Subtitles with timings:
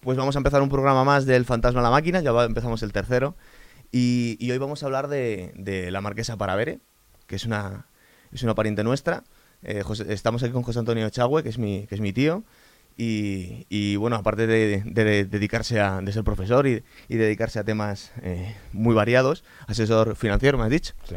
[0.00, 2.90] Pues vamos a empezar un programa más del Fantasma a la Máquina, ya empezamos el
[2.90, 3.36] tercero.
[3.92, 6.80] Y, hoy vamos a hablar de, la Marquesa Paravere,
[7.26, 7.86] que es una,
[8.32, 9.24] es una pariente nuestra.
[9.62, 12.44] Eh, estamos aquí con José Antonio Chagüe, que es mi, que es mi tío.
[12.96, 14.82] Y, bueno, aparte de,
[15.24, 20.64] dedicarse a de ser profesor y, dedicarse a temas eh, muy variados, asesor financiero, me
[20.64, 20.94] has dicho.
[21.06, 21.16] Sí.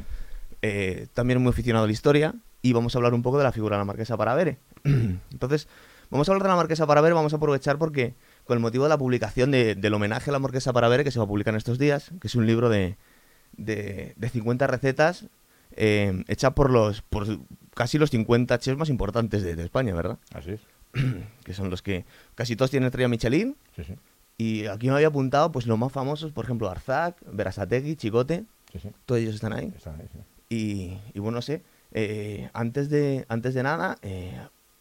[0.61, 3.51] Eh, también muy aficionado a la historia y vamos a hablar un poco de la
[3.51, 4.59] figura de la Marquesa Paravere.
[4.83, 5.67] Entonces,
[6.09, 8.13] vamos a hablar de la Marquesa Paravere, vamos a aprovechar porque
[8.45, 11.25] con el motivo de la publicación del homenaje a la Marquesa Paravere, que se va
[11.25, 12.97] a publicar en estos días, que es un libro de,
[13.57, 15.25] de, 50 recetas
[15.75, 17.25] eh, hecha por los por
[17.73, 20.17] casi los 50 chefs más importantes de, España, ¿verdad?
[20.33, 20.61] Así es.
[21.43, 23.55] que son los que casi todos tienen estrella Michelin.
[23.75, 23.95] Sí, sí.
[24.37, 28.45] Y aquí me había apuntado pues los más famosos, por ejemplo, Arzac, Berasategui, Chicote.
[28.71, 28.89] Sí, sí.
[29.05, 29.71] Todos ellos están ahí.
[29.75, 30.19] Están ahí sí.
[30.49, 34.35] y, y, bueno, no sé, eh, antes, de, antes de nada, eh,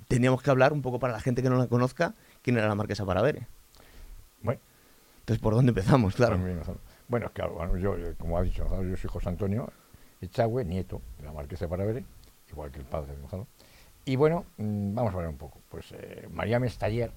[0.09, 2.75] teníamos que hablar un poco para la gente que no la conozca, quién era la
[2.75, 3.47] Marquesa Paravere.
[4.43, 4.61] Bueno.
[5.21, 6.15] Entonces, ¿por dónde empezamos?
[6.15, 6.39] Claro.
[7.09, 9.73] Bueno, claro, bueno, yo, como ha dicho yo soy José Antonio
[10.21, 12.05] Echagüe, nieto de la Marquesa Paravere,
[12.51, 13.47] igual que el padre de Gonzalo.
[14.05, 15.61] Y bueno, mm, vamos a ver un poco.
[15.69, 17.13] Pues eh, María Mestaller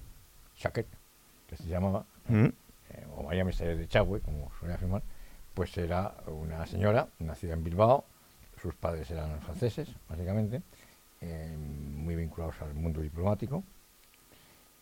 [0.56, 0.86] Chaquet,
[1.48, 2.44] que se llamaba, mm.
[2.44, 5.02] eh, o María Mestaller de Echagüe, como suele afirmar,
[5.54, 8.04] pues era una señora nacida en Bilbao,
[8.60, 10.62] sus padres eran franceses, básicamente,
[11.20, 13.64] eh, muy vinculados al mundo diplomático,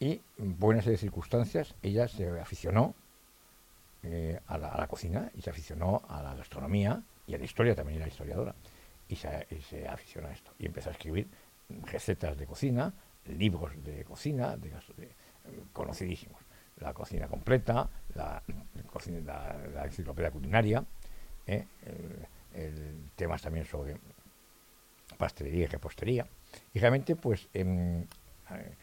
[0.00, 0.16] y
[0.58, 2.94] por de circunstancias ella se aficionó
[4.02, 7.98] eh, a, la, cocina y se aficionó a la gastronomía y a la historia, también
[7.98, 8.54] era historiadora,
[9.08, 10.52] y se, aficionó a esto.
[10.58, 11.26] Y empezó a escribir
[11.84, 12.92] recetas de cocina,
[13.26, 14.70] libros de cocina, de,
[15.72, 16.38] conocidísimos.
[16.80, 18.42] La cocina completa, la,
[19.24, 20.84] la, enciclopedia culinaria,
[21.46, 21.64] eh,
[22.54, 23.96] el, temas también sobre
[25.16, 26.26] pastelería y repostería.
[26.74, 28.74] Y realmente, pues, em, eh,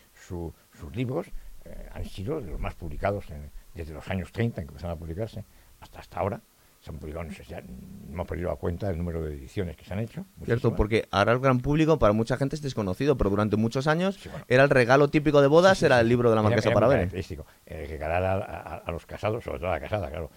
[0.81, 1.27] sus libros
[1.65, 3.25] eh, han sido de los más publicados
[3.73, 5.45] desde los años 30 en que empezaron a publicarse
[5.79, 6.41] hasta hasta ahora.
[6.79, 9.85] Se han publicado, no sé si hemos perdido la cuenta del número de ediciones que
[9.85, 10.25] se han hecho.
[10.43, 14.17] Cierto, porque ahora el gran público, para mucha gente es desconocido, pero durante muchos años
[14.47, 17.11] era el regalo típico de bodas, era el libro de la Marquesa para ver.
[17.67, 20.31] Eh, regalar a, los casados, sobre todo a la casada, claro,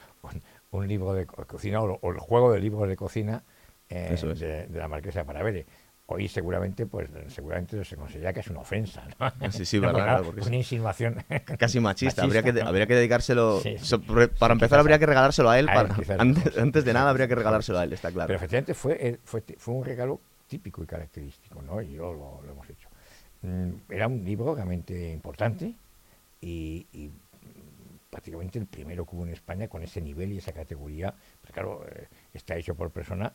[0.70, 3.42] un libro de cocina o, el juego de libros de cocina
[3.88, 5.64] eh, de, la Marquesa para ver.
[6.06, 9.50] Hoy seguramente, pues seguramente se considera que es una ofensa, ¿no?
[9.50, 11.24] Sí, sí, verdad, una insinuación
[11.58, 12.22] casi machista.
[12.22, 13.62] Habría, que, habría que dedicárselo.
[14.38, 15.68] para empezar, habría que regalárselo a él.
[16.18, 18.26] antes, de nada, habría que regalárselo a él, está claro.
[18.26, 21.80] Pero efectivamente fue, fue, fue un regalo típico y característico, ¿no?
[21.80, 22.88] Y yo lo, hemos hecho.
[23.40, 25.74] Mm, era un libro realmente importante
[26.42, 26.86] y
[28.14, 31.12] prácticamente el primero que hubo en España con ese nivel y esa categoría.
[31.40, 33.32] Pues claro, eh, está hecho por persona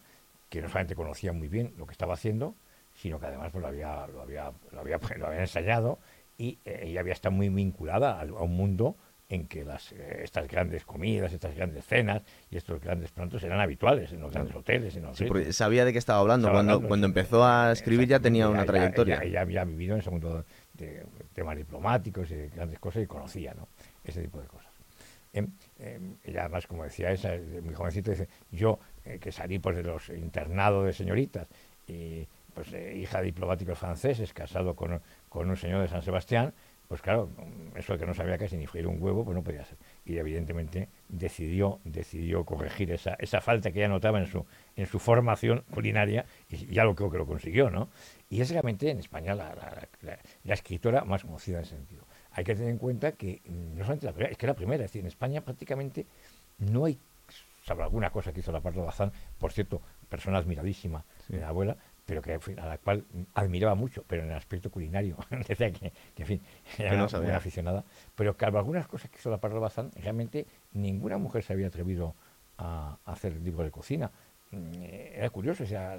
[0.50, 2.56] que no solamente conocía muy bien lo que estaba haciendo,
[2.94, 6.00] sino que además pues, lo, había, lo, había, lo, había, lo había ensayado
[6.38, 8.96] y eh, ella había estado muy vinculada a, un mundo
[9.28, 13.60] en que las, eh, estas grandes comidas, estas grandes cenas y estos grandes platos eran
[13.60, 14.96] habituales en los grandes hoteles.
[14.96, 16.50] En los sabía de qué estaba hablando.
[16.52, 19.20] cuando, cuando empezó a escribir ya tenía una trayectoria.
[19.22, 20.44] Ella, había vivido en ese mundo
[20.74, 23.68] de, temas diplomáticos y de grandes cosas y conocía ¿no?
[24.04, 24.70] ese tipo de cosas.
[25.32, 29.76] Em, em, ella además, como decía esa, mi jovencito, dice, yo eh, que salí pues
[29.76, 31.48] de los internados de señoritas
[31.88, 36.54] y pues eh, hija de diplomáticos franceses, casado con, con, un señor de San Sebastián,
[36.88, 37.30] pues claro,
[37.76, 39.78] eso que no sabía casi ni freír un huevo, pues no podía ser.
[40.06, 44.98] Y evidentemente decidió, decidió corregir esa, esa falta que ella notaba en su, en su
[44.98, 47.90] formación culinaria y ya lo creo que lo consiguió, ¿no?
[48.30, 49.54] Y es realmente en España la,
[50.02, 53.78] la, la escritora más conocida en ese sentido hay que tener en cuenta que mm,
[53.78, 56.06] no solamente la primera, es que la primera, es decir, en España prácticamente
[56.58, 57.00] no hay,
[57.70, 61.78] salvo alguna cosa que hizo la Pardo Bazán, por cierto, persona admiradísima de la abuela,
[62.04, 65.16] pero que a la cual admiraba mucho, pero en el aspecto culinario,
[65.48, 66.42] decía que, en fin,
[66.80, 67.84] era una, aficionada,
[68.16, 72.16] pero que algunas cosas que hizo la Pardo Bazán, realmente ninguna mujer se había atrevido
[72.58, 74.10] a, hacer libro de cocina.
[74.50, 75.96] Mm, era curioso, o sea,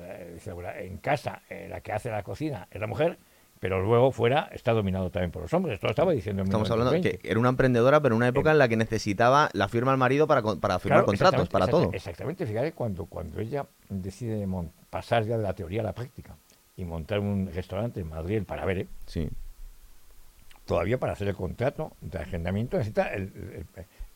[0.81, 3.17] en casa eh, la que hace la cocina es la mujer,
[3.61, 5.75] pero luego fuera está dominado también por los hombres.
[5.75, 8.29] Esto lo estaba diciendo en Estamos hablando de que era una emprendedora, pero en una
[8.29, 11.91] época en la que necesitaba la firma al marido para, para firmar contratos, para todo.
[11.93, 14.49] Exactamente, fíjate, cuando, cuando ella decide
[14.89, 16.37] pasar ya de la teoría a la práctica
[16.75, 19.29] y montar un restaurante en Madrid, para ver, sí.
[20.65, 23.67] todavía para hacer el contrato de agendamiento necesita el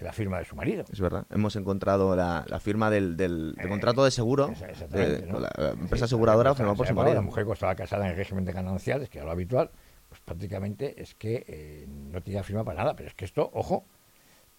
[0.05, 0.85] la firma de su marido.
[0.93, 4.53] Es verdad, hemos encontrado la, firma del, del, eh, contrato de seguro
[4.91, 7.15] de la empresa aseguradora firmada por su marido.
[7.15, 9.71] La mujer que estaba casada en el régimen de gananciales, que era lo habitual,
[10.11, 13.85] pues prácticamente es que eh, no tenía firma para nada, pero es que esto, ojo,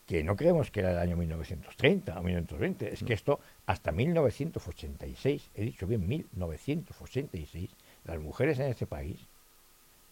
[0.08, 5.52] que no creemos que era el año 1930 o 1920, es que esto hasta 1986,
[5.54, 7.70] he dicho bien 1986,
[8.06, 9.20] las mujeres en este país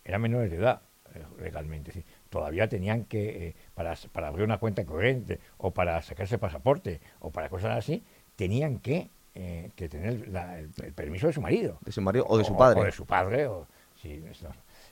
[0.06, 0.82] eran menores de edad,
[1.16, 1.90] eh, legalmente.
[1.90, 6.40] Es decir, todavía tenían que, eh, para, para abrir una cuenta corriente o para sacarse
[6.40, 8.04] pasaporte o para cosas así,
[8.36, 11.78] tenían que, eh, que tener la- el, el permiso de su marido.
[11.86, 12.82] De su marido o de su padre.
[12.82, 13.46] O de su padre.
[13.46, 13.68] O,
[14.02, 14.50] sí, esto,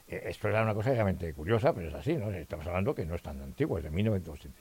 [0.08, 2.30] eh, esto era una cosa realmente curiosa, pero es así, ¿no?
[2.30, 4.54] Estamos hablando que no es tan antiguo, es de 1986.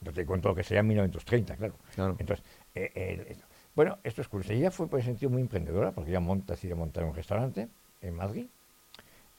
[0.00, 1.74] Entonces te cuento lo que sería en 1930, claro.
[1.94, 2.16] Claro.
[2.18, 2.44] Entonces,
[2.74, 3.36] eh,
[3.76, 4.52] bueno, esto es curioso.
[4.52, 7.68] Ella fue por ese sentido muy emprendedora, porque ella monta, decide montar un restaurante
[8.02, 8.46] en Madrid.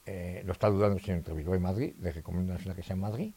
[0.10, 3.02] Eh, lo está dudando el señor Treviso en Madrid, le recomiendo una que sea en
[3.02, 3.34] Madrid.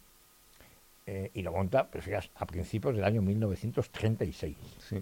[1.07, 4.57] Eh, y lo monta, pero fíjate, a principios del año 1936.
[4.89, 4.97] Sí.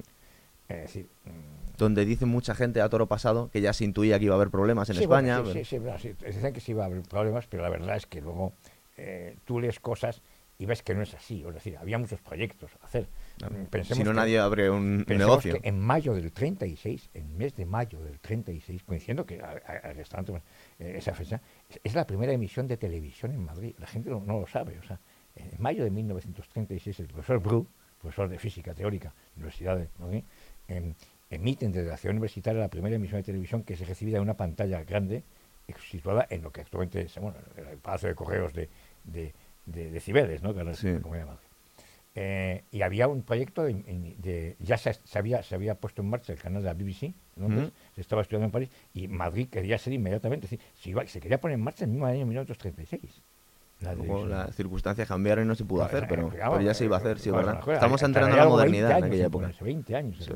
[0.68, 4.26] Es decir, mm, Donde dice mucha gente a toro pasado que ya se intuía que
[4.26, 5.40] iba a haber problemas en sí, España.
[5.40, 8.06] bueno, sí, sí, sí, Dicen que sí iba a haber problemas, pero la verdad es
[8.06, 8.52] que luego
[8.96, 10.20] eh, tú lees cosas
[10.58, 11.44] y ves que no es así.
[11.46, 13.06] Es decir, había muchos proyectos a hacer.
[13.48, 15.60] Mm, pensemos si no, que- nadie abre un negocio.
[15.60, 19.92] que en mayo del 36, en mes de mayo del 36, coincidiendo que a- a-
[19.92, 20.04] eh,
[20.98, 23.74] esa fecha, es, es la primera emisión de televisión en Madrid.
[23.78, 24.78] La gente no, no lo sabe.
[24.78, 24.98] O sea,
[25.36, 27.66] en mayo de 1936, el profesor Bru,
[28.00, 30.22] profesor de física teórica, Universidad de Madrid,
[30.68, 30.94] em,
[31.30, 34.34] emiten desde la ciudad universitaria la primera emisión de televisión que se recibida en una
[34.34, 35.22] pantalla grande
[35.66, 38.68] eh, situada en lo que actualmente es bueno, el Palacio de Correos de,
[39.04, 39.34] de,
[39.66, 40.54] de- de Cibeles, ¿no?
[40.54, 40.90] que ahora es Sí.
[40.92, 41.47] la Comunidad de Madrid.
[42.20, 43.74] Eh, y había un proyecto de,
[44.18, 47.14] de- ya se, se había, se había puesto en marcha el canal de la BBC
[47.36, 51.06] Londres, se estaba estudiando en París y Madrid quería ser inmediatamente, es decir, se, iba-
[51.06, 53.22] se quería poner en marcha en el mismo año 1936.
[53.82, 56.96] La Luego las circunstancias cambiaron y no se pudo No, hacer, pero, ya se iba
[56.96, 57.60] a hacer, sí, ¿verdad?
[57.74, 59.42] Estamos entrando en la 20 modernidad en años aquella en época.
[59.44, 60.16] ponerse, 20 años.
[60.24, 60.32] Sí.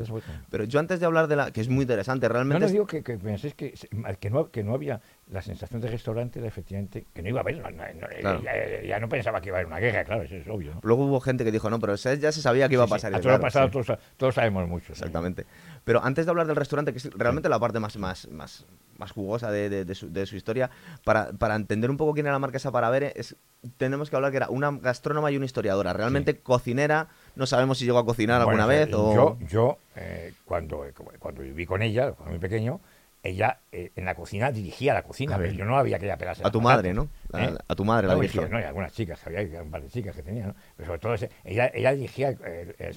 [0.49, 1.51] Pero yo antes de hablar de la...
[1.51, 2.61] que es muy interesante, No, realmente...
[2.61, 3.75] no es- digo que, que penséis que,
[4.21, 5.01] que, no, que no había
[5.33, 8.43] la sensación de restaurante, era efectivamente, que no iba a haber, no, no, Claro.
[8.43, 10.75] ya, ya no pensaba que iba a haber una guerra, claro, eso es obvio.
[10.75, 10.81] ¿no?
[10.83, 13.03] Luego hubo gente que dijo, no, pero ya se sabía que iba Sí, a sí,
[13.07, 13.15] pasar.
[13.15, 13.73] a y todo lo claro, pasado sí.
[13.73, 14.93] todos, todos sabemos mucho.
[14.93, 15.47] Exactamente.
[15.85, 18.67] Pero antes de hablar del restaurante, que es realmente la parte más, más, más,
[18.99, 20.71] más jugosa de, de- de su, de su historia,
[21.05, 23.35] para, para entender un poco quién era la marquesa Paravere, es,
[23.79, 25.93] tenemos que hablar que era una gastrónoma y una historiadora.
[25.93, 29.15] Realmente cocinera, no sabemos si llegó a cocinar Bueno, alguna o vez sea, o...
[29.15, 30.85] Yo, yo eh, cuando,
[31.19, 32.81] cuando viví con ella, cuando muy pequeño,
[33.23, 35.37] ella eh, en la cocina dirigía la cocina.
[35.39, 37.09] Pero yo no había que ella pegarse A tu patatas, madre, ¿no?
[37.29, 37.55] La- ¿eh?
[37.69, 38.49] a tu madre la No, dirigía.
[38.49, 40.55] no, y algunas chicas, había un par de chicas que tenía, ¿no?
[40.77, 42.93] Pero sobre todo ese- ella, ella dirigía, eh,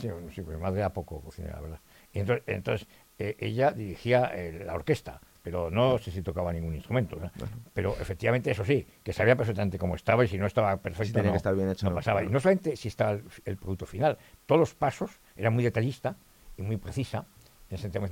[0.47, 1.79] mi madre era poco cocinera, la verdad.
[2.11, 2.87] Y entonces, entonces
[3.19, 4.31] eh, ella dirigía
[4.65, 7.17] la orquesta, pero no sé si tocaba ningún instrumento.
[7.17, 7.31] ¿no?
[7.73, 11.27] Pero efectivamente, eso sí, que sabía perfectamente cómo estaba y si no estaba perfecto, tenía
[11.27, 12.23] no, que estar bien hecho, no pasaba.
[12.23, 14.17] Y no solamente si estaba el, el producto final,
[14.47, 16.15] todos los pasos eran muy detallista
[16.57, 17.25] y muy precisa,
[17.69, 18.07] en ese tema,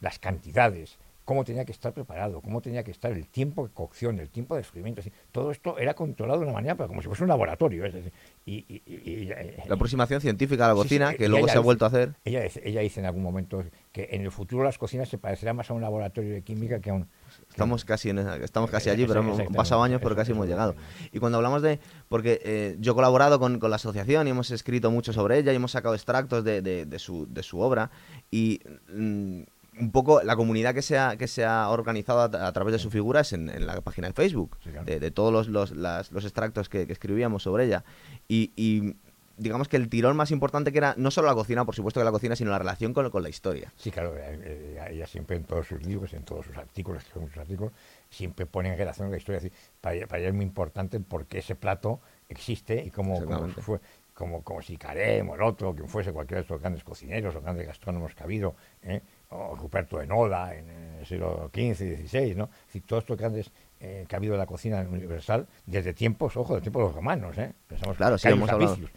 [0.00, 4.20] las cantidades, cómo tenía que estar preparado, cómo tenía que estar el tiempo de cocción,
[4.20, 4.84] el tiempo de frío,
[5.32, 7.84] todo esto era controlado de una manera, pero como si fuese un laboratorio.
[7.86, 8.12] Es decir,
[8.44, 11.48] y, y- y- eh, La aproximación científica a la Sí, sí, cocina, eh, que luego
[11.48, 12.14] se ha vuelto a hacer.
[12.24, 15.56] ella, dice- ella dice en algún momento que en el futuro las cocinas se parecerán
[15.56, 17.08] más a un laboratorio de química que a un...
[17.48, 20.46] Estamos casi, en esa- estamos casi Eh, allí, pero hemos pasado años, pero casi hemos
[20.46, 20.74] llegado.
[21.12, 21.80] Y cuando hablamos de...
[22.08, 25.52] Porque eh, yo he colaborado con, con la asociación y hemos escrito mucho sobre ella
[25.52, 27.90] y hemos sacado extractos de, de- de su, de su obra
[28.30, 28.60] y
[28.92, 29.42] mm,
[29.80, 32.78] un poco la comunidad que se ha, que se ha organizado a, a través de
[32.78, 34.84] su figura es en, en la página de Facebook, Sí, claro.
[34.86, 37.84] de, de todos los, los, las- los extractos que, que escribíamos sobre ella.
[38.28, 38.96] Y, y
[39.36, 42.04] digamos que el tirón más importante que era no solo la cocina, por supuesto que
[42.04, 43.72] la cocina, sino la relación con, con la historia.
[43.76, 47.02] Sí, claro, eh, eh, ella, ella siempre en todos sus libros, en todos sus artículos,
[47.36, 47.72] artículos,
[48.10, 49.38] siempre pone en relación la historia.
[49.38, 52.90] Es decir, para, ella, para ella es muy importante por qué ese plato existe y
[52.90, 53.80] cómo, cómo fue,
[54.14, 57.40] como, como si Carem o el otro, quien fuese cualquiera de estos grandes cocineros o
[57.40, 59.02] grandes gastrónomos que ha habido, ¿eh?
[59.36, 61.60] O Ruperto de Nola en el siglo XV
[62.02, 62.44] y XVI, ¿no?
[62.44, 63.50] Es decir, todos estos grandes
[63.80, 66.94] eh, que ha habido en la cocina universal desde tiempos, ojo, desde tiempos de los
[66.94, 67.52] romanos, ¿eh?
[67.66, 68.72] Pensamos Claro, sí, hemos hablado.
[68.74, 68.90] Apicius.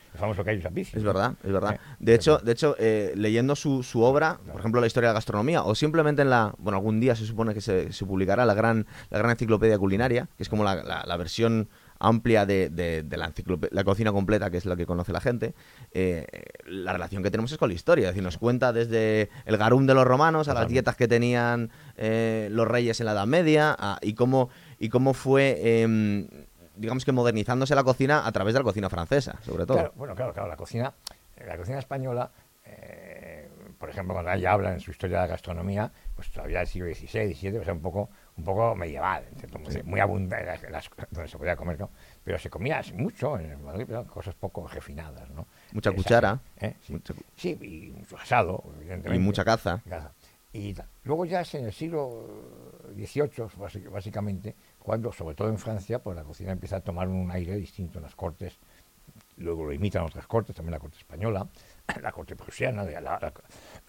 [0.97, 1.73] Es verdad, es verdad.
[1.75, 5.13] Eh, De hecho, de hecho eh, leyendo su, su obra, por ejemplo, la historia de
[5.13, 8.45] la gastronomía, o simplemente en la, bueno, algún día se supone que se, se publicará
[8.45, 11.67] la gran, la gran enciclopedia culinaria, que es como la, la- la versión
[11.99, 13.33] amplia de, de- de la,
[13.71, 15.53] la cocina completa, que es la que conoce la gente,
[15.91, 16.25] eh,
[16.65, 18.05] la relación que tenemos es con la historia.
[18.05, 21.69] Es decir, nos cuenta desde el garum de los romanos a las dietas que tenían
[21.97, 24.49] eh, los reyes en la Edad Media a- y cómo,
[24.79, 26.27] y cómo fue, em,
[26.75, 29.77] digamos que modernizándose la cocina a través de la cocina francesa, sobre todo.
[29.77, 30.93] Claro, bueno, claro, claro, la cocina,
[31.45, 32.29] la cocina española,
[32.65, 33.47] eh,
[33.79, 36.87] por ejemplo, cuando ella habla en su historia de la gastronomía, pues todavía del siglo
[36.93, 39.83] XVI, XVII, o sea, un poco, un poco medieval, ¿entiendes?
[39.85, 40.69] muy, abundante,
[41.11, 41.89] donde se podía comer, ¿no?
[42.23, 45.47] Pero se comía mucho en Madrid, pero cosas poco refinadas, ¿no?
[45.71, 46.39] Mucha Esa- cuchara.
[46.59, 46.75] ¿eh?
[46.81, 49.15] Sí, Mucha sí, y mucho asado, evidentemente.
[49.15, 49.81] y mucha caza.
[49.89, 50.11] Caza.
[50.53, 52.25] Y luego ya es en el siglo
[52.95, 57.29] XVIII, básic- básicamente, cuando, sobre todo en Francia, pues la cocina empieza a tomar un
[57.31, 58.57] aire distinto en las cortes.
[59.37, 61.47] Luego lo imitan otras cortes, también la corte española,
[62.01, 63.33] la corte prusiana, la, la-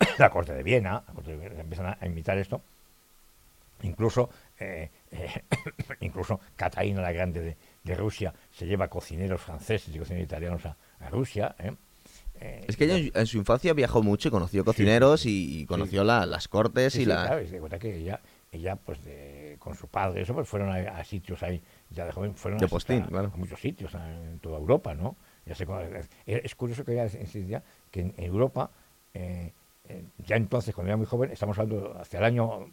[0.18, 2.62] la corte de Viena, la corte de Viena, empiezan a imitar esto.
[3.82, 5.44] Incluso, eh, eh,
[6.00, 10.76] incluso Catalina la Grande de, de Rusia se lleva cocineros franceses y cocineros italianos a,
[11.00, 11.54] a Rusia.
[11.58, 11.72] ¿eh?
[12.40, 16.48] Eh, es que ella en, su infancia viajó mucho y conoció cocineros y, conoció las
[16.48, 17.26] cortes y la...
[17.26, 18.20] Claro, y cuenta que ella,
[18.52, 18.98] ella pues
[19.58, 23.02] con su padre, eso pues fueron a, sitios ahí, ya de joven, fueron de postín,
[23.02, 23.32] claro.
[23.34, 25.16] a muchos sitios en toda Europa, ¿no?
[25.46, 25.54] Ya
[26.26, 28.70] es curioso que ella decía que en Europa,
[29.14, 29.52] eh, eh,
[30.26, 32.66] ya entonces, cuando era muy joven, estamos hablando hacia el año,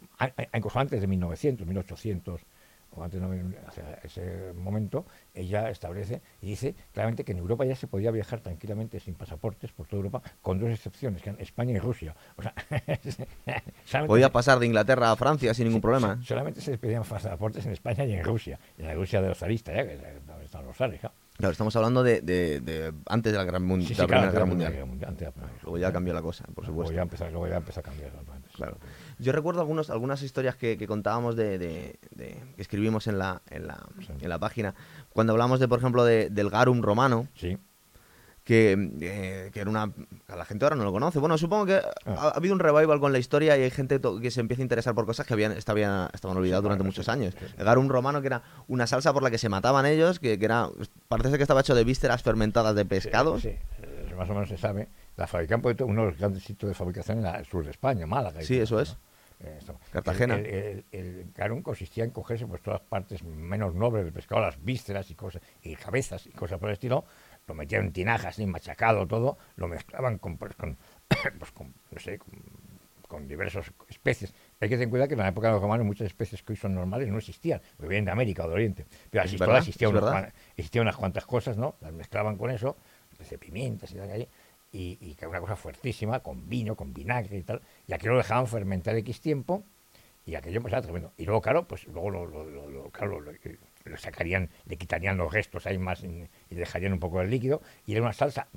[0.52, 2.40] incluso antes de 1900, 1800,
[2.96, 3.20] o antes
[3.66, 5.04] hacia ese momento,
[5.34, 9.72] ella establece y dice claramente que en Europa ya se podía viajar tranquilamente sin pasaportes
[9.72, 12.14] por toda Europa, con dos excepciones, que eran España y Rusia.
[12.36, 12.54] O sea,
[14.06, 16.18] podía pasar de Inglaterra a Francia sin ningún problema.
[16.22, 19.74] Solamente se pedían pasaportes en España y en Rusia, en la Rusia de los zaristas,
[19.74, 20.00] ya que
[20.44, 21.00] están los zares,
[21.36, 24.74] Claro, estamos hablando de, de, antes de la, gran la Primera Guerra Mundial.
[25.62, 26.92] luego ya cambió la cosa, por supuesto.
[26.92, 28.12] Luego ya empezó, a cambiar.
[28.54, 28.78] Claro.
[29.18, 33.86] Yo recuerdo algunos, algunas historias que, contábamos de, que escribimos en la, en la,
[34.20, 34.74] en la página,
[35.10, 37.28] cuando hablamos de, por ejemplo, del Garum romano.
[37.34, 37.58] Sí
[38.46, 39.92] que, eh, que, era una...
[40.28, 41.18] la gente ahora no lo conoce.
[41.18, 42.32] Bueno, supongo que ha, ah.
[42.32, 45.04] habido un revival con la historia y hay gente que se empieza a interesar por
[45.04, 47.34] cosas que habían, estaban, estaban olvidadas durante muchos años.
[47.58, 50.44] El garum romano, que era una salsa por la que se mataban ellos, que, que
[50.44, 50.70] era...
[51.08, 53.42] Parece que estaba hecho de vísceras fermentadas de pescados.
[53.42, 54.86] Sí, eh, más o menos se sabe.
[55.16, 58.06] La fabrican por uno de los grandes sitios de fabricación en el sur de España,
[58.06, 58.42] Málaga.
[58.42, 58.96] Sí, eso es.
[59.40, 59.58] Eh,
[59.92, 60.36] Cartagena.
[60.36, 64.62] El, el, garum consistía en cogerse pues todas las partes menos nobles del pescado, las
[64.64, 67.04] vísceras y cosas, y cabezas y cosas por el estilo,
[67.46, 70.76] lo metían en tinajas, y machacado todo, lo mezclaban con, pues, con,
[71.38, 72.18] pues, con no sé,
[73.08, 74.34] con, diversas especies.
[74.60, 76.56] Hay que tener cuidado que en la época de los romanos muchas especies que hoy
[76.56, 78.86] son normales no existían, porque vienen de América o de Oriente.
[79.10, 80.32] Pero así todas existían, unas,
[80.74, 81.76] unas cuantas cosas, ¿no?
[81.80, 82.76] Las mezclaban con eso,
[83.18, 84.28] de pimientas y tal, ahí,
[84.70, 88.06] y, y que era una cosa fuertísima, con vino, con vinagre y tal, y aquí
[88.06, 89.64] lo dejaban fermentar X tiempo,
[90.26, 91.12] y aquello pues era tremendo.
[91.16, 93.20] Y luego, claro, pues luego lo, lo, lo, claro,
[93.90, 97.92] lo sacarían, le quitarían los restos ahí más y, dejarían un poco el líquido, y
[97.92, 98.48] era una salsa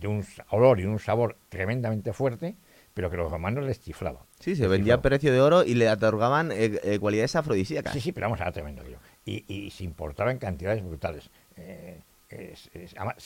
[0.00, 2.56] de un olor y un sabor tremendamente fuerte,
[2.94, 4.24] pero que los romanos les chiflaba.
[4.40, 7.92] Sí, se vendía a precio de oro y le otorgaban eh, eh, cualidades afrodisíacas.
[7.92, 8.82] Sí, sí, pero vamos, era tremendo.
[9.24, 11.30] Y, y se importaba en cantidades brutales.
[12.30, 12.54] Eh,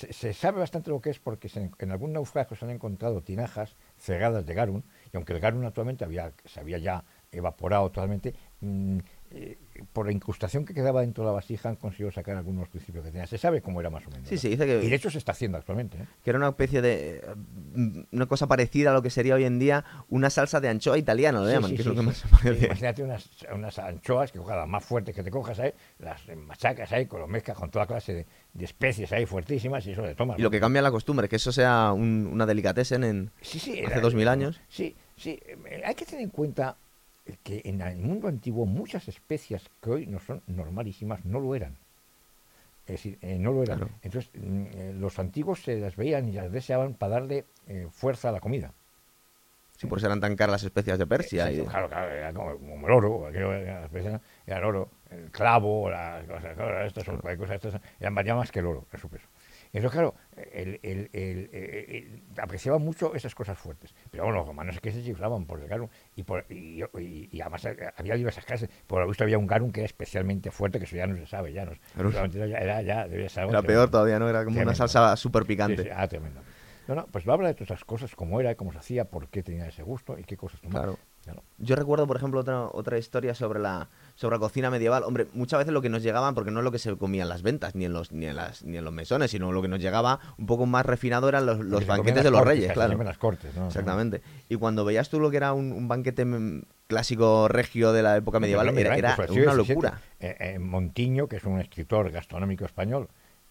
[0.00, 4.46] se, sabe bastante lo que es porque en algún naufragio se han encontrado tinajas cegadas
[4.46, 4.82] de garum,
[5.12, 8.98] y aunque el garum actualmente había, se había ya evaporado totalmente, mm,
[9.34, 9.56] eh,
[9.92, 13.10] por la incrustación que quedaba dentro de la vasija han conseguido sacar algunos principios que
[13.10, 13.26] tenía.
[13.26, 14.28] Se sabe cómo era más o menos.
[14.28, 14.84] Sí, dice que...
[14.84, 15.96] Y de hecho se está haciendo actualmente.
[15.96, 16.06] ¿eh?
[16.22, 17.24] Que era una especie de...
[17.74, 20.98] Mm, una cosa parecida a lo que sería hoy en día una salsa de anchoa
[20.98, 24.84] italiana, lo llaman, que es lo que más Imagínate unas, unas, anchoas que cojas más
[24.84, 28.64] fuertes que te cojas ahí, las machacas ahí, con los mezclas con toda clase de,
[28.64, 30.34] especies ahí fuertísimas y eso de toma.
[30.36, 34.28] Y lo que cambia la costumbre, que eso sea una delicatessen en hace dos mil
[34.28, 34.60] años.
[34.68, 35.40] Sí, sí.
[35.46, 36.76] Eh, hay que tener en cuenta
[37.42, 41.76] que en el mundo antiguo muchas especias que hoy no son normalísimas no lo eran.
[42.86, 43.88] Es decir, eh, no lo eran.
[44.02, 48.30] Entonces, mm, eh, los antiguos se las veían y las deseaban para darle eh, fuerza
[48.30, 48.72] a la comida.
[49.76, 51.50] Sí, por eso eran tan caras las especias de Persia.
[51.50, 51.64] y...
[51.64, 53.88] Claro, claro, era como, el oro, era
[54.46, 58.86] el oro, el clavo, las cosas, estas, cosas estas, eran varias más que el oro
[58.92, 59.26] en su peso.
[59.72, 63.94] Eso, claro, el, el, el, apreciaba mucho esas cosas fuertes.
[64.10, 65.88] Pero bueno, los romanos es que se chiflaban por el garum.
[66.14, 68.68] Y, por, y, y, además había diversas clases.
[68.86, 71.26] Por lo visto había un garum que era especialmente fuerte, que eso ya no se
[71.26, 71.72] sabe, ya no.
[71.96, 74.28] Era, ya, debía ser Era peor todavía, ¿no?
[74.28, 75.90] Era como una salsa súper picante.
[75.90, 76.42] ah, tremendo.
[76.88, 79.42] No, no, pues habla de todas esas cosas, cómo era, cómo se hacía, por qué
[79.42, 80.96] tenía ese gusto y qué cosas tomaba.
[81.22, 81.44] Claro.
[81.58, 83.88] Yo recuerdo, por ejemplo, otra, otra historia sobre la,
[84.22, 85.02] sobre la cocina medieval.
[85.02, 87.28] Hombre, muchas veces lo que nos llegaban, porque no es lo que se comía en
[87.28, 89.68] las ventas, ni en los, ni en las, ni en los mesones, sino lo que
[89.68, 93.02] nos llegaba un poco más refinado eran los, los banquetes de los reyes, claro.
[93.02, 93.66] Las cortes, ¿no?
[93.66, 94.22] Exactamente.
[94.48, 96.24] Y cuando veías tú lo que era un, banquete
[96.86, 100.00] clásico regio de la época medieval, era, era una locura.
[100.20, 103.08] Eh, eh, Montiño, que es un escritor gastronómico español,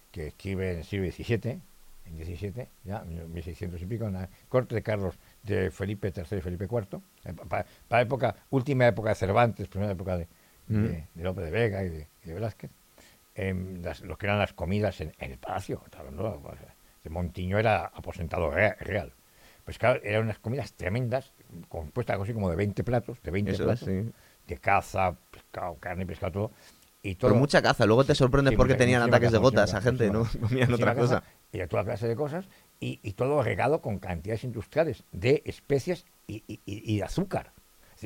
[0.09, 1.59] que escribe en el siglo XVII,
[2.05, 6.41] en 17, ya, 1600 y pico, en la corte de Carlos de Felipe III y
[6.41, 7.33] Felipe IV, eh,
[7.87, 10.27] para, época, última época de Cervantes, primera época de,
[10.71, 11.21] de, mm.
[11.21, 12.71] López de Vega y de, Velázquez,
[13.35, 15.83] em, lo que eran las comidas en, el palacio,
[17.03, 19.13] de Montiño era aposentado real.
[19.63, 21.33] Pues claro, eran unas comidas tremendas,
[21.69, 26.51] compuestas así como de 20 platos, de 20 platos, de caza, pescado, carne, pescado, todo.
[27.03, 30.11] Y todo, Pero mucha caza, luego te sorprendes porque tenían ataques de gota, esa gente
[30.11, 31.23] no comían otra cosa.
[31.51, 32.47] Y de toda clase de cosas,
[32.79, 37.53] y, y, todo regado con cantidades industriales de especias y, y, y de azúcar.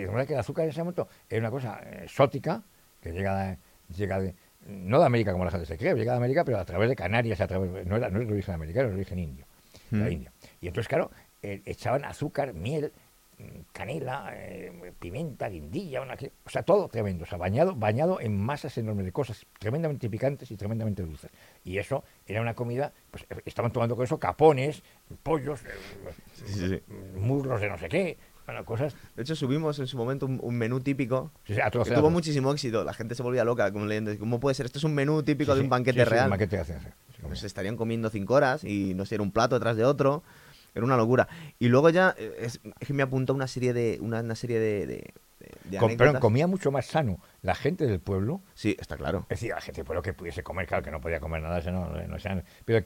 [0.01, 2.63] Es decir, que el azúcar en ese momento era una cosa exótica,
[3.01, 3.57] que llega
[3.95, 4.35] llega de,
[4.67, 6.95] no de América como la gente se cree, llega de América, pero a través de
[6.95, 9.45] Canarias, a través, no, era, no es de origen americano, es de origen indio,
[9.91, 10.07] mm.
[10.07, 10.31] India.
[10.59, 11.11] Y entonces, claro,
[11.41, 12.91] eh, echaban azúcar, miel,
[13.71, 18.77] canela, eh, pimienta, guindilla, una, o sea, todo tremendo, o sea, bañado, bañado en masas
[18.77, 21.31] enormes de cosas tremendamente picantes y tremendamente dulces.
[21.63, 24.83] Y eso era una comida, pues eh, estaban tomando con eso capones,
[25.23, 25.61] pollos,
[26.61, 26.81] eh,
[27.15, 28.95] muslos de no sé qué, bueno, cosas.
[29.15, 31.55] De hecho, subimos en su momento un, menú típico que
[31.93, 32.83] tuvo muchísimo éxito.
[32.83, 34.17] La gente se volvía loca como leyendo.
[34.19, 34.67] ¿Cómo puede ser?
[34.67, 36.25] Esto es un menú típico de un banquete real.
[36.25, 36.63] Un banquete
[37.27, 40.23] pues estarían comiendo cinco horas y no sé, era un plato detrás de otro.
[40.75, 41.27] Era una locura.
[41.57, 45.13] Y luego ya eh, es, que me apuntó una serie de una, serie de, de,
[45.97, 48.41] Pero comía mucho más sano la gente del pueblo.
[48.53, 49.25] Sí, está claro.
[49.29, 51.61] Es decir, la gente del pueblo que pudiese comer, claro, que no podía comer nada,
[51.71, 52.85] no, no, pero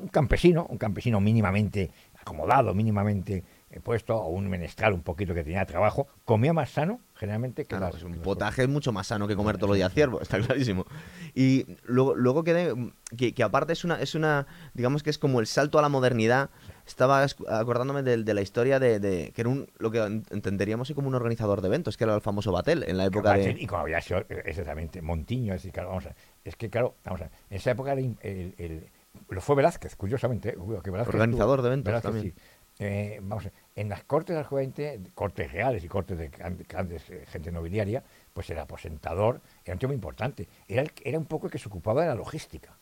[0.00, 3.42] un campesino, un campesino mínimamente acomodado, mínimamente
[3.80, 7.96] puesto, o un menestral un poquito que tenía trabajo, comía más sano generalmente que claro,
[8.04, 10.86] un potaje es mucho más sano que comer todos los días ciervo, está clarísimo.
[11.34, 15.46] Y luego, luego que, que, aparte es una, es una, digamos que es como el
[15.46, 16.50] salto a la modernidad.
[16.86, 21.60] Estaba acordándome de, la historia de, que era un, lo que entenderíamos como un organizador
[21.60, 23.56] de eventos, que era el famoso Batel en la época de...
[23.58, 26.14] Y como había sido exactamente Montiño, es, decir, claro, vamos a,
[26.44, 28.86] es que claro, vamos a, en esa época el,
[29.28, 32.34] lo fue Velázquez, curiosamente, eh, que organizador de eventos también.
[32.78, 34.82] Eh, vamos, en las cortes del juventud,
[35.14, 38.02] cortes reales y cortes de grandes eh, gente nobiliaria,
[38.32, 40.48] pues el aposentador era un tema importante.
[40.66, 42.74] Era, era un poco el que se ocupaba de la logística.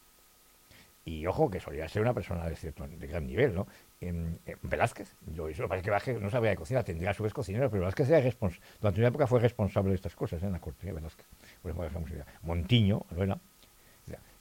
[1.05, 3.67] Y ojo, que solía ser una persona de cierto de gran nivel, ¿no?
[4.01, 7.35] En, Velázquez, yo eso parece que Velázquez no sabía de cocina, tendría a su vez
[7.35, 10.47] cocinero, pero Velázquez era responsable, durante una época fue responsable de estas cosas ¿eh?
[10.47, 11.27] en la corte de Velázquez.
[11.63, 13.41] Por ejemplo, Montiño, ¿no?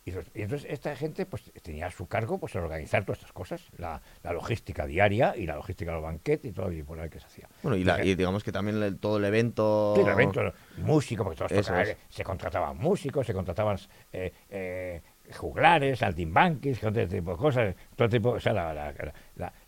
[0.05, 4.01] Y, entonces esta gente pues tenía a su cargo pues organizar todas estas cosas, la,
[4.23, 7.49] logística diaria y la logística de los banquetes y todo y por que se hacía.
[7.61, 9.93] Bueno, y, digamos que también todo el evento...
[9.95, 10.41] Sí, el evento,
[10.77, 13.77] músico, porque todos se contrataban músicos, se contrataban
[14.11, 18.93] eh, eh, juglares, saltimbanquis, todo este tipo de cosas, todo tipo, o sea, la, la,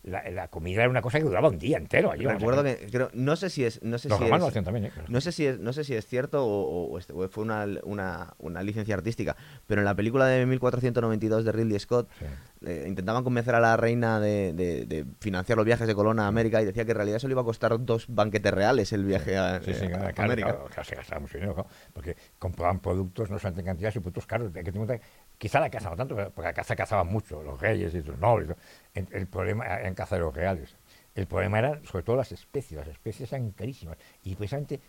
[0.02, 2.10] la, la, comida era una cosa que duraba un día entero.
[2.10, 4.86] Allí, Recuerdo que, creo, no sé si es, no sé Los si romanos hacían también,
[4.86, 4.92] ¿eh?
[5.08, 8.62] No sé si es, no sé si es cierto o, o, fue una, una, una,
[8.62, 9.36] licencia artística,
[9.66, 12.08] pero en la película de 1492 de Ridley Scott
[12.86, 16.64] intentaban convencer a la reina de, de, financiar los viajes de Colón a América y
[16.64, 19.60] decía que en realidad eso le iba a costar dos banquetes reales el viaje a,
[19.62, 20.58] sí, sí, América.
[20.68, 24.52] Claro, se gastaba mucho dinero, porque compraban productos no solamente en cantidad, sino productos caros.
[24.52, 24.72] Que
[25.38, 28.56] Quizá la caza no tanto, porque acá se cazaban mucho, los reyes y los nobles.
[28.94, 30.76] El, problema en cazaderos reales.
[31.14, 32.78] El problema era sobre todo las especies.
[32.78, 33.98] Las especies eran carísimas.
[34.22, 34.80] Y precisamente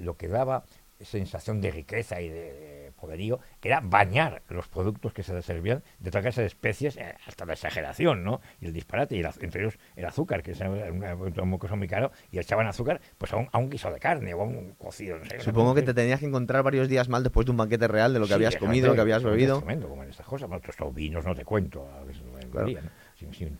[0.00, 0.64] lo que daba
[1.00, 6.22] sensación de riqueza y de poderío era bañar los productos que se servían de toda
[6.22, 8.40] clase de especies eh, hasta la exageración, ¿no?
[8.60, 11.16] Y el disparate, y entre ellos el azúcar, que es una,
[11.58, 14.42] cosa muy caro, y echaban azúcar pues a un, a un guiso de carne o
[14.42, 15.40] a un cocido, no sé.
[15.40, 18.18] Supongo que te tenías que encontrar varios días mal después de un banquete real de
[18.18, 19.58] lo que habías comido, lo que habías bebido.
[19.58, 20.50] Es tremendo, como en estas cosas.
[20.50, 22.68] Otros vinos no te cuento, a veces claro.
[23.14, 23.58] sin, sin,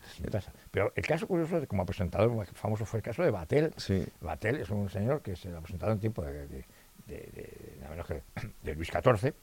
[0.71, 3.73] Pero el caso curioso, como presentador famoso, fue el caso de Batel.
[3.77, 4.05] Sí.
[4.19, 6.65] Batel es un señor que se ha presentado en tiempo de de,
[7.07, 9.33] de, Luis XIV.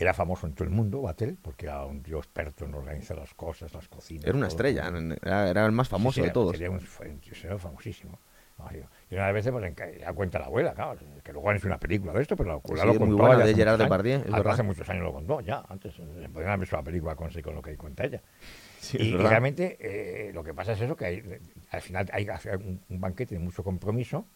[0.00, 3.34] Era famoso en todo el mundo, Batel, porque era un tío experto en organizar las
[3.34, 4.24] cosas, las cocinas.
[4.24, 4.92] Era una estrella,
[5.22, 6.54] era, el más famoso de todos.
[6.54, 6.80] Era un,
[7.42, 8.18] era famosísimo.
[9.10, 12.12] Y una vez pues, ya cuenta la abuela, claro, que luego han hecho una película
[12.12, 13.06] de esto, pero la abuela lo contó.
[13.06, 15.94] Muy buena, de Gerard Depardieu, es Hace muchos años lo contó, ya, antes.
[15.98, 18.20] Eh, podrían haber visto la película con, con lo que cuenta ella.
[18.92, 21.40] y, realmente eh, lo que pasa es eso, que hay,
[21.70, 24.26] al final hay un, un banquete de mucho compromiso,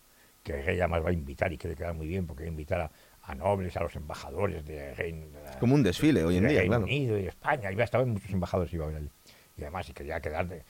[0.43, 2.49] que el rey además va a invitar y que le queda muy bien porque va
[2.49, 2.91] a invitar
[3.23, 5.27] a, nobles, a los embajadores de Reino
[5.61, 7.71] Como un desfile hoy en día, Reino Unido y España.
[7.71, 9.11] Iba, estaban muchos embajadores iba a ver allí.
[9.57, 10.65] Y además, y quería quedar de,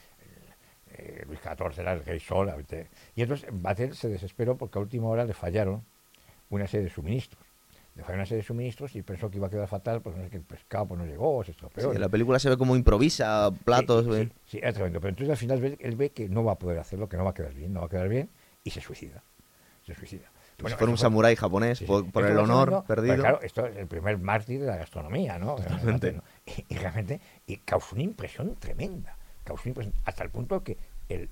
[0.94, 2.52] eh, Luis XIV era el rey sol.
[3.14, 5.84] Y entonces Batel se desesperó porque a última hora le fallaron
[6.50, 7.42] una serie de suministros.
[7.94, 10.24] Le fallaron una serie de suministros y pensó que iba a quedar fatal porque no
[10.24, 11.92] sé, que el pescado pues, no llegó, se estropeó.
[11.92, 14.04] Sí, la película se ve como improvisa platos.
[14.14, 15.00] Sí, sí, es tremendo.
[15.00, 17.30] Pero entonces al final él ve que no va a poder hacerlo, que no va
[17.30, 18.28] a quedar bien, no va a quedar bien
[18.64, 19.22] y se suicida
[19.84, 20.30] se suicida.
[20.58, 23.16] Pues bueno, un samurái japonés, por, el honor perdido.
[23.16, 25.56] claro, esto es el primer mártir de la gastronomía, ¿no?
[25.56, 26.20] Realmente.
[26.68, 29.16] Y, realmente y causó una impresión tremenda.
[29.44, 30.76] Causó una impresión, hasta el punto que
[31.08, 31.28] el,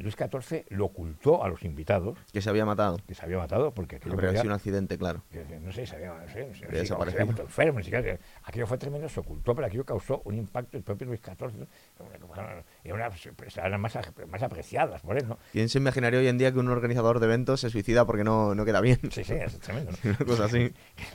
[0.00, 2.18] Luis XIV lo ocultó a los invitados.
[2.32, 2.98] Que se había matado.
[3.06, 3.98] Que se había matado porque...
[4.04, 5.22] Habría sido un accidente, claro.
[5.62, 9.08] no sé, se había, no sé, se había muerto enfermo, ni siquiera, aquello fue tremendo,
[9.08, 10.76] se ocultó, pero aquello causó un impacto.
[10.76, 11.66] El propio Luis XIV
[12.94, 15.38] era pues, eran más, más apreciadas por él, ¿no?
[15.52, 18.54] ¿Quién se imaginaría hoy en día que un organizador de eventos se suicida porque no,
[18.54, 19.00] no queda bien?
[19.10, 19.92] Sí, sí, es tremendo.
[20.04, 20.72] Una cosa así.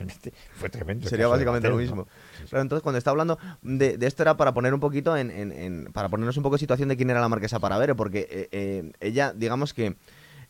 [0.54, 1.08] fue tremendo.
[1.08, 2.06] Sería básicamente lo mismo.
[2.50, 5.52] Pero entonces, cuando está hablando de, de, esto era para poner un poquito en, en,
[5.52, 8.26] en, para ponernos un poco en situación de quién era la marquesa para ver porque
[8.30, 9.96] eh, eh, ella, digamos que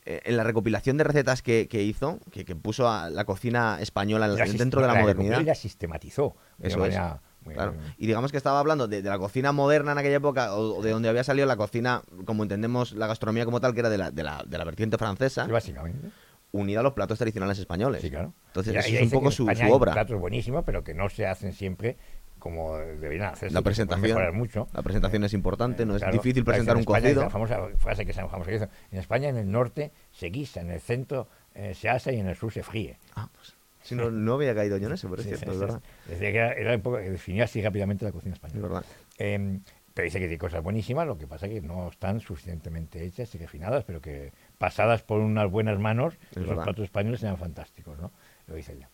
[0.05, 4.81] eh, en la recopilación de recetas que, hizo, que, puso a la cocina española dentro
[4.81, 5.41] de la, modernidad.
[5.41, 7.73] Ella sistematizó de manera muy- Claro.
[7.73, 10.79] muy- Y digamos que estaba hablando de, de la cocina moderna en aquella época, o,
[10.79, 13.91] o de donde había salido la cocina, como entendemos la gastronomía como tal, que era
[13.91, 16.09] de la, de la, de la vertiente francesa, básicamente.
[16.53, 18.03] unida a los platos tradicionales españoles.
[18.03, 18.33] Sí, claro.
[18.49, 19.93] Entonces, es un poco su, su hay obra.
[19.93, 21.97] platos buenísimos, pero que no se hacen siempre
[22.39, 23.55] como deberían hacerse.
[23.55, 24.37] La presentación.
[24.37, 24.67] mucho.
[24.73, 27.23] La presentación es importante, no es Claro, difícil presentar en un España, cocido.
[27.23, 28.51] La famosa frase que se famosa
[28.91, 32.27] En España, en el norte, se guisa, en el centro eh, se asa y en
[32.27, 32.99] el sur se fríe.
[33.15, 33.52] Ah, pues,
[33.83, 35.83] si no, no había caído yo en eso, pero es Sí, cierto, sí, es verdad.
[36.09, 38.63] Decía que era, era un poco, que definía así rápidamente la cocina Es española.
[38.69, 38.85] verdad.
[39.19, 39.61] Eh,
[39.95, 43.35] pero dice que tiene cosas buenísimas, lo que pasa es que no están suficientemente hechas
[43.35, 46.65] y refinadas, pero que pasadas por unas buenas manos, Es los verdad.
[46.65, 48.11] platos españoles sean fantásticos, ¿no?
[48.47, 48.89] Lo dice ella.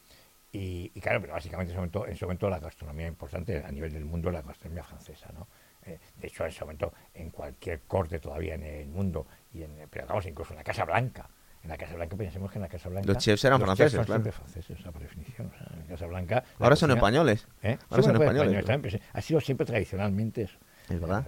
[0.51, 3.71] Y, y claro, pero básicamente en ese, momento, en ese momento la gastronomía importante a
[3.71, 5.47] nivel del mundo es la gastronomía francesa, ¿no?
[5.85, 9.71] Eh, de hecho, en ese momento, en cualquier corte todavía en el mundo, y en,
[9.91, 11.29] pero vamos, incluso en la Casa Blanca,
[11.69, 13.07] en la Casa Blanca pensemos que en la Casa Blanca...
[13.13, 14.23] Los chefs eran los franceses, son claro.
[14.23, 15.53] siempre franceses, por definición.
[15.55, 16.35] O sea, en la Casa Blanca...
[16.59, 17.47] la Ahora son cocina- españoles.
[17.63, 17.79] ¿Eh?
[17.91, 18.65] Ahora Sí, son pues, españoles.
[18.65, 20.59] también, pero sí, ha sido siempre tradicionalmente eso.
[20.89, 21.27] Es verdad.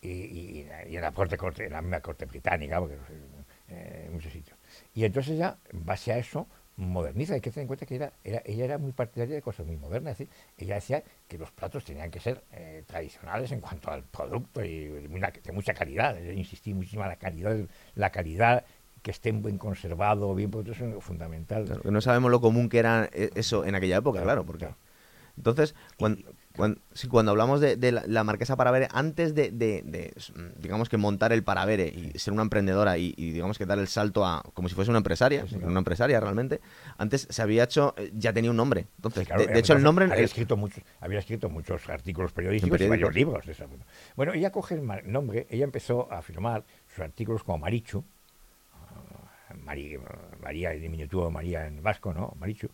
[0.00, 2.96] Y, y- y en la corte, corte, en la misma corte británica, porque
[3.68, 4.56] eh, en muchos sitios.
[4.94, 7.34] Y entonces ya, en base a eso, moderniza.
[7.34, 9.76] Hay que tener en cuenta que era, era- ella era muy partidaria de cosas muy
[9.76, 10.12] modernas.
[10.12, 14.02] Es decir, ella decía que los platos tenían que ser eh, tradicionales en cuanto al
[14.04, 16.18] producto y de, una- de mucha calidad.
[16.18, 17.56] Ella insistía muchísimo en la calidad,
[17.94, 18.64] la calidad
[19.04, 21.66] que estén bien conservado, bien, porque eso es fundamental.
[21.66, 24.66] Claro, que no sabemos lo común que era eh, eso en aquella época, claro, porque...
[25.36, 26.24] Entonces, cuan-
[26.56, 30.88] cuan- sí, cuando, hablamos de, de la, marquesa Paravere, antes de, de- de, s- digamos
[30.88, 34.24] que montar el Paravere y ser una emprendedora y, y, digamos que dar el salto
[34.24, 35.66] a, como si fuese una empresaria, Sí, claro.
[35.66, 36.60] una empresaria realmente,
[36.96, 38.86] antes se había hecho, eh, ya tenía un nombre.
[38.96, 40.04] Entonces, Sí, claro, de, hecho el nombre...
[40.06, 43.66] había el- escrito muchos había escrito muchos artículos periodísticos, y varios libros de esa
[44.16, 48.04] bueno ella coge el nombre ella empezó a firmar sus artículos como Marichu
[49.64, 49.98] Mari-
[50.42, 52.68] María en diminutivo de María en vasco no Marichu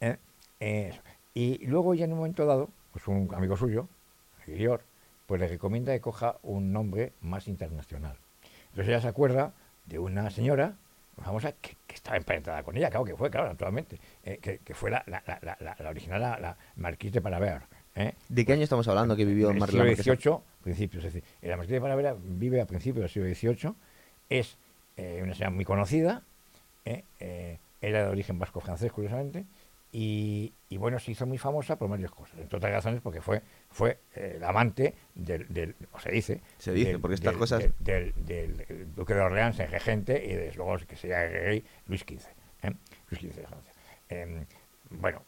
[0.00, 0.16] eh,
[0.60, 0.92] eh,
[1.34, 3.88] y luego ya en un momento dado pues un amigo suyo
[4.46, 4.82] Guillor,
[5.26, 8.16] pues le recomienda que coja un nombre más internacional
[8.70, 9.52] entonces ella se acuerda
[9.86, 10.76] de una señora
[11.22, 14.72] famosa que, que estaba emparentada con ella, claro que fue, claro, naturalmente, eh, que, que
[14.72, 17.64] fue la, la, la, la, original, la, Marquise de Paravert.
[17.96, 18.12] ¿eh?
[18.28, 20.14] ¿De qué año estamos hablando que vivió en el Mar- la siglo?
[20.16, 23.74] XVIII, principios, es decir, la Marquise de Paravera vive a principios del siglo XVIII,
[24.28, 24.56] es
[24.98, 26.22] eh, una señora muy conocida,
[26.84, 27.04] ¿eh?
[27.20, 29.44] Eh, era de origen vasco-francés, curiosamente,
[29.92, 33.40] y, y, bueno, se hizo muy famosa por varias cosas, entre otras razones porque fue,
[33.70, 33.98] fue
[34.38, 38.12] la amante del, del, o se dice, Se dice, del- porque estas del- cosas- Del,
[38.94, 42.26] duque de Orleans, el regente, y desde luego que sería el rey Luis XV,
[42.64, 42.72] ¿eh?
[43.08, 43.72] Luis XV de Francia.
[44.10, 44.44] Em,
[44.90, 45.22] bueno,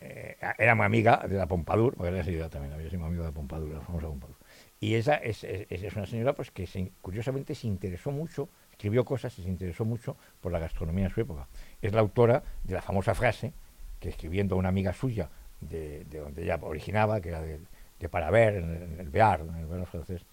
[0.00, 3.34] eh, era muy amiga de la Pompadour, porque era también, había sido amiga de la
[3.34, 4.36] Pompadour, la famosa Pompadour.
[4.80, 8.48] Y esa es, es- es una señora pues que se- curiosamente se interesó mucho,
[8.80, 11.46] escribió cosas y se interesó mucho por la gastronomía en su época.
[11.82, 13.52] Es la autora de la famosa frase
[14.00, 15.28] que escribiendo a una amiga suya
[15.60, 17.60] de, de donde ella originaba, que era de,
[17.98, 20.24] de Paraver, en el, en Bear, en el Bear francés,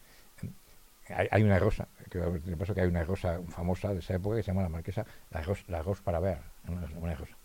[1.10, 4.44] hay, hay una rosa, que de que hay una rosa famosa de esa época que
[4.44, 6.02] se llama la marquesa, la rosa, la rosa
[6.70, 7.36] una, una rosa,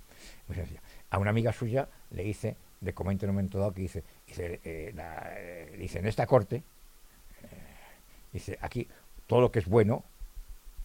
[0.46, 0.82] muy sencilla.
[1.10, 4.60] A una amiga suya le dice, le comenta en un momento dado que dice, dice,
[4.62, 6.62] eh, eh, dice en esta corte, eh,
[8.32, 8.86] dice, aquí
[9.26, 10.04] todo lo que es bueno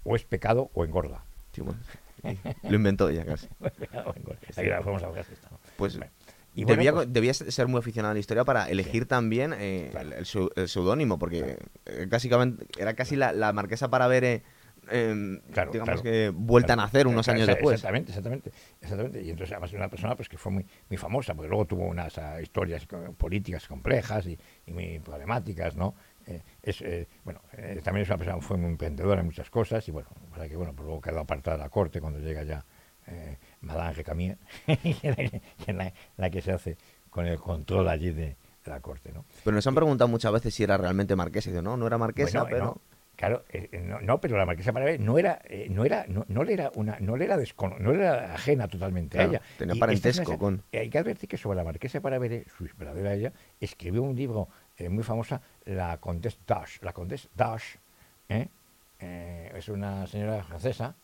[0.07, 1.23] o es pecado o engorda.
[1.51, 1.79] Sí, bueno,
[2.63, 3.47] lo inventó ella casi.
[3.77, 4.39] Pecado o engorda.
[4.55, 5.59] Aquí la famosa frase esta, ¿no?
[5.75, 6.11] Pues Bueno,
[6.55, 10.07] y bueno, debía, pues- ser muy aficionado a la historia para elegir también eh, Claro.
[10.07, 13.89] el, el seu- el seudónimo, porque eh, básicamente era casi la, la marquesa
[14.89, 16.03] eh, Claro, digamos claro.
[16.03, 17.73] que vuelta Claro, a nacer unos claro, años después.
[17.75, 19.21] Exactamente, exactamente, exactamente.
[19.21, 21.83] Y entonces además era una persona pues que fue muy, muy famosa, porque luego tuvo
[21.85, 25.93] unas ah, historias políticas complejas y, y muy problemáticas, ¿no?
[26.27, 29.87] Eh, es, eh, bueno, eh, también es una persona fue muy emprendedora en muchas cosas
[29.87, 32.65] y bueno, sea que bueno, pues luego quedó apartada de la corte cuando llega ya
[33.61, 36.77] Madame Recamier, que es la, la que se hace
[37.09, 38.35] con el control allí de, de
[38.65, 39.23] la corte, ¿no?
[39.45, 41.49] Pero nos han preguntado muchas veces si era realmente marquesa.
[41.49, 42.65] Y digo, no, no era marquesa, Bueno, pero...
[42.65, 42.81] no,
[43.15, 43.45] claro,
[43.83, 46.99] no, no, pero la marquesa Paravé no era, no era, no, no le era una,
[46.99, 49.41] no le era descono- no le era ajena totalmente Claro, a ella.
[49.57, 52.45] tenía Y parentesco esta es una- con- Hay que advertir que sobre la marquesa Paravé,
[52.57, 56.77] su verdadera ella, escribió un libro eh, muy famosa, la Comtesse Dash.
[56.81, 57.75] La Comtesse Dash
[58.29, 58.47] ¿eh?
[58.99, 60.95] Eh, es una señora francesa,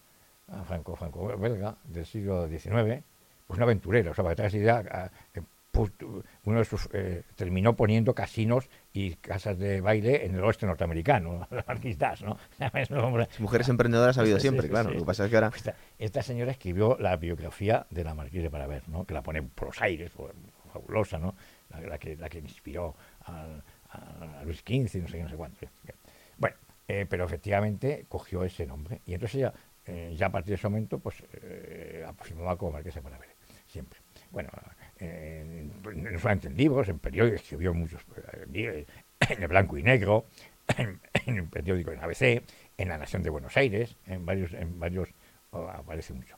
[0.50, 3.04] ah, franco, franco-belga, del siglo XIX,
[3.48, 7.24] pues una aventurera, o sea, para hagas idea, ah, eh, pu- uno de sus, eh,
[7.36, 12.38] terminó poniendo casinos y casas de baile en el oeste norteamericano, la Marquise Dash, ¿no?
[13.40, 14.90] Mujeres emprendedoras ha habido Sí, siempre, sí, claro.
[14.90, 15.52] sí, Lo que pasa es que ahora...
[15.56, 19.06] Esta, esta señora escribió la biografía de la Marquise de Paraver, ¿no?
[19.06, 20.34] que la pone por los aires, por-
[20.74, 21.36] fabulosa, ¿no?
[21.70, 25.68] la, la que, la que inspiró a, Luis XV, no sé qué, no sé cuánto.
[26.38, 26.56] Bueno,
[26.88, 29.02] eh, pero efectivamente cogió ese nombre.
[29.06, 29.54] Y entonces ella,
[29.86, 33.30] eh, ya a partir de ese momento, pues eh, afirmaba como Marquesa de Paraver,
[33.68, 34.00] siempre.
[34.32, 34.50] Bueno,
[34.98, 38.02] en, no solamente en libros, en periódicos, escribió muchos,
[38.54, 38.86] eh,
[39.30, 40.26] en el blanco y negro,
[40.78, 42.44] en, en el periódico en ABC,
[42.78, 45.10] en La Nación de Buenos Aires, en varios, en varios
[45.52, 46.38] oh, aparece mucho.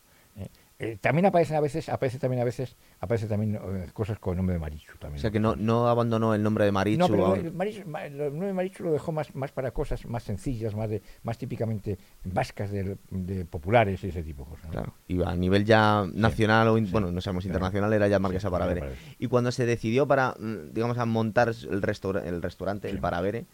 [0.79, 0.97] ¿Eh?
[1.01, 4.53] También aparecen a veces, aparece también a veces, aparece también eh, cosas con el nombre
[4.53, 5.19] de Marichu también.
[5.19, 6.99] O sea que no, no abandonó el nombre de Marichu.
[6.99, 10.05] No, pero el, Marichu- ma- el nombre de Marichu lo dejó más, más para cosas
[10.05, 14.65] más sencillas, más de, más típicamente vascas de, de populares y ese tipo de cosas.
[14.67, 14.71] ¿no?
[14.71, 14.93] Claro.
[15.07, 16.91] Y a nivel ya nacional o, in- sí.
[16.91, 18.93] bueno, no sabemos, internacional era ya Marquesa Paravere.
[19.19, 23.01] Y cuando se decidió para, mm, digamos, a montar el, restaura- el restaurante, el Sí.
[23.01, 23.45] Paravere,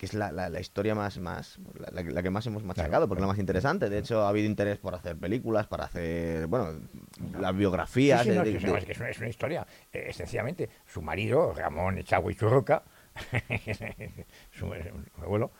[0.00, 3.06] que es la, la- la historia más, más la, la que- más hemos machacado, Claro,
[3.08, 3.90] porque es la más interesante.
[3.90, 6.80] De hecho, ha habido interés por hacer películas, para hacer, bueno,
[7.38, 8.22] las biografías.
[8.22, 9.66] Sí, sí, no, de- de- no, es que es una, es una historia.
[9.92, 12.82] Eh, sencillamente, su marido, Ramón Echagüe Churroca,
[14.52, 14.72] su,
[15.16, 15.50] su abuelo,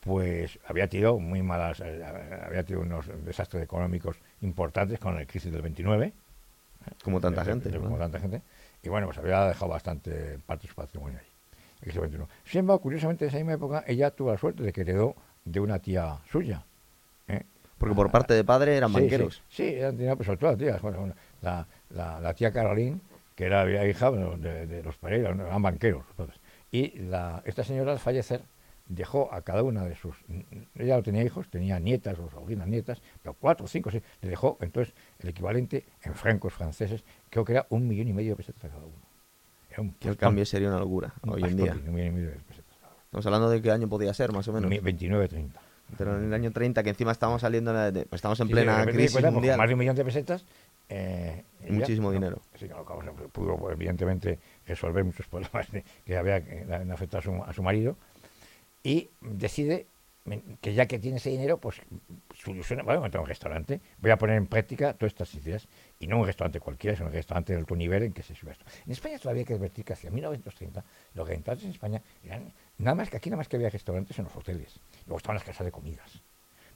[0.00, 2.04] pues había tenido muy malas, eh,
[2.44, 6.12] había tenido unos desastres económicos importantes con la crisis del 29.
[7.04, 7.70] como tanta de- gente.
[7.70, 7.80] ¿no?
[7.80, 8.42] como tanta gente.
[8.82, 11.26] Y bueno, pues había dejado bastante parte de su patrimonio ahí.
[11.84, 12.28] 21.
[12.44, 15.60] Sin embargo, curiosamente, en esa misma época, ella tuvo la suerte de que heredó de
[15.60, 16.64] una tía suya.
[17.28, 17.42] ¿eh?
[17.78, 19.42] Porque por parte de padre eran Sí, banqueros.
[19.48, 20.80] Sí, sí, eran pues sobre todo las tías.
[20.80, 23.00] Bueno, bueno, la, la, la tía Carolín,
[23.34, 26.04] que era la hija bueno, de, de los Pereira, eran banqueros.
[26.70, 28.42] Y la, esta señora, al fallecer,
[28.88, 30.16] dejó a cada una de sus.
[30.76, 34.02] Ella no tenía hijos, tenía nietas o sobrinas nietas, pero cuatro, cinco, seis.
[34.22, 38.30] Le dejó entonces el equivalente en francos franceses, creo que era un millón y medio
[38.30, 39.03] de pesetas a cada uno.
[39.98, 41.72] Que el cambio sería una locura un hoy en día.
[41.74, 42.76] pesetas.
[43.06, 44.68] Estamos hablando de qué año podía ser, más o menos.
[44.70, 45.60] 29, 30.
[45.98, 48.54] Pero en el año 30, que encima estábamos saliendo, de- pues estamos en Sí, sí,
[48.54, 49.58] plena crisis pues, mundial.
[49.58, 50.44] Más de un millón de pesetas.
[50.88, 52.40] eh, Muchísimo no, dinero.
[52.58, 57.18] Sí, no, claro, no pudo, pues, evidentemente, resolver muchos problemas de- que había que afectado
[57.18, 57.96] a su, a su marido.
[58.82, 59.86] Y decide
[60.62, 61.80] que ya que tiene ese dinero, pues
[62.34, 65.68] soluciona, voy a montar un restaurante, voy a poner en práctica todas estas ideas,
[66.04, 68.52] y no un restaurante cualquiera, sino un restaurante de alto nivel en que se sube
[68.52, 68.64] esto.
[68.84, 72.94] En España todavía hay que advertir que hacia 1930 los restaurantes en España eran, nada
[72.94, 75.64] más que aquí nada más que había restaurantes en los hoteles, luego estaban las casas
[75.64, 76.20] de comidas,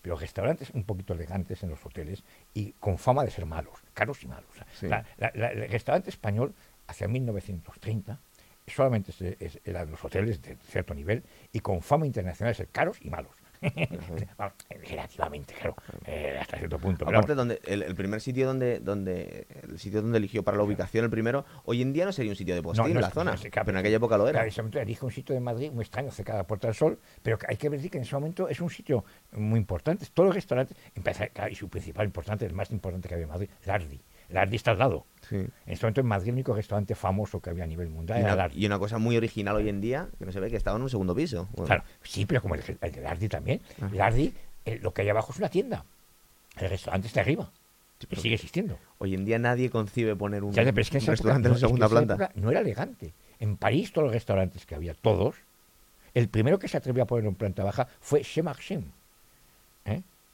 [0.01, 2.23] pero restaurantes un poquito elegantes en los hoteles
[2.55, 4.49] y con fama de ser malos, caros y malos.
[4.51, 4.87] O sea, Sí.
[4.89, 6.55] la- la- la- el restaurante español
[6.87, 8.21] hacia 1930
[8.67, 12.99] solamente es- eran los hoteles de cierto nivel y con fama internacional de ser caros
[13.01, 13.33] y malos.
[14.89, 15.75] Relativamente, claro,
[16.07, 17.05] eh, hasta cierto punto.
[17.05, 20.63] pero Aparte, donde el, el primer sitio donde, donde el sitio donde eligió para la
[20.63, 23.15] ubicación, el primero, hoy en día no sería un sitio de postín no la es-
[23.15, 24.45] zona, no es- claro, pero en aquella época lo era.
[24.45, 26.99] Claro, en elige un sitio de Madrid muy extraño, cerca de la Puerta del Sol,
[27.23, 30.07] pero hay que decir que en ese momento es un sitio muy importante.
[30.13, 30.77] Todos los restaurantes,
[31.51, 34.01] y su principal importante, el más importante que había en Madrid, Lardi.
[34.31, 35.07] Lardi está al lado.
[35.29, 35.37] Sí.
[35.37, 38.23] En este momento en Madrid el único restaurante famoso que había a nivel mundial Y
[38.23, 38.63] era una, Lardi.
[38.63, 40.83] y una cosa muy original hoy en día, que no se ve, que estaba en
[40.83, 41.49] un segundo piso.
[41.53, 43.61] Bueno, Claro, sí, pero como el, el de Lardi también.
[43.81, 43.95] Ajá.
[43.95, 45.85] Lardi, eh, lo que hay abajo es una tienda.
[46.57, 47.51] El restaurante está arriba.
[48.01, 48.79] Sí, Y sigue existiendo.
[48.99, 52.31] Hoy en día nadie concibe poner un, Ya, restaurante en que segunda planta.
[52.35, 53.13] no era elegante.
[53.41, 55.37] En París, todos los restaurantes que había, todos,
[56.15, 58.93] el primero que se atrevió a poner en planta baja fue Chez Marchand.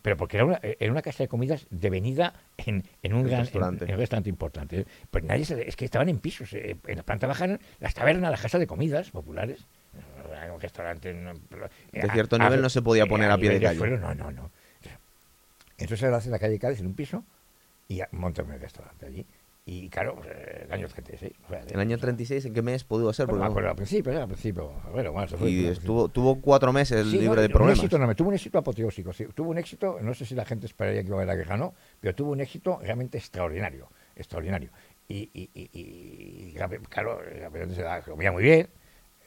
[0.04, 0.08] ¿Eh?
[0.10, 3.84] Pero porque era una, era una casa de comidas devenida en, en un gran restaurante.
[3.84, 4.80] en- en un restaurante importante.
[4.80, 4.86] ¿eh?
[5.10, 6.52] Pues nadie se- es que estaban en pisos.
[6.52, 9.64] eh, en la planta baja eran las tabernas, las casas de comidas populares.
[10.54, 11.14] Un restaurante.
[11.48, 13.78] pero- De cierto nivel no se podía poner a pie de calle.
[13.78, 14.50] suelo, no, no, no.
[15.78, 17.24] Entonces él hace la calle Cádiz en un piso
[17.88, 19.26] y a- monta un restaurante allí.
[19.66, 21.32] Y claro, pues, eh, el año 36.
[21.46, 23.26] o sea, El año 36, ¿en qué mes pudo ser?
[23.26, 24.70] no Porque no- acuerdo al principio, era al principio.
[24.92, 27.78] Bueno, bueno, eso fue- y estuvo, tuvo cuatro meses Sí, libre no, de Un problemas.
[27.78, 29.12] éxito enorme, tuvo un éxito apoteósico.
[29.14, 31.54] sí, tuvo un éxito, no sé si la gente esperaría que iba a haber la
[31.54, 33.88] o no, pero tuvo un éxito realmente extraordinario.
[34.16, 34.70] Extraordinario.
[35.08, 36.54] Y, y, y, y,
[36.88, 38.68] claro, la se la comía muy bien,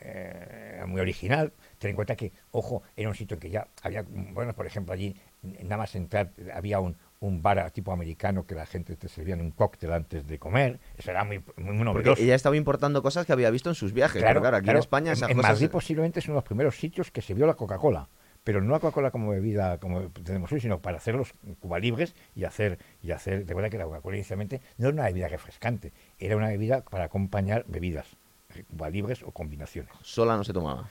[0.01, 1.51] eh, era muy original.
[1.79, 4.93] Ten en cuenta que, ojo, era un sitio en que ya había, bueno, por ejemplo,
[4.93, 9.41] allí, nada más entrar, había un, un bar tipo americano que la gente te servían
[9.41, 10.79] un cóctel antes de comer.
[10.97, 12.21] Eso era muy, muy novedoso.
[12.21, 14.21] ella estaba importando cosas que había visto en sus viajes.
[14.23, 15.53] pero claro, aquí en España esas en cosas...
[15.53, 18.07] Madrid posiblemente es uno de los primeros sitios que se vio la Coca-Cola.
[18.43, 22.15] Pero no la Coca-Cola como bebida, como tenemos hoy, sino para hacer los Cuba libres
[22.33, 25.91] y hacer, y hacer, de verdad que la Coca-Cola inicialmente no era una bebida refrescante,
[26.17, 28.07] era una bebida para acompañar bebidas,
[28.55, 29.91] eh, Cuba libres o combinaciones.
[30.01, 30.89] sola no se tomaba.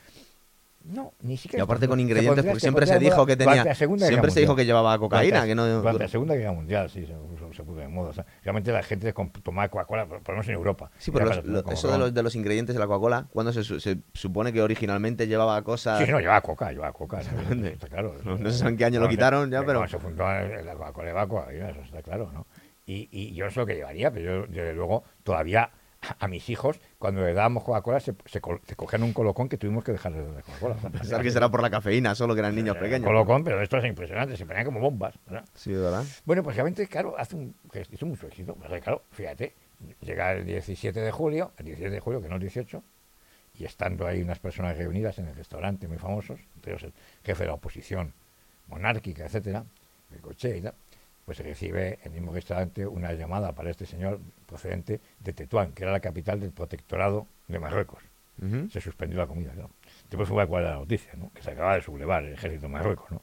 [0.88, 1.62] No, ni siquiera.
[1.62, 3.74] Y aparte con ingredientes, porque siempre se dijo que tenía...
[3.74, 5.66] Siempre se dijo que llevaba cocaína, que no...
[5.66, 8.24] Durante la Segunda Guerra Mundial, sí, se, puso- de moda.
[8.42, 10.90] Realmente la gente tomaba Coca-Cola, por lo menos en Europa.
[10.98, 13.98] Sí, pero eso de los, de los ingredientes de la Coca-Cola, cuando se, su- se
[14.14, 16.04] supone que originalmente llevaba cosas...
[16.04, 17.20] Sí, no, llevaba coca, llevaba coca.
[17.64, 18.14] Está claro.
[18.24, 21.80] No- sé en qué año lo quitaron ya, pero- Se fundó la Coca-Cola de eso
[21.82, 22.46] está claro, ¿no?
[22.86, 25.70] Y, y yo no sé lo que llevaría, pero yo, desde luego, todavía
[26.02, 29.56] a, a mis hijos, cuando le dábamos Coca-Cola, se, se, se cogían un colocón que
[29.58, 30.74] tuvimos que dejarles de dar Coca-Cola.
[30.92, 33.06] Pensar que será por la cafeína, solo que eran niños Eh, pequeños.
[33.06, 35.14] Colocón, pero esto es impresionante, se ponían como bombas.
[35.26, 35.44] ¿verdad?
[35.54, 36.04] Sí, ¿verdad?
[36.24, 37.54] Bueno, pues realmente, claro, hace un,
[37.90, 38.54] hizo mucho éxito.
[38.54, 39.54] Claro, fíjate,
[40.00, 42.82] llega el 17 de julio, el 17 de julio, que no el 18,
[43.58, 46.92] y estando ahí unas personas reunidas en el restaurante muy famosos, entre ellos el
[47.24, 48.12] jefe de la oposición
[48.68, 49.64] monárquica, etcétera,
[50.12, 50.74] el coche y tal,
[51.26, 55.72] pues se recibe en el mismo restaurante una llamada para este señor procedente de Tetuán,
[55.72, 58.02] que era la capital del protectorado de Marruecos.
[58.70, 59.70] Se suspendió la comida, ¿no?
[60.10, 61.30] Después fue cuál era la noticia, ¿no?
[61.34, 63.22] Que se acababa de sublevar el ejército de Marruecos, ¿no?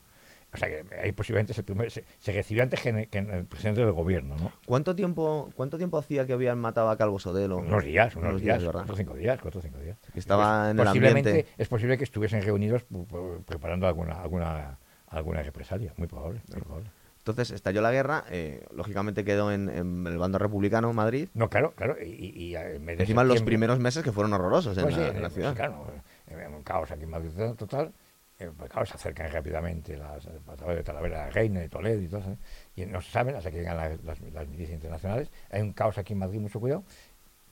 [0.54, 3.82] O sea que ahí posiblemente se, primer- se, se recibió antes que, que el presidente
[3.82, 4.52] del gobierno, ¿no?
[4.66, 7.58] ¿Cuánto tiempo, ¿Cuánto tiempo hacía que habían matado a Calvo Sotelo?
[7.58, 8.82] Unos días, unos, días, ¿verdad?
[8.82, 9.98] cuatro o cinco días, cuatro o cinco días.
[10.14, 11.52] Que estaba en el posiblemente, ambiente.
[11.58, 16.62] Es posible que estuviesen reunidos pu- pu- preparando alguna, alguna, alguna represalia, muy probable, muy
[16.62, 16.90] probable.
[17.24, 21.30] Entonces estalló la guerra, eh, lógicamente quedó en, en el bando republicano Madrid.
[21.34, 24.84] No, claro, claro, y, y- y Encima en los primeros meses que fueron horrorosos en,
[24.84, 25.56] Pues la, pues ciudad.
[25.56, 25.88] claro,
[26.28, 27.94] eh, un caos aquí en Madrid total.
[28.40, 32.08] eh, pues claro, se acercan rápidamente las través de Talavera de Reina, de Toledo y
[32.10, 32.32] todo eso.
[32.32, 32.38] ¿eh?
[32.76, 35.30] Y no se saben hasta que llegan las, las, las milicias internacionales.
[35.50, 36.84] Hay un caos aquí en Madrid, mucho cuidado.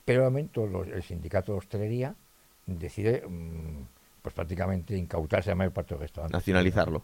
[0.04, 2.14] Pero de momento los- el sindicato de hostelería
[2.66, 3.86] decide mm,
[4.20, 6.36] pues prácticamente incautarse a mayor parte del restaurante.
[6.36, 7.02] Nacionalizarlo.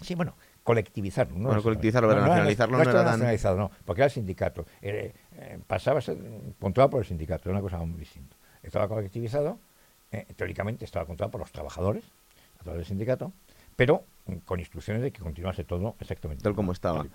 [0.00, 0.34] Sí, bueno,
[0.68, 1.36] colectivizarlo.
[1.38, 1.46] ¿no?
[1.48, 4.66] Bueno, colectivizarlo, pero nacionalizarlo no no, estaba era tan- nacionalizado, no, porque era el sindicato.
[4.82, 6.16] Eh, eh, pasaba a ser
[6.60, 8.36] controlado por el sindicato, era una cosa muy distinta.
[8.62, 9.58] Estaba colectivizado,
[10.12, 12.04] eh, teóricamente estaba controlado por los trabajadores,
[12.60, 13.32] a través del sindicato,
[13.76, 14.04] pero
[14.44, 17.06] con instrucciones de que continuase todo exactamente Tal como estaba.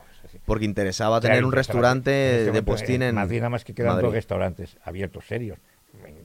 [0.46, 3.92] Porque interesaba Claro, tener un restaurante este de postín en Madrid nada más que quedan
[3.92, 4.06] Madrid.
[4.06, 5.60] dos restaurantes abiertos serios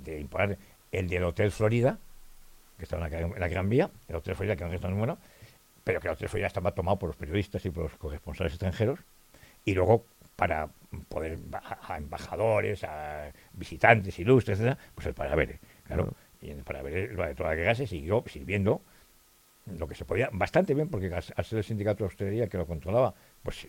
[0.05, 0.59] de imponer
[0.93, 1.99] el del Hotel Florida
[2.79, 4.73] que está en la, Gran- en la Gran Vía el Hotel Florida que es un
[4.73, 5.19] restaurante bueno
[5.89, 8.99] pero que el Hotel Florida estaba tomado por los periodistas y por los corresponsales extranjeros
[9.65, 10.05] y luego
[10.37, 10.69] para
[11.09, 16.15] poder a, a embajadores a visitantes ilustres etcétera pues el Paravere claro Claro.
[16.43, 18.83] y en el Paravere lo de toda la guerra se siguió sirviendo
[19.79, 22.59] lo que se podía bastante bien porque al, al ser el sindicato de hostelería que
[22.59, 23.67] lo controlaba pues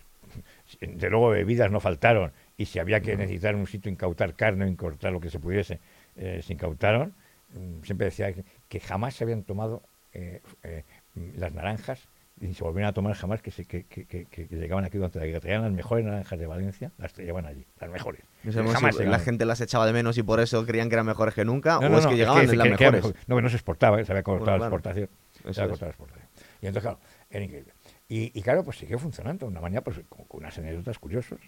[0.81, 4.67] de luego bebidas no faltaron y si había que necesitar un sitio incautar carne o
[4.67, 5.79] incautar lo que se pudiese
[6.17, 7.13] eh, se incautaron
[7.51, 9.81] Mm, siempre decía que, que jamás se habían tomado
[10.13, 10.83] eh, eh,
[11.15, 12.07] las naranjas
[12.41, 15.19] y se volvieron a tomar jamás que, se, que, que, que- que llegaban aquí durante
[15.19, 18.73] la guerra traían las mejores naranjas de Valencia las traían allí las mejores No sabemos
[18.75, 21.33] Jamás si la gente las echaba de menos y por eso creían que eran mejores
[21.35, 22.91] que nunca, No, o no, es que llegaban que- las mejores.
[22.93, 23.15] mejor.
[23.27, 24.05] no que no se exportaba ¿eh?
[24.05, 24.75] se había cortado Bueno, la claro.
[24.77, 25.09] exportación
[25.53, 25.79] se había es.
[25.79, 26.29] cortado la exportación
[26.61, 27.73] y entonces claro era increíble
[28.07, 31.39] y, y claro pues siguió funcionando de una manera pues con, con unas anécdotas curiosas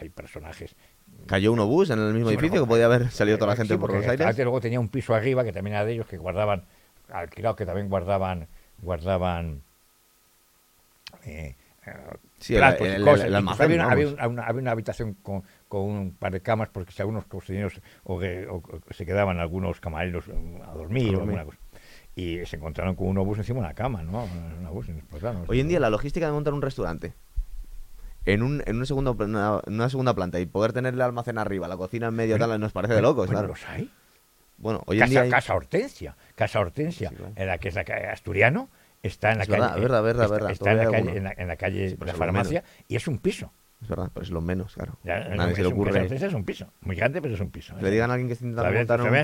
[0.00, 0.74] hay personajes
[1.26, 3.56] Cayó un obús en el mismo Sí, edificio bueno, que podía haber salido toda la
[3.56, 4.38] Sí, gente por porque los aires.
[4.38, 6.64] luego tenía un piso arriba que también era de ellos que guardaban
[7.12, 8.48] alquilado que también guardaban
[8.82, 9.62] guardaban
[11.24, 11.54] eh,
[12.38, 13.26] Sí, el- platos cosas.
[13.26, 16.68] el almacén, había, una, había una- había una habitación con, con un par de camas
[16.70, 21.14] porque si algunos cocineros o, que- o- o se quedaban algunos camareros eh, a dormir,
[21.14, 21.58] A o alguna cosa.
[22.16, 24.86] y se encontraron con un obús encima de una cama no un obús.
[25.46, 27.12] Hoy en día la logística de montar un restaurante
[28.26, 29.10] en, un, en, una segunda,
[29.66, 32.48] en una segunda planta y poder tener el almacén arriba, la cocina en medio, Bueno,
[32.52, 33.48] tal, nos parece de locos, Bueno, claro.
[33.48, 33.90] los hay
[34.56, 37.32] Bueno, hoy en casa, día hay- casa Hortensia, Casa Hortensia, Sí, claro.
[37.36, 38.68] en la que es la calle Asturiano,
[39.02, 41.08] está en la Es calle, verdad, verdad, verdad, está, verdad, está en, la calle, en,
[41.08, 41.22] alguno.
[41.24, 43.52] la, en la calle Sí, pero de la farmacia y es un piso.
[43.82, 44.96] Es verdad, pero es lo menos, claro.
[45.04, 47.40] Ya, Nadie no, se es le ocurre Hortensia es un piso, muy grande, pero es
[47.40, 47.76] un piso.
[47.76, 49.14] que le digan a alguien que está intentando montar un, un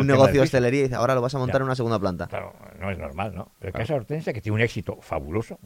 [0.00, 1.58] el negocio de hostelería y dice, ahora lo vas a montar Ya.
[1.58, 2.26] en una segunda planta.
[2.28, 3.52] Claro, no es normal, ¿no?
[3.58, 3.82] Pero Claro.
[3.82, 5.58] Casa Hortensia, que tiene un éxito fabuloso,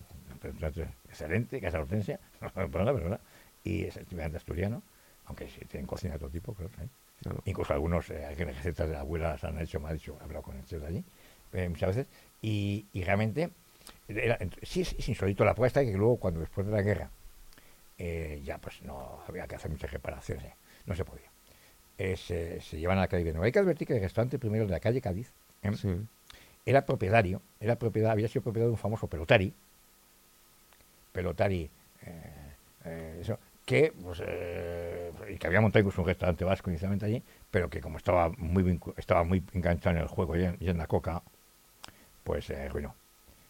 [1.09, 2.19] excelente, Casa Hortensia,
[2.55, 3.21] perdona, perdona,
[3.63, 4.83] y es estudiante asturiano,
[5.27, 6.69] aunque sí tienen cocina de todo tipo, creo.
[6.69, 6.89] ¿eh?
[7.23, 7.43] Claro.
[7.47, 10.25] Incluso algunos eh, algunas recetas de la abuela las han hecho, me ha dicho, he
[10.25, 11.05] hablado con el chef de allí
[11.53, 12.07] eh, muchas veces,
[12.43, 13.51] y, y realmente
[14.09, 17.11] era- sí es, es insólito la apuesta que luego cuando después de la guerra
[17.99, 21.31] eh, ya pues no había que hacer muchas reparaciones, eh, no se podía.
[21.99, 23.47] Se, se llevan a la calle de Nueva.
[23.47, 25.33] Hay que advertir que el restaurante primero de la calle Cádiz.
[25.81, 25.89] Sí.
[26.67, 29.55] era propietario, era propiedad, había sido propiedad de un famoso pelotari,
[31.13, 31.71] pelotari,
[33.21, 34.21] eso, que, pues,
[35.29, 38.81] y que había montado incluso un restaurante vasco inicialmente allí, pero que como estaba muy
[38.97, 41.23] estaba muy enganchado en el juego y en, y en la coca,
[42.25, 42.95] pues se arruinó.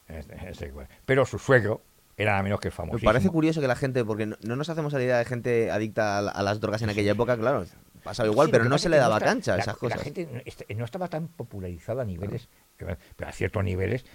[0.08, 0.72] Este- este-
[1.04, 1.82] Pero su suegro
[2.16, 2.98] era nada menos que famoso.
[2.98, 5.70] Me parece curioso que la gente, porque no, no nos hacemos la idea de gente
[5.70, 7.64] adicta a, la- a las drogas en aquella época, claro,
[8.02, 10.02] pasaba igual, Sí, pero no se le daba está- cancha a la- esas La cosas.
[10.02, 12.96] gente no, est- no estaba tan popularizada a niveles, pero
[13.28, 14.06] a ciertos niveles,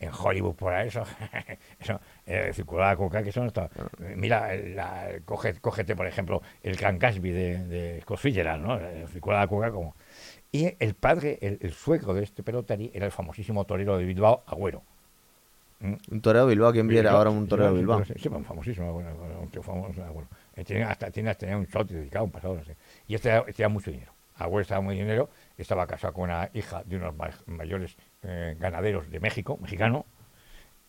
[0.00, 1.04] en Hollywood por ahí, eso,
[1.80, 3.68] eso eh, circulaba coca, que eso no estaba.
[4.00, 8.78] Eh, Mira, la, coge- cógete, por ejemplo, el Gran Gatsby de, de Scott Fitzgerald, ¿no?
[8.78, 9.94] Eh, Circulaba la coca como...
[10.52, 14.44] Y el padre, el, el suegro de este pelotari, era el famosísimo torero de Bilbao,
[14.46, 14.82] Agüero.
[15.80, 15.94] ¿Mm?
[16.12, 18.04] Un toreo de Bilbao, ¿quién viera ahora un toreo de Bilbao?
[18.04, 20.28] Sí, un famosísimo, un tío famoso, bueno.
[20.54, 22.76] Eh, Tiene hasta, hasta tenía un shot dedicado, un pasado, no sé.
[23.08, 24.12] Y este tenía mucho dinero.
[24.36, 25.28] Abuelo estaba muy dinero,
[25.58, 30.06] estaba casado con una hija de unos ma- mayores eh, ganaderos de México, mexicano,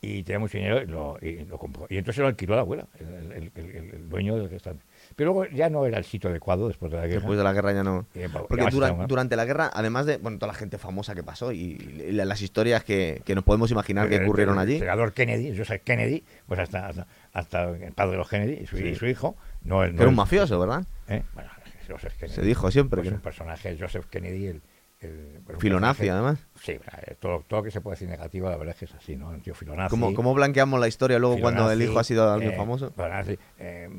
[0.01, 1.87] y tenía mucho dinero y lo, y lo compró.
[1.89, 4.85] Y entonces lo alquiló a la abuela, el, el- el- el- el dueño del restaurante.
[5.15, 7.15] Pero luego ya no era el sitio adecuado después de la guerra.
[7.21, 8.05] Después de la guerra ya no.
[8.13, 11.51] Eh, Porque dura- durante la guerra, además de bueno, toda la gente famosa que pasó
[11.51, 11.59] y,
[12.07, 14.79] y la- las historias que, que nos podemos imaginar que el- ocurrieron el allí.
[14.79, 18.77] senador Kennedy, Joseph Kennedy, pues hasta, hasta, hasta el padre de los Kennedy y su,
[18.77, 18.93] Sí.
[18.95, 19.35] su hijo.
[19.63, 20.85] No, el- no era un el- mafioso, ¿verdad?
[21.07, 21.23] ¿eh?
[21.33, 21.49] Bueno,
[21.87, 22.35] Joseph Kennedy.
[22.35, 24.61] Se dijo siempre Pues que- un personaje, Joseph Kennedy, el.
[25.05, 26.39] El bueno, un Filonazi, además.
[26.61, 28.93] Sí, eh, todo, todo lo que se puede decir negativo, la verdad es que es
[28.95, 29.29] así, ¿no?
[29.29, 29.89] Un tío filonazi.
[29.89, 32.91] ¿Cómo, cómo blanqueamos la historia luego cuando el hijo ha sido alguien eh, famoso?
[32.91, 33.89] Filonazi, eh,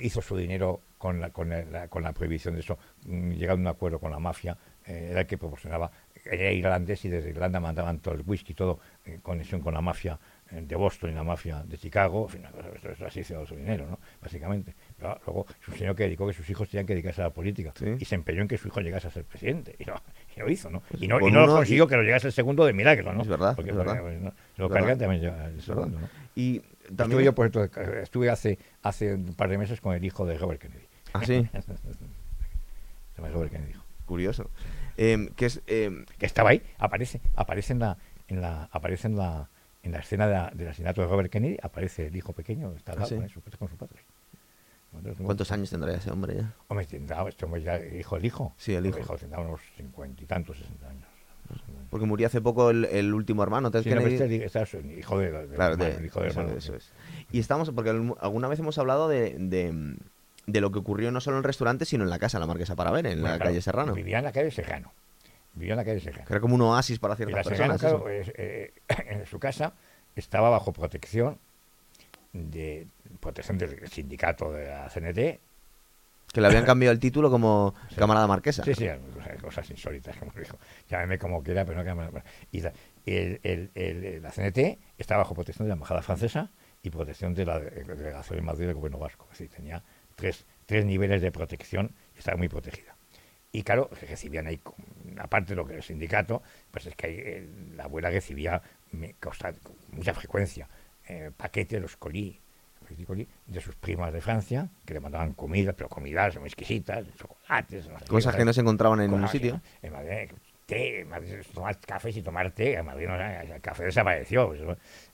[0.00, 3.72] hizo su dinero con la, con la, con la prohibición de eso, mm, llegando a
[3.72, 5.90] un acuerdo con la mafia, eh, era el que proporcionaba,
[6.24, 10.18] era irlandés y desde Irlanda mandaban todo el whisky, todo en conexión con la mafia
[10.50, 12.46] de Boston y la mafia de Chicago, en fin,
[13.06, 13.98] así hizo su dinero, ¿no?
[14.22, 14.74] Básicamente.
[14.96, 17.32] Pero luego es un señor que dedicó que sus hijos tenían que dedicarse a la
[17.32, 17.96] política Sí.
[17.98, 19.84] y se empeñó en que su hijo llegase a ser presidente y
[20.40, 20.82] lo hizo, ¿no?
[20.98, 23.22] Y no, y no lo consiguió que lo llegase el segundo de milagro, ¿no?
[23.22, 24.00] Es verdad, Porque, es verdad.
[24.00, 24.80] porque, no, se lo verdad.
[24.86, 26.08] cargan también el segundo, ¿no?
[26.34, 27.22] Y Estuve también.
[27.22, 30.60] yo, por cierto, estuve hace, hace un par de meses con el hijo de Robert
[30.60, 30.86] Kennedy.
[31.12, 31.48] Ah, sí,
[33.16, 33.74] Robert Kennedy.
[34.06, 34.50] curioso.
[34.96, 35.62] Em, que es.
[35.66, 37.96] em, Que estaba ahí, aparece, aparece en la,
[38.28, 39.48] en la, aparece en la,
[39.82, 42.92] en la escena de la- del asesinato de Robert Kennedy, aparece el hijo pequeño, está
[42.92, 43.16] al Ah, lado sí.
[43.16, 44.00] con, su, con su padre.
[45.24, 46.52] ¿Cuántos años tendrá ese hombre ya?
[46.68, 48.54] Hombre, tendrá, este ya, hijo del hijo.
[48.56, 49.16] Sí, el hijo.
[49.16, 51.08] tendrá unos cincuenta y tantos, sesenta años.
[51.90, 54.36] Porque murió hace poco el, el último hermano, Ted Sí, no, Kennedy.
[54.42, 56.74] este es el hijo de, de- Claro, hermano, de- el hijo de eso, hermano, eso
[56.74, 56.90] es.
[57.32, 59.96] Y estamos, porque al- alguna vez hemos hablado de, de,
[60.46, 62.74] de lo que ocurrió no solo en el restaurante, sino en la casa, la Marquesa
[62.76, 63.92] para ver, en Bueno, la claro, calle Serrano.
[63.94, 64.92] Vivía en la calle Serrano.
[65.52, 66.26] Vivía en la calle Serrano.
[66.28, 68.00] Era como un oasis para Y la ciertas Serrano, personas.
[68.00, 68.72] claro, es, eh,
[69.10, 69.74] en su casa
[70.16, 71.38] estaba bajo protección
[72.34, 72.86] de
[73.20, 75.40] protección del sindicato de la CNT.
[76.32, 77.94] Que le habían cambiado el título como Sí.
[77.96, 78.64] camarada marquesa.
[78.64, 78.86] Sí, sí,
[79.40, 80.58] cosas, insólitas, como dijo.
[80.90, 82.72] Llámeme como quiera, pero no me- Y la,
[83.06, 86.50] el- el- el- la CNT estaba bajo protección de la Embajada Francesa
[86.82, 89.28] y protección de la de- delegación en Madrid del gobierno vasco.
[89.32, 89.82] Es decir, tenía
[90.16, 92.96] tres, tres niveles de protección y estaba muy protegida.
[93.52, 94.60] Y claro, recibían ahí,
[95.18, 98.60] aparte de lo que el sindicato, pues es que ahí, eh, la abuela recibía
[98.90, 99.32] me- con
[99.92, 100.68] mucha frecuencia
[101.08, 102.40] eh, paquetes, los colí,
[103.46, 107.98] de sus primas de Francia, que le mandaban comida, pero comidas muy exquisitas, chocolates, no
[107.98, 109.60] sé qué, Cosas que no se encontraban en un sitio.
[109.82, 110.30] En Madrid,
[110.66, 114.60] té, en Madrid, tomar café y tomar té, en Madrid no, el café desapareció, pues,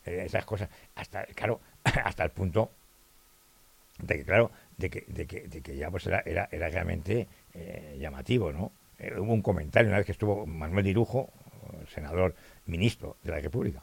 [0.05, 1.61] eh, esas cosas, hasta, claro,
[2.05, 2.73] hasta el punto
[4.03, 7.29] de que, claro, de que, de que, de que ya pues era, era, era realmente
[7.55, 8.73] eh, llamativo, ¿no?
[8.99, 11.31] Eh, hubo un comentario una vez que estuvo Manuel Dirujo,
[11.73, 12.35] eh, senador,
[12.67, 13.83] ministro de la República,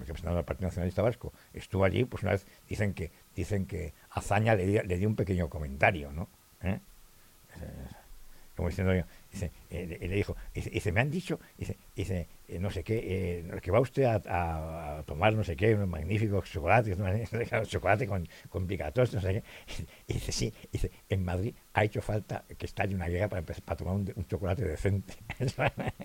[0.00, 4.54] representando al Partido Nacionalista Vasco, estuvo allí, pues una vez dicen que dicen que Azaña
[4.54, 6.28] le, le dio un pequeño comentario, ¿no?
[6.62, 6.80] ¿Eh?
[7.60, 7.86] Eh,
[8.56, 8.92] Como diciendo,
[9.32, 13.00] dice, eh, le dijo, dice, dice, me han dicho, dice, dice eh, no sé qué,
[13.48, 16.96] eh, que va usted a, a- a tomar no sé qué, unos magníficos chocolates,
[17.68, 19.32] chocolate con, con picatos, no sé
[19.66, 19.84] qué.
[20.06, 23.62] Y dice, sí, dice, en Madrid ha hecho falta que estalle una guerra para, empezar-
[23.64, 25.14] para tomar un, un chocolate decente.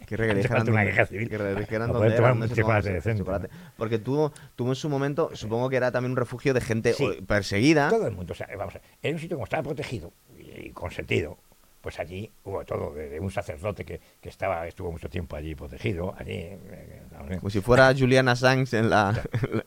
[0.07, 3.19] Que re- que Hace falta dijeran una guerra civil que era, tomar un chocolate decente.
[3.19, 3.49] chocolate.
[3.77, 7.07] Porque tuvo, tuvo en su momento, supongo que era también un refugio de gente Sí.
[7.27, 7.89] perseguida.
[7.89, 10.71] Todo el mundo, o sea, vamos a ver, en un sitio como estaba protegido y
[10.71, 11.37] consentido,
[11.81, 16.13] pues allí hubo todo, desde un sacerdote que, que estaba, estuvo mucho tiempo allí protegido,
[16.17, 19.21] allí, eh, eh, Como si fuera Julian Assange en la,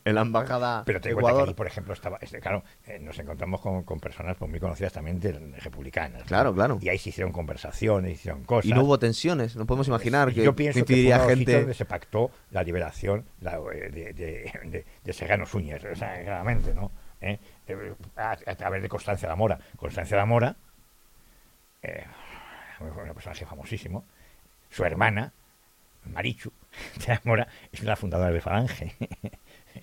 [0.04, 1.48] en la embajada pero te de cuenta que Ecuador.
[1.48, 4.92] allí, por ejemplo, estaba, este, claro, eh, nos encontramos con, con personas pues, muy conocidas
[4.92, 6.20] también de, republicanas.
[6.20, 6.26] ¿no?
[6.26, 6.78] Claro, claro.
[6.82, 8.66] Y ahí se hicieron conversaciones, hicieron cosas.
[8.66, 11.58] Y no hubo tensiones, no podemos imaginar que yo pienso que fue de gente.
[11.60, 16.90] donde se pactó la liberación la, de, de, de, de o sea, claramente, ¿no?
[18.16, 19.58] A, a través de Constancia la Mora.
[19.76, 20.56] Constancia la Mora,
[21.82, 22.04] eh,
[22.80, 24.04] un personaje famosísimo,
[24.70, 25.32] su hermana,
[26.06, 26.52] Marichu
[27.06, 28.94] de la Mora, es la fundadora de Falange.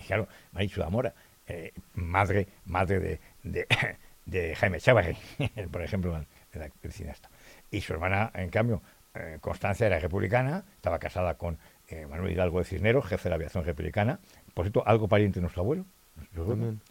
[0.05, 1.13] Claro, Marichu de la Mora,
[1.47, 3.67] eh, madre, madre de, de,
[4.25, 5.17] de Jaime Chávarri,
[5.71, 6.27] por ejemplo, el,
[6.61, 7.29] el- el cineasta.
[7.71, 8.81] Y su hermana, en cambio,
[9.15, 13.35] eh, Constancia era republicana, estaba casada con eh, Manuel Hidalgo de Cisneros, jefe de la
[13.37, 14.19] aviación republicana,
[14.53, 15.85] por cierto, algo pariente de nuestro abuelo,
[16.17, 16.81] nuestro abuelo, También.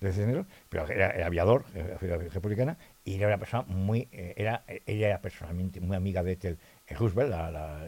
[0.00, 4.34] de Cisneros, pero era, era aviador, eh, era republicana, y era una persona muy, eh,
[4.36, 6.58] era, ella era personalmente muy amiga de Ethel
[6.90, 7.80] Roosevelt, la, la,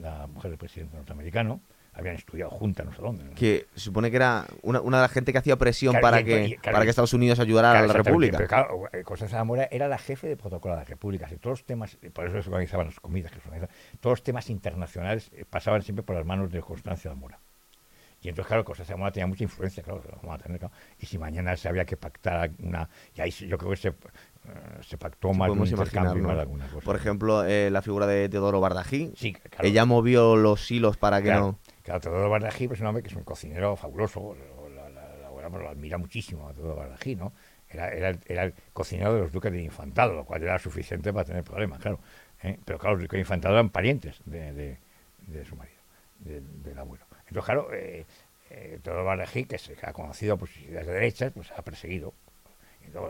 [0.00, 1.60] la mujer del presidente norteamericano,
[1.92, 3.24] habían estudiado juntas, no sé dónde.
[3.24, 3.34] ¿no?
[3.34, 6.20] Que se supone que era una, una de las gente que hacía presión Claro, para,
[6.20, 8.36] y que, entonces- y- claro, para que Estados Unidos ayudara Claro, a la República.
[8.36, 11.58] Pero claro, eh, Constanza Zamora era la jefe de protocolo de las repúblicas y todos
[11.60, 14.48] los temas, eh, por eso se organizaban las comidas, que se organizaban, todos los temas
[14.50, 17.40] internacionales pasaban siempre por las manos de Constancia Zamora.
[18.20, 20.74] Y entonces, claro, Constancia Zamora tenía mucha influencia, claro, lo vamos a tener, claro.
[20.98, 22.88] Y si mañana se había que pactar una.
[23.14, 23.94] Y ahí yo creo que se, eh,
[24.80, 26.22] se pactó Sí, más de un y imaginarnos.
[26.26, 26.84] más de alguna cosa.
[26.84, 29.12] Por ejemplo, eh, la figura de Teodoro Bardají.
[29.16, 31.58] sí, claro, Ella movió los hilos para que claro, no.
[31.84, 34.34] Claro, Teodoro Bardají pues, es un hombre que es un cocinero fabuloso,
[34.74, 37.32] la, la, la abuela pues, lo admira muchísimo a Teodoro Bardají, ¿no?
[37.70, 41.12] Era, era, el- era el cocinero de los duques de Infantado, lo cual era suficiente
[41.12, 42.00] para tener problemas, claro.
[42.42, 42.58] ¿eh?
[42.64, 44.78] Pero claro, los duques de Infantado eran parientes de, de-
[45.26, 45.78] de su marido,
[46.18, 47.04] de- del abuelo.
[47.28, 48.04] Entonces, claro, eh,
[48.50, 52.12] eh, Teodoro Bardají, que se ha conocido por sus ideas de derechas, pues ha perseguido.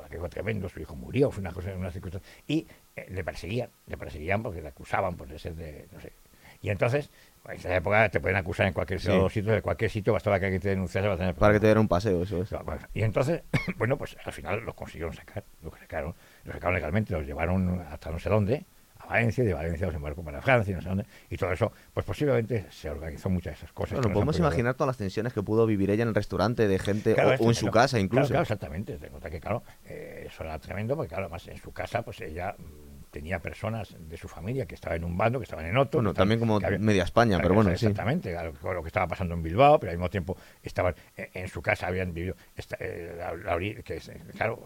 [0.05, 2.29] Aquello fue tremendo, su hijo murió, fue una cosa, una circunstancia.
[2.49, 2.67] Y
[2.97, 6.13] eh, le perseguían, le perseguían porque le acusaban de ser de, no sé.
[6.61, 7.11] Y entonces,
[7.49, 9.13] en esa época te pueden acusar en cualquier Sí.
[9.31, 11.63] sitio, de cualquier sitio, bastaba que alguien te denunciase para tener Para que te problemas.
[11.63, 12.51] diera un paseo, eso es.
[12.95, 13.43] Y entonces,
[13.79, 16.13] bueno, pues al final los consiguieron sacar, los sacaron,
[16.43, 18.65] los sacaron legalmente, los llevaron hasta no sé dónde,
[19.09, 21.73] Valencia, y de Valencia los embarcó para Francia, y no sé dónde, y todo eso,
[21.93, 23.99] pues posiblemente se organizó muchas de esas cosas.
[23.99, 27.15] Bueno, podemos imaginar todas las tensiones que pudo vivir ella en el restaurante de gente
[27.15, 28.29] Claro, o, en su claro, casa claro, incluso.
[28.29, 28.97] Claro, exactamente.
[28.99, 32.21] Te nota que, claro, eh, eso era tremendo, porque, claro, además en su casa, pues
[32.21, 35.77] ella mm, tenía personas de su familia que estaban en un bando, que estaban en
[35.79, 35.99] otro.
[35.99, 37.87] Bueno, también como había- media España, pero bueno, sí.
[37.87, 41.31] Exactamente, claro, con lo que estaba pasando en Bilbao, pero al mismo tiempo estaban eh,
[41.33, 44.63] en su casa, habían vivido, esta- eh, la- que eh, claro,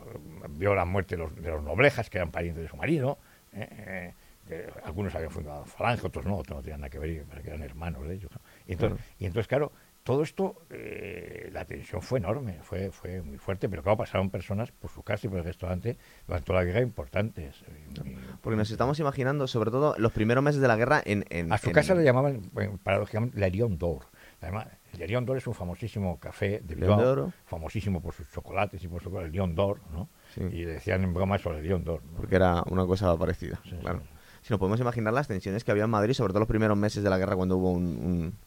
[0.51, 3.19] vio la muerte de los, de los noblejas, que eran parientes de su marido,
[3.53, 4.13] eh,
[4.53, 7.63] eh, algunos habían fundado Falange, otros no, otros no tenían nada que ver, que eran
[7.63, 8.31] hermanos de ellos.
[8.33, 8.41] ¿no?
[8.67, 9.73] Y, entonces, y entonces, claro,
[10.03, 14.73] todo esto, eh, la tensión fue enorme, fue, fue muy fuerte, pero claro, pasaron personas
[14.73, 15.97] por su casa y por el restaurante
[16.27, 17.63] durante toda la guerra importantes.
[17.95, 21.25] Y- y- Porque nos estamos imaginando, sobre todo, los primeros meses de la guerra en...
[21.31, 24.03] en- a su en- casa le llamaban, bueno, paradójicamente, la Lion d'Or.
[24.41, 24.67] Además,
[24.99, 29.01] el Lion d'Or es un famosísimo café de Bilbao, famosísimo por sus chocolates y por
[29.01, 30.09] su el Lion d'Or, ¿no?
[30.35, 30.41] Sí.
[30.51, 32.03] Y decían en broma sobre el Lion d'Or.
[32.05, 32.17] ¿no?
[32.17, 34.01] Porque era una cosa parecida, Sí, claro.
[34.01, 34.09] sí.
[34.43, 37.03] Si nos podemos imaginar las tensiones que había en Madrid, sobre todo los primeros meses
[37.03, 37.85] de la guerra cuando hubo un...
[37.87, 38.39] un-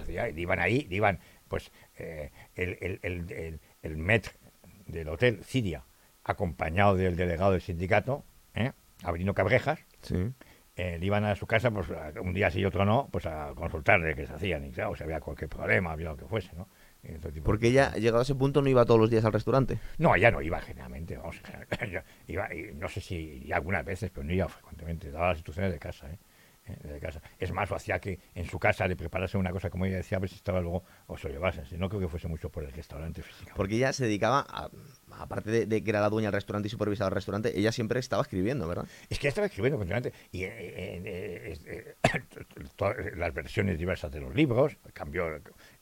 [0.00, 4.32] hacía, y iban ahí, iban pues eh, el, el, el, el, el maître
[4.86, 5.84] del hotel Siria,
[6.24, 8.24] acompañado del delegado del sindicato,
[8.54, 8.72] ¿eh?
[9.02, 10.32] Avelino Cabrejas, Sí.
[10.76, 11.86] eh, le iban a su casa, pues
[12.20, 15.04] un día sí y otro no, pues a consultarle qué se hacían, y claro, si
[15.04, 16.68] había cualquier problema, había lo que fuese, ¿no?
[17.44, 19.78] Porque ella, llegado a ese punto, no iba todos los días al restaurante.
[19.98, 21.40] No, ella no iba generalmente, vamos,
[21.92, 25.72] yo iba, y no sé si algunas veces, pero no iba frecuentemente, daba las instrucciones
[25.72, 26.18] de casa, ¿eh?
[26.66, 27.20] Eh, de casa.
[27.38, 30.16] Es más, o hacía que en su casa le preparase una cosa, como ella decía,
[30.16, 31.66] a ver si estaba luego o se lo llevasen.
[31.66, 33.52] Si no creo que fuese mucho por el restaurante físicamente.
[33.54, 34.70] Porque ella se dedicaba, a-
[35.18, 38.00] aparte de, de que era la dueña del restaurante y supervisaba el restaurante, ella siempre
[38.00, 38.86] estaba escribiendo, ¿verdad?
[39.10, 44.10] Es que ella estaba escribiendo continuamente y eh, eh, eh, eh, todas las versiones diversas
[44.10, 45.26] de los libros, cambió,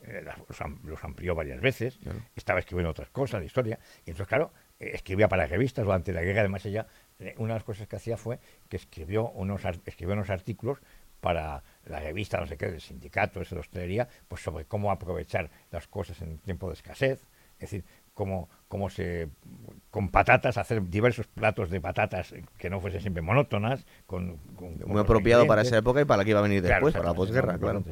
[0.04, 2.18] eh, los, am- los amplió varias veces, Claro.
[2.36, 6.22] estaba escribiendo otras cosas de historia, y entonces, claro, eh, escribía para revistas durante la
[6.22, 6.86] guerra, además ella,
[7.18, 8.38] eh, una de las cosas que hacía fue
[8.68, 10.78] que escribió unos, escribió unos artículos
[11.20, 15.50] para la revista, no sé qué, del sindicato, eso de hostelería, pues sobre cómo aprovechar
[15.70, 17.20] las cosas en tiempo de escasez,
[17.54, 19.28] es decir, cómo, cómo se,
[19.90, 25.00] con patatas, hacer diversos platos de patatas que no fuesen siempre monótonas, con, con- Muy
[25.00, 27.14] apropiado para esa época y para la que iba a venir Claro, después, para la
[27.14, 27.84] posguerra, claro.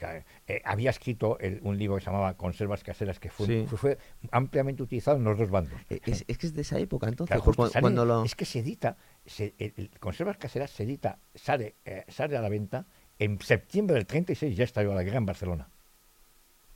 [0.00, 3.64] Eh, había escrito el- un libro que se llamaba Conservas caseras, que fue, Sí.
[3.68, 3.98] fue, fue
[4.30, 5.72] ampliamente utilizado en los dos bandos.
[5.90, 8.04] Eh, Es, es que es de esa época, entonces, Claro, por justo cu- sale- cuando
[8.04, 8.24] lo...
[8.24, 12.42] Es que se edita, se- el, el Conservas Caseras se edita, sale, eh, sale a
[12.42, 12.86] la venta
[13.18, 15.68] en septiembre del 36, ya estalló la guerra en Barcelona.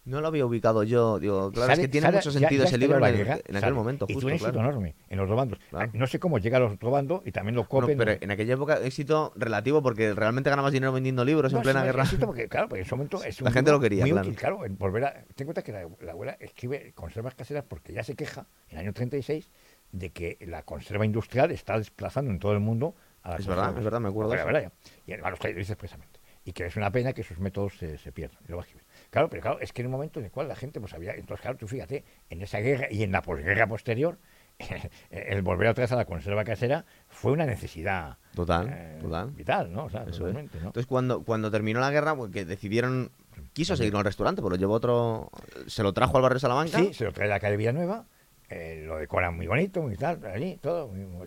[0.03, 2.63] No lo había ubicado yo, digo, claro, Sale- es que tiene sale- mucho ya- sentido
[2.65, 3.73] ya ese estalló libro en, la en aquel sale.
[3.73, 4.69] momento, Y tuvo justo, un éxito claro.
[4.71, 5.59] enorme en los dos bandos.
[5.69, 5.91] Claro.
[5.93, 7.99] No sé cómo llega a los otro bando y también lo Bueno, copen.
[7.99, 11.81] pero en aquella época éxito relativo porque realmente ganabas dinero vendiendo libros en No, plena
[11.81, 12.03] sí, guerra.
[12.05, 14.27] éxito porque, claro, porque en ese momento es La gente lo quería, muy claro.
[14.29, 17.65] útil, claro, en volver a, ten en cuenta que la, la abuela escribe conservas caseras
[17.69, 19.51] porque ya se queja en el año 36
[19.93, 23.77] de que la conserva industrial está desplazando en todo el mundo a las Es verdad,
[23.77, 24.73] es verdad, me acuerdo La verdad, ya.
[25.07, 26.21] Y además lo dice expresamente.
[26.43, 28.39] Y que es una pena que sus métodos se, se pierdan.
[28.49, 28.87] y lo va a escribir.
[29.11, 31.13] Claro, pero claro, es que en un momento en el cual la gente pues había...
[31.15, 34.19] Entonces, claro, tú fíjate, en esa guerra y en la posguerra posterior,
[35.11, 39.31] el volver otra vez a la conserva casera fue una necesidad Total, eh, total.
[39.33, 39.85] vital, ¿no?
[39.87, 40.19] O sea, Eso es.
[40.19, 40.67] totalmente, ¿no?
[40.69, 43.11] Entonces, cuando, cuando terminó la guerra, pues que decidieron.
[43.53, 45.31] Quiso seguir en el restaurante, pero lo llevó otro.
[45.67, 46.79] Se lo trajo al barrio Salamanca.
[46.79, 48.05] Sí, se lo trae de la calle Villanueva,
[48.49, 51.27] eh, lo decoran muy bonito, muy tal, allí, todo, muy, muy-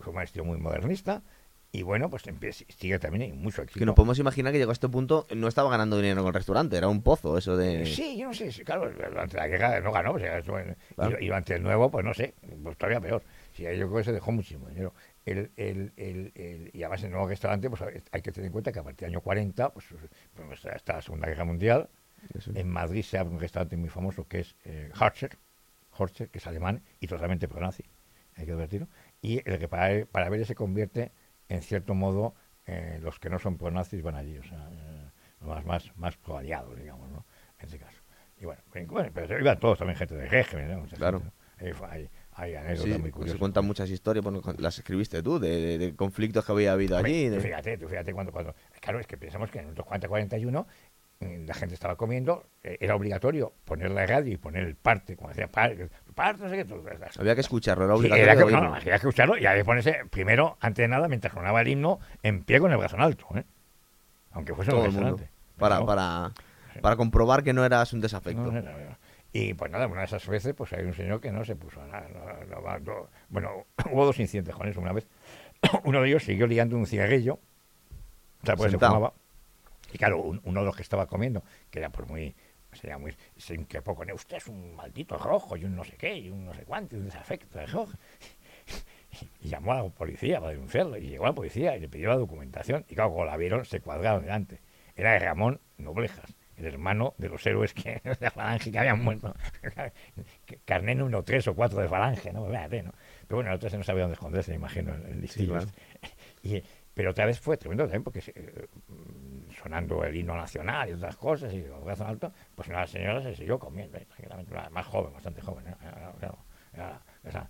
[0.00, 1.22] fue un estilo muy modernista,
[1.74, 3.78] y bueno, pues empieza, sigue también hay mucho éxito.
[3.78, 6.34] Que nos podemos imaginar que llegó a este punto, no estaba ganando dinero con el
[6.34, 7.86] restaurante, era un pozo eso de.
[7.86, 11.16] Sí, yo no sé, sí, claro, durante la guerra no ganó, ya eso, eh, Claro.
[11.18, 13.22] y, y durante el nuevo, pues no sé, pues todavía peor.
[13.54, 14.92] Sí, yo creo que se dejó muchísimo dinero.
[15.24, 18.78] El, el, el, y además el nuevo restaurante, pues hay que tener en cuenta que
[18.78, 19.86] a partir del año 40, pues,
[20.34, 21.88] pues, está- la Segunda Guerra Mundial,
[22.34, 22.50] Eso.
[22.54, 25.38] En Madrid se abre un restaurante muy famoso que es eh, Harcher,
[25.96, 27.84] Horcher, que es alemán y totalmente pro-nazi,
[28.36, 28.88] hay que advertirlo.
[29.20, 31.12] Y el que para, para ver se convierte,
[31.54, 32.34] en cierto modo,
[32.66, 36.76] eh, los que no son pro-nazis van allí, o sea, eh, más, más, más pro-aliados,
[36.78, 37.24] digamos, ¿no?
[37.58, 37.98] En este caso.
[38.38, 38.60] Y bueno,
[39.14, 40.80] pero iban todos también gente de régimen, ¿no?
[40.80, 41.20] Mucha Claro.
[41.20, 41.86] gente, ¿no?
[42.34, 43.38] Hay, anécdotas Sí, muy se curiosas.
[43.38, 47.26] cuentan muchas historias, bueno, las escribiste tú, de, conflictos que había habido allí.
[47.28, 48.54] tú de- fíjate, tú fíjate cuando, cuando...
[48.80, 50.66] Claro, es que pensamos que en el 40-41 mm,
[51.46, 55.28] la gente estaba comiendo, eh, era obligatorio poner la radio y poner el parte, como
[55.30, 56.64] decía, parte, parte no sé qué.
[56.64, 56.82] todo,
[57.18, 58.24] Había que escucharlo, era Sí, obligatorio.
[58.24, 58.60] era que- oírlo.
[58.60, 61.60] no, no, había que escucharlo y había que ponerse primero, antes de nada, mientras sonaba
[61.60, 63.44] el himno, en pie con el brazo en alto, ¿eh?
[64.32, 65.20] Aunque fuese Todo un el mundo.
[65.58, 66.32] Para, para,
[66.80, 68.52] para comprobar que no eras un desafecto.
[69.34, 71.80] Y pues nada, una de esas veces, pues hay un señor que no se puso
[71.80, 72.06] a nada.
[73.28, 74.80] bueno, hubo dos incidentes con eso.
[74.80, 75.06] Una vez,
[75.84, 77.34] uno de ellos siguió liando un cigarrillo,
[78.42, 79.12] o sea, pues se fumaba.
[79.92, 82.34] Y claro, un- uno de los que estaba comiendo, que era pues muy,
[82.72, 85.96] sería muy, se increpó con él, usted es un maldito rojo y un no sé
[85.96, 87.92] qué, y un no sé cuánto, y un desafecto de rojo.
[89.40, 90.96] Y llamó a la policía para denunciarlo.
[90.96, 92.84] Y llegó a la policía y le pidió la documentación.
[92.88, 94.60] Y claro, cuando la vieron, se cuadraron delante.
[94.96, 99.34] Era Ramón Noblejas, el hermano de los héroes que, de la falange que habían muerto.
[100.64, 102.46] Carné número 3 o 4 de falange, ¿no?
[102.46, 102.92] Fíjate, ¿no?
[103.26, 105.58] Pero bueno, el otro se no sabía dónde esconderse, me imagino, el claro.
[105.58, 105.82] este.
[106.42, 106.62] Y,
[106.94, 108.66] pero otra vez fue tremendo también, porque eh,
[109.62, 113.34] sonando el himno nacional y otras cosas, y el brazo alto, pues una señora se
[113.34, 114.06] siguió comiendo, ¿eh?
[114.06, 115.66] tranquilamente, una más joven, bastante joven.
[115.68, 115.74] ¿eh?
[116.72, 117.48] Era-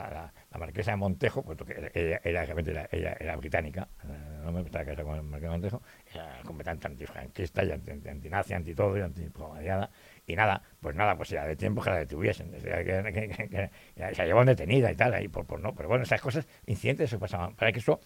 [0.00, 2.42] la, marquesa de Montejo, puesto que ella, ella
[2.90, 6.86] ella era británica, eh, no me estaba casada con el marqués de Montejo, era completamente
[6.86, 9.90] antifranquista y anti, anti, antinazi, anti todo y antipromediada.
[10.26, 14.96] Y nada, pues nada, pues ya de tiempo que la detuviesen, se llevaron detenida y
[14.96, 17.54] tal, ahí por, por no, pero bueno, esas cosas, incidentes se pasaban.
[17.54, 18.00] Para que eso,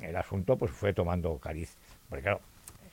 [0.00, 1.76] el asunto pues fue tomando cariz,
[2.08, 2.40] porque claro,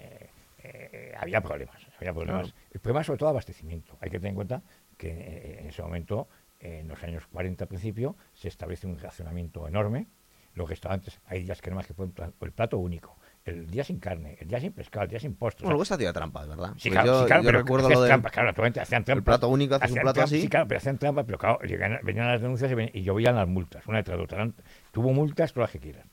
[0.02, 0.30] eh,
[0.64, 2.44] eh, había problemas, había problemas.
[2.52, 2.58] Claro.
[2.72, 3.98] El problema sobre todo abastecimiento.
[4.02, 4.62] Hay que tener en cuenta
[4.98, 6.28] que eh, en ese momento,
[6.60, 10.08] en los años 40 al principio, se establece un racionamiento enorme.
[10.54, 13.68] Lo que estaba antes, hay días que no más que pla- el plato único, el
[13.72, 15.64] día sin carne, el día sin pescado, el día sin postres.
[15.64, 16.74] Bueno, luego se hacía trampas, ¿verdad?
[16.78, 18.08] Sí, claro, yo, sí, claro, yo pero recuerdo lo de...
[18.10, 19.24] trampas, claro, naturalmente hacían trampas.
[19.24, 20.42] plato único, haces un plato trampas, así.
[20.42, 23.36] Sí, claro, pero hacían trampas, pero claro, llegan- venían las denuncias y, ven- y llovían
[23.38, 24.52] las multas, una detrás de otra.
[24.92, 26.06] Tuvo multas todas las que quieras,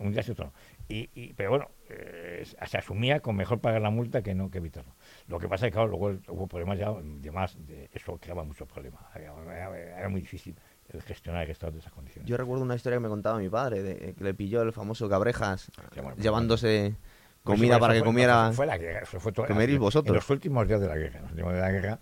[0.00, 0.52] un día y otro no.
[0.88, 4.58] Y, y- pero bueno, eh, se asumía con mejor pagar la multa que no que
[4.58, 4.94] evitarlo.
[5.28, 8.44] Lo que pasa es que claro, luego hubo problemas ya de más, de eso creaba
[8.44, 9.02] muchos problemas.
[9.14, 9.34] Era,
[9.98, 10.56] era- muy difícil
[10.88, 12.28] el gestionar el estado de esas condiciones.
[12.28, 15.08] Yo recuerdo una historia que me contaba mi padre, de que le pilló el famoso
[15.08, 16.94] Cabrejas Sí, bueno, llevándose
[17.44, 18.46] Pues comida para fue- que no, comiera...
[18.48, 20.10] Fue, fue la guerra, eso fue todo- comeréis en- vosotros.
[20.10, 21.98] En los últimos días de la guerra, en los últimos días de la guerra,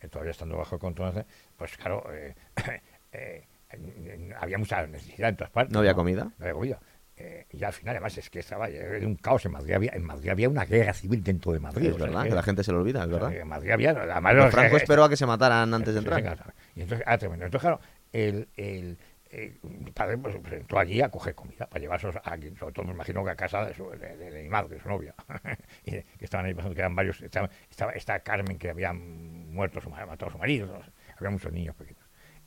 [0.00, 1.24] eh, todavía estando bajo control,
[1.56, 2.34] pues claro, eh,
[3.12, 5.72] eh, eh, había mucha necesidad en todas partes.
[5.72, 6.24] ¿No había comida?
[6.24, 6.80] No había comida.
[7.20, 9.72] Eh, y al final, además, es que estaba era un caos en Madrid.
[9.74, 11.88] Había, en Madrid había una guerra civil dentro de Madrid.
[11.88, 13.30] Es o sea, verdad, que- que la gente se lo olvida, es verdad.
[13.30, 13.90] que En Madrid había.
[13.90, 16.22] Además, los- Franco eh, esperó a que se mataran antes de entrar.
[16.22, 16.44] claro.
[16.76, 17.44] Y entonces, ah, tremendo.
[17.46, 17.80] Entonces, claro,
[18.12, 18.98] el, el,
[19.30, 22.92] eh, mi padre pues, entró allí a coger comida para llevarse aquí, sobre todo me
[22.92, 25.14] imagino que a casa de, su, de, de- de mi madre, de su novia,
[25.84, 29.80] y que estaban ahí, pasando, que eran varios, estaba, estaba esta Carmen que había muerto,
[29.80, 31.97] su, ma- matado a su marido, no sé, había muchos niños pequeños.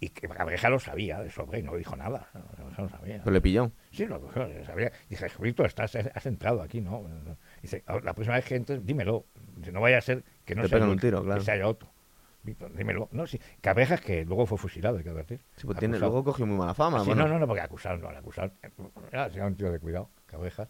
[0.04, 2.28] Y que Cabreja lo sabía de sobre y no dijo nada.
[2.58, 3.22] Cabreja lo sabía.
[3.24, 3.72] Le pilló.
[3.91, 4.20] Sí, lo
[4.66, 4.91] sabía.
[5.08, 7.04] Dice, Víctor, estás, has entrado aquí, ¿no?
[7.62, 9.26] Dice, "Ah, la próxima vez que entres, dímelo.
[9.58, 11.41] Dice, no vaya a ser que no Te sea pegan yo, un tiro, que claro.
[11.41, 11.88] sea yo otro.
[12.41, 13.10] Víctor, dímelo.
[13.12, 13.39] No, sí.
[13.62, 15.39] Cabrejas que luego fue fusilado, hay que advertir.
[15.56, 17.02] Sí, pues tiene, luego cogió muy mala fama.
[17.02, 17.28] Sí, bueno.
[17.28, 18.52] No, no, no, porque acusaron, no, al acusar.
[19.12, 20.68] Era, era un tío de cuidado, Cabrejas.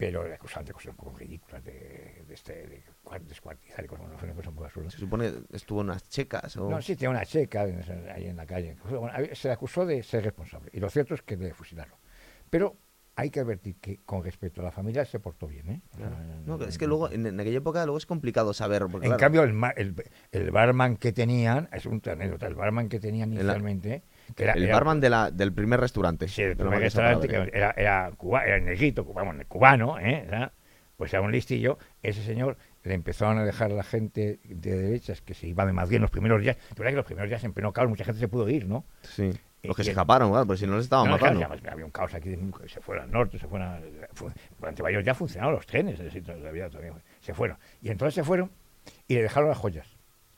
[0.00, 3.86] Pero le acusaron de cosas un poco ridículas, de, de, este, de cuart- descuartizar y
[3.86, 4.90] cosas, una cosa un poco absurda.
[4.90, 6.70] Se supone que estuvo en unas checas o...
[6.70, 7.62] No, sí, tenía una checa
[8.14, 8.78] ahí en la calle.
[8.88, 10.70] Bueno, se le acusó de ser responsable.
[10.72, 11.94] Y lo cierto es que le fusilaron.
[12.48, 12.78] Pero
[13.16, 15.82] hay que advertir que con respecto a la familia se portó bien, ¿eh?
[15.94, 16.16] Claro.
[16.46, 18.86] No, es que luego, en, en aquella época, luego es complicado saber.
[18.90, 19.94] Porque, En claro, cambio, el, el,
[20.32, 24.02] el barman que tenían, es un anécdota, el barman que tenían inicialmente,
[24.36, 26.28] era, el era- barman de la, del primer restaurante.
[26.28, 29.04] sí, el de la primer restaurante, que era, era, cuba, era negrito,
[29.48, 30.24] cubano, ¿eh?
[30.26, 30.52] Era-
[30.96, 35.22] pues era un listillo, ese señor le empezaron a dejar a la gente de derechas
[35.22, 36.56] que se iba de Madrid en los primeros días.
[36.56, 38.84] De verdad que los primeros días en pleno caos mucha gente se pudo ir, ¿no?
[39.02, 39.30] Sí.
[39.62, 41.54] Los que Y se el- escaparon, claro, porque si no les estaban No, claro, matando.
[41.56, 43.80] ya, pues, había un caos aquí, de- se fueron al norte, se fueron a,
[44.58, 47.56] durante varios días funcionaron los trenes, es decir, todavía, todavía, se fueron.
[47.82, 48.50] Y entonces se fueron
[49.08, 49.86] y le dejaron las joyas.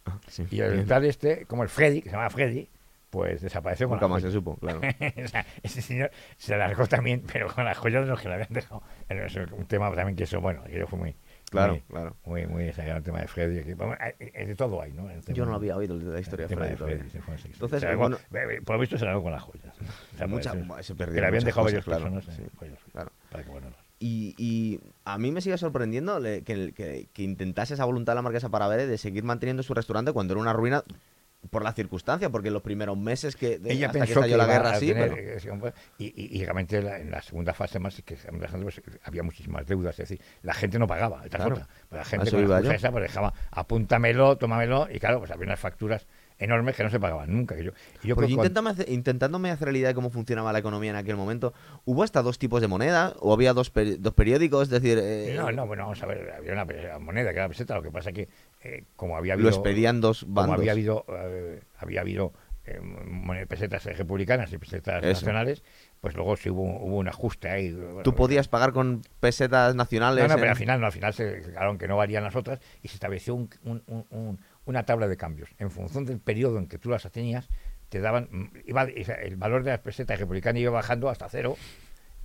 [0.06, 0.44] Ah, sí.
[0.50, 2.68] Y el tal este, como el Freddy, que se llamaba Freddy,
[3.12, 4.80] pues desapareció con Nunca más se supo, claro.
[5.24, 8.34] O sea, ese señor se largó también, pero con las joyas de los que le
[8.34, 8.82] habían dejado.
[9.06, 11.14] Pero es un tema también que eso, bueno, que fue muy,
[11.50, 12.16] Claro, muy, claro.
[12.24, 13.62] muy, muy exagerado el tema de Freddy.
[13.62, 15.02] que, bueno, hay- hay de todo hay, ¿no?
[15.08, 17.48] Tema- Yo no había oído la historia el de tema Freddy fue así.
[17.52, 19.74] Entonces, Se bueno- ve- por lo visto se largó con las joyas.
[20.14, 20.64] O sea, Mucha- ser.
[20.64, 23.10] buah, se que perdieron le habían dejado varias claro, personas eh, sí, joyas, claro.
[23.30, 23.50] para que.
[23.98, 28.22] Y, y a mí me sigue sorprendiendo que, que, que intentase esa voluntad de la
[28.22, 30.82] Marquesa Paravere de seguir manteniendo su restaurante cuando era una ruina
[31.50, 34.46] por la circunstancia, porque en los primeros meses que de- ella hasta pensó que, la
[34.46, 38.16] guerra sí, tener, pero y, y- y realmente la- en la segunda fase más que
[38.16, 41.54] pues, había muchísimas deudas, es decir, la gente no pagaba, esta es Claro.
[41.56, 41.68] otra.
[41.88, 42.70] Pues la gente con la yo.
[42.70, 46.06] esa, pues dejaba, apúntamelo, tómamelo, y claro, pues había unas facturas
[46.38, 47.54] enormes que no se pagaban nunca.
[47.54, 47.72] Que yo,
[48.02, 50.90] y yo Porque creo que inténtame hacer- intentándome hacer idea de cómo funcionaba la economía
[50.90, 51.52] en aquel momento,
[51.84, 53.14] ¿hubo hasta dos tipos de moneda?
[53.20, 54.64] ¿O había dos, peri- dos periódicos?
[54.64, 57.48] Es decir, eh, No, no, bueno, vamos a ver, había una moneda que era la
[57.48, 58.28] peseta, lo que pasa que
[58.64, 59.48] eh, como había lo habido...
[59.50, 62.32] expedían dos como había habido, eh, había habido
[62.64, 62.80] eh,
[63.48, 65.12] pesetas republicanas y pesetas Eso.
[65.26, 65.62] nacionales,
[66.00, 67.72] pues luego sí hubo, hubo un ajuste ahí.
[67.72, 70.22] bueno, Tú podías pagar con pesetas nacionales.
[70.22, 72.36] No, no, pero en- al final, no, al final se claro que no valían las
[72.36, 75.50] otras y se estableció un- un- un- un- una tabla de cambios.
[75.58, 77.48] En función del periodo en que tú las tenías,
[77.88, 81.56] te daban, mm, iba, el valor de las pesetas republicanas iba bajando hasta cero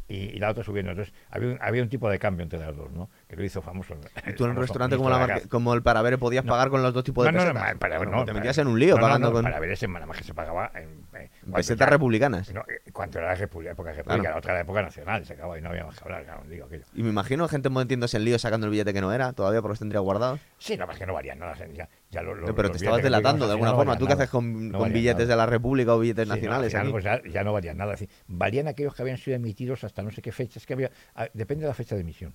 [0.07, 0.91] y, y la otra subiendo.
[0.91, 3.09] Entonces había un, había un tipo de cambio entre las dos, ¿no?
[3.27, 3.93] Que lo hizo famoso.
[4.25, 6.51] Y tú en un restaurante como, la Marque- como el Paravere podías No.
[6.51, 8.79] pagar con los dos tipos de no, no, no, para no, te metías en un
[8.79, 11.89] lío pagando no, con Para ver ese nada más que se pagaba en, eh, pesetas
[11.89, 12.53] republicanas.
[12.53, 14.33] No, eh, cuando era la república, época república, Claro.
[14.35, 16.43] la otra era la época nacional, se acababa y no había más que hablar, claro,
[16.47, 16.85] digo aquello.
[16.93, 19.71] Y me imagino gente metiéndose en lío sacando el billete que no era, todavía porque
[19.73, 20.39] los tendría guardados.
[20.57, 23.45] Sí, no, más que no varían nada, ya, ya lo, lo- pero te estabas delatando
[23.45, 23.97] de alguna forma.
[23.97, 26.73] ¿Tú qué haces con, billetes de la República o billetes nacionales?
[26.91, 27.93] pues ya, no valían nada.
[27.95, 30.59] es valían aquellos que habían sido emitidos hasta no sé qué fecha.
[30.59, 32.33] Es que había, ah, depende de la fecha de emisión.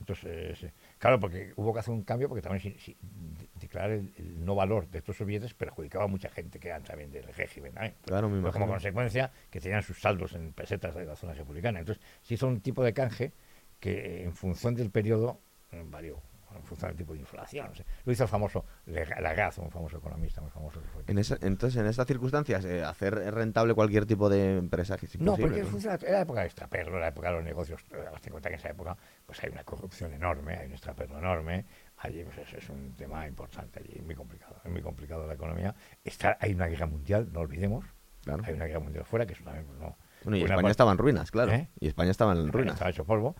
[0.00, 3.90] Entonces, eh, claro, porque hubo que hacer un cambio porque también si- si- de- declarar
[3.92, 7.24] el, el no valor de estos billetes perjudicaba a mucha gente que eran también del
[7.24, 7.72] régimen.
[7.80, 7.94] ¿eh?
[8.06, 11.80] Claro, me como consecuencia que tenían sus saldos en pesetas de la zona republicana.
[11.80, 13.32] Entonces se hizo un tipo de canje
[13.78, 15.38] que en función del periodo
[15.72, 16.20] eh, varió,
[16.56, 17.66] en función del tipo de inflación.
[17.68, 17.84] no sé.
[18.04, 20.80] Lo hizo el famoso Lagaz, un famoso economista muy famoso.
[20.80, 24.96] que fue- En esa- entonces, en estas circunstancias, eh, hacer rentable cualquier tipo de empresa
[24.96, 25.66] que No, porque ¿no?
[25.68, 27.84] funciona- era la época de extraperlo, la época de los negocios.
[27.92, 28.96] eh, Hazte cuenta que en esa época
[29.26, 31.66] pues hay una corrupción enorme, hay un extraperlo enorme.
[31.98, 34.56] Allí pues, es, es un tema importante, allí es muy complicado.
[34.64, 35.74] Es muy complicado la economía.
[36.04, 37.84] Está, hay una guerra mundial, no olvidemos.
[38.24, 38.42] Claro.
[38.46, 39.96] Hay una guerra mundial fuera, que eso también pues, no.
[40.24, 41.52] Bueno, y España parte- estaba en ruinas, claro.
[41.52, 41.70] ¿Eh?
[41.80, 42.74] Y España estaba en ruinas.
[42.74, 43.34] Estaba hecho polvo,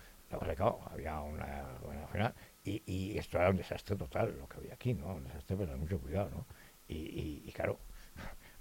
[0.91, 1.65] había una
[2.03, 2.35] nacional.
[2.65, 5.15] Y, y esto era un desastre total, lo que había aquí, ¿no?
[5.15, 6.47] Un desastre, pero mucho cuidado, ¿no?
[6.89, 7.79] Y, y- y claro,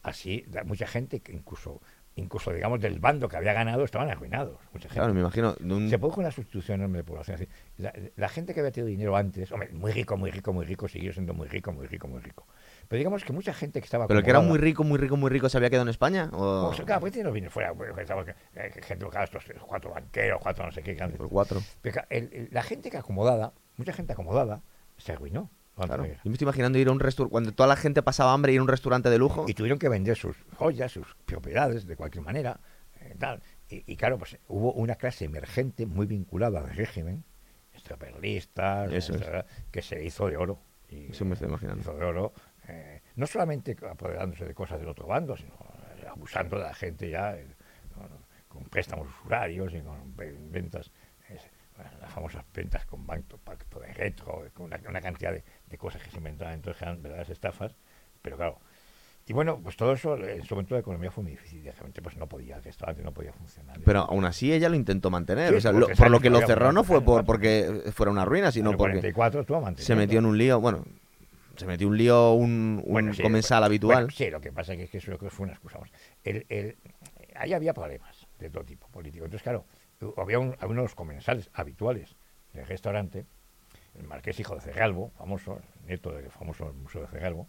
[0.03, 1.81] así, mucha gente que incluso,
[2.15, 4.57] incluso digamos, del bando que había ganado estaban arruinados.
[4.71, 4.95] Mucha gente.
[4.99, 5.55] Claro, me imagino.
[5.59, 7.37] un- Se produjo una sustitución enorme de población.
[7.37, 10.65] Decir, la, la gente que había tenido dinero antes, hombre, muy rico, muy rico, muy
[10.65, 12.45] rico, siguió siendo muy rico, muy rico, muy rico.
[12.87, 14.07] Pero digamos que mucha gente que estaba.
[14.07, 16.29] Pero el que era muy rico, muy rico, muy rico, ¿se había quedado en España?
[16.33, 17.89] ¿O o sea, claro, pues tiene los bienes fuera, pues,
[18.55, 20.93] eh, gente eh, cuatro banqueros, cuatro no sé qué.
[20.93, 21.17] grandes.
[21.17, 21.61] por cuatro?
[21.81, 24.61] Pero el- el- la gente que acomodada, mucha gente acomodada,
[24.97, 25.49] se arruinó.
[25.75, 26.05] Claro.
[26.05, 28.59] Yo me estoy imaginando ir a un restaurante, cuando toda la gente pasaba hambre, ir
[28.59, 29.45] a un restaurante de lujo.
[29.47, 32.59] Y tuvieron que vender sus joyas, sus propiedades, de cualquier manera.
[32.99, 33.41] eh, tal.
[33.69, 37.23] Y, y claro, pues hubo una clase emergente muy vinculada al régimen,
[37.73, 39.23] extraperlistas, Eso es.
[39.71, 40.59] que se hizo de oro.
[40.89, 41.83] Y, Eso me estoy imaginando.
[41.83, 42.33] Se hizo de oro,
[42.67, 45.53] eh, no solamente apoderándose de cosas del otro bando, sino
[45.97, 47.47] eh, abusando de la gente ya, eh,
[47.93, 48.07] con,
[48.47, 50.91] con préstamos usurarios y con ve- ventas,
[52.01, 56.01] las famosas ventas con banco, pacto de retro, con una, una cantidad de, de cosas
[56.01, 57.75] que se inventaban, entonces eran verdaderas estafas,
[58.21, 58.59] pero claro.
[59.27, 62.17] Y bueno, pues todo eso, en su momento la economía fue muy difícil, realmente pues
[62.17, 63.77] no podía, el restaurante no podía funcionar.
[63.85, 65.49] Pero aún así ella lo intentó mantener.
[65.51, 68.11] Sí, o sea, por lo- por lo que lo cerró no fue por porque fuera
[68.11, 70.59] una ruina, sino porque 44 estuvo se metió en un lío.
[70.59, 70.83] Bueno,
[71.57, 73.95] se metió un lío un, un Bueno, sí, comensal bueno, habitual.
[74.05, 75.77] bueno, sí, lo que pasa es que eso fue una excusa.
[76.23, 76.77] El, el-
[77.35, 79.25] ahí había problemas de todo tipo político.
[79.25, 79.65] Entonces, claro,
[80.17, 82.15] había un, había uno de los comensales habituales
[82.53, 83.25] del restaurante,
[83.95, 87.47] el marqués hijo de Cegalbo, famoso, nieto del famoso museo de Cegalbo,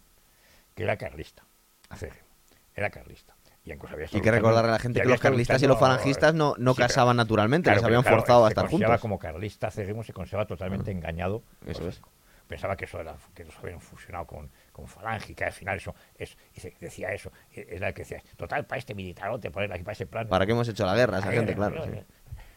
[0.74, 1.44] que era carlista,
[1.88, 2.26] acérrimo,
[2.74, 3.34] era carlista.
[3.62, 3.78] Y, hay
[4.22, 6.88] que recordarle a la gente que los carlistas y los falangistas no, no Sí, pero-
[6.88, 9.02] casaban naturalmente, Claro, les habían claro, forzado a se estar consideraba juntos.
[9.02, 11.42] como carlista acérrimo, se conserva totalmente engañado.
[11.66, 12.00] Eso es.
[12.48, 15.76] Pensaba que eso era que los habían fusionado con, con Falange y que al final
[15.76, 16.36] eso es
[16.80, 20.26] decía eso e- era el que decía total para este militarote aquí para ese plan
[20.26, 21.18] ¿Para qué hemos hecho la guerra?
[21.18, 21.84] Esa gente, claro.
[21.84, 21.90] sí.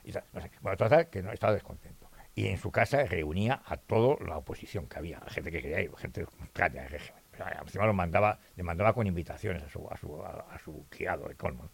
[0.04, 0.52] Y tal, no sé.
[0.62, 2.10] Bueno, total, que no estaba descontento.
[2.36, 5.92] Y en su casa reunía a toda la oposición que había, gente que quería ir,
[5.98, 7.22] gente contraria al régimen.
[7.34, 10.60] O sea, encima lo mandaba, le mandaba con invitaciones a su, a su, a, a
[10.60, 11.64] su criado de colmo.
[11.64, 11.72] ¿no?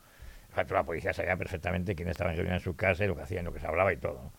[0.70, 3.54] La policía sabía perfectamente quién estaba en en su casa y lo que hacían, lo
[3.54, 4.34] que se hablaba y todo.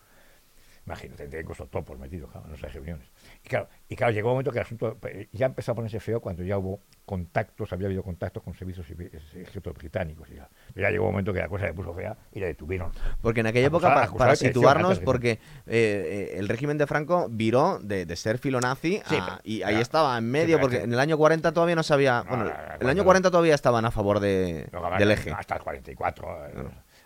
[0.90, 3.06] Imagínate, tendría incluso topos metidos claro, en esas reuniones.
[3.44, 6.00] Y claro, y claro, llegó un momento que el asunto eh, ya empezó a ponerse
[6.00, 10.28] feo cuando ya hubo contactos, había habido contactos con servicios civi- eh, secretos británicos.
[10.30, 12.90] Y ya, ya llegó un momento que la cosa se puso fea y la detuvieron.
[13.22, 17.28] Porque en aquella época, Acusada- para traición, situarnos, porque eh, eh, el régimen de Franco
[17.30, 20.98] viró de, de ser filonazi Sí, a- y ahí estaba en medio, porque en el
[21.00, 22.22] año 40 todavía no sabía.
[22.24, 24.68] No, Bueno, no, no, el año 40 todavía estaban a favor de,
[24.98, 25.30] del eje.
[25.30, 26.46] Hasta el 44.
[26.48, 26.52] eh,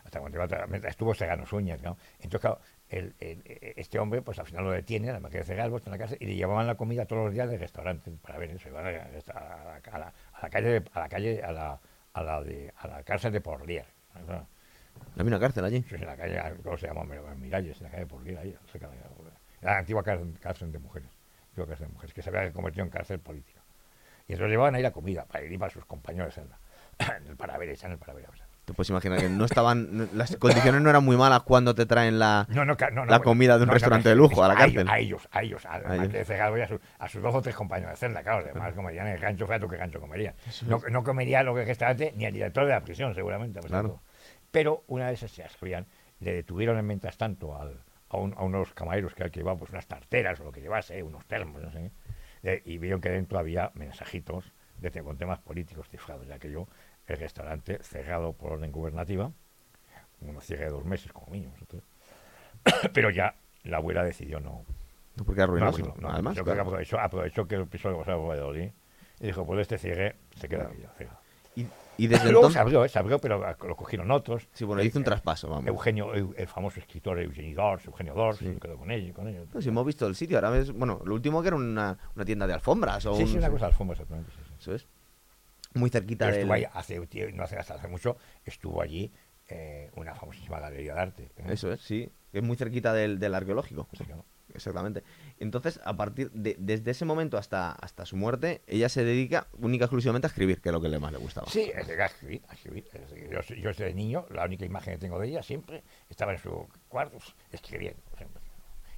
[0.05, 0.68] Hasta el 44.
[0.68, 1.97] mientras Estuvo Segano Suñez, ¿no?
[2.20, 3.43] Entonces, claro, el- el-
[3.76, 6.26] este hombre, pues al final lo detiene, la máquina de está en la casa, y
[6.26, 8.68] le llevaban la comida todos los días del restaurante para ver eso.
[8.68, 9.01] Iban a, la,
[9.93, 11.80] a la- a la calle, de- a la calle, a la,
[12.12, 13.87] a la, de, a la cárcel de Porlier.
[14.26, 14.47] ¿no?
[15.16, 15.85] Había una cárcel allí.
[15.87, 17.05] Es en la calle, ¿cómo se llama?
[17.35, 18.97] Miralles, en la calle de Porlier, ahí, cerca de
[19.62, 21.09] la, antigua cárcel, cárcel de mujeres.
[21.49, 23.61] Antigua cárcel de mujeres, que se había convertido en cárcel política.
[24.28, 26.59] Y entonces llevaban ahí la comida para ir para sus compañeros de celda.
[27.20, 28.26] en el para ver, en el para ver.
[28.64, 30.08] Te puedes imaginar que no estaban.
[30.14, 33.10] Las condiciones no eran muy malas cuando te traen la, No, no, ca- no, no,
[33.10, 34.88] la comida de un restaurante de lujo a la cárcel.
[34.88, 36.08] A ellos, a ellos, a, A ellos.
[36.26, 39.18] que a, sus- a sus dos o tres compañeros de celda, claro, además comerían el
[39.18, 40.34] gancho, fíjate qué gancho comerían.
[40.66, 43.60] No, no comería lo que restaurante ni el director de la prisión, seguramente.
[43.60, 44.00] de Claro.
[44.50, 45.86] Pero una vez se sabían,
[46.20, 49.72] le detuvieron en mientras tanto al, a, un- a unos camareros que, que llevaba pues,
[49.72, 51.90] unas tarteras o lo que llevase, unos termos, no sé
[52.44, 56.68] eh, y vieron que dentro había mensajitos de, con temas políticos cifrados, ya que yo,
[57.07, 59.30] el restaurante cerrado por orden gubernativa,
[60.20, 61.82] uno cierre de dos meses como mínimo, nosotros.
[62.92, 63.34] pero ya
[63.64, 64.64] la abuela decidió no,
[65.16, 65.78] No, porque arruinoso.
[65.78, 66.68] no, no, además, yo creo que claro.
[66.70, 68.70] aprovechó, aprovechó que el piso de Gonzalo Valladolid
[69.20, 70.84] y dijo, pues este cierre se queda Claro.
[70.94, 71.05] aquí.
[71.57, 71.66] Y,
[71.98, 72.55] y desde Luego entonces.
[72.55, 74.48] se abrió, eh, se abrió, pero lo cogieron otros.
[74.55, 75.68] Sí, bueno, Eh, hizo un eh, traspaso, vamos.
[75.68, 78.52] Eugenio, Eu- el famoso escritor Eugenio Dors, Eugenio Dors, Sí.
[78.55, 79.14] se quedó con ellos.
[79.14, 79.46] Con ellos.
[79.55, 80.72] No, si hemos visto el sitio, ahora ves.
[80.72, 83.07] Bueno, lo último que era una, una tienda de alfombras.
[83.07, 84.32] O sí, un- sí, una cosa de alfombra, exactamente.
[84.32, 84.55] sí, sí.
[84.59, 84.86] Eso es.
[85.74, 89.12] Muy cerquita estuvo ahí hace, tie- no hace, hasta hace mucho, estuvo allí
[89.48, 91.22] eh, una famosísima galería de arte.
[91.36, 91.44] ¿eh?
[91.48, 92.10] Eso es, sí.
[92.32, 93.88] Es muy cerquita del, del arqueológico.
[93.96, 94.24] Sí, claro.
[94.54, 95.02] Exactamente.
[95.40, 99.86] Entonces, a partir de desde ese momento hasta, hasta su muerte, ella se dedica única
[99.86, 101.48] exclusivamente a escribir, que es lo que le más le gustaba.
[101.50, 102.84] Sí, es de a escribir, a escribir.
[103.32, 106.68] Yo, yo desde niño, la única imagen que tengo de ella siempre estaba en su
[106.88, 108.00] cuarto pues, escribiendo.
[108.16, 108.42] siempre.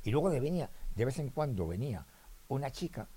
[0.03, 2.05] Y luego de, venía, de vez en cuando venía
[2.49, 3.09] una chica,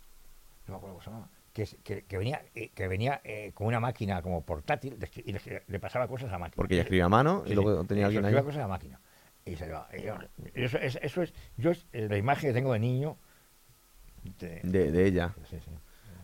[0.67, 1.29] no me acuerdo cómo se llamaba,
[1.65, 5.63] que, que, que venía, eh, que venía eh, con una máquina como portátil y le,
[5.67, 6.55] le pasaba cosas a máquina.
[6.55, 8.33] Porque ella escribía a mano Sí, y luego tenía alguien ahí.
[8.43, 8.99] cosas a máquina.
[9.45, 10.17] Y se y yo-
[10.55, 13.17] y eso, es, eso es, yo es eh, la imagen que tengo de niño.
[14.39, 15.33] de- De, de ella.
[15.49, 15.71] sí, sí.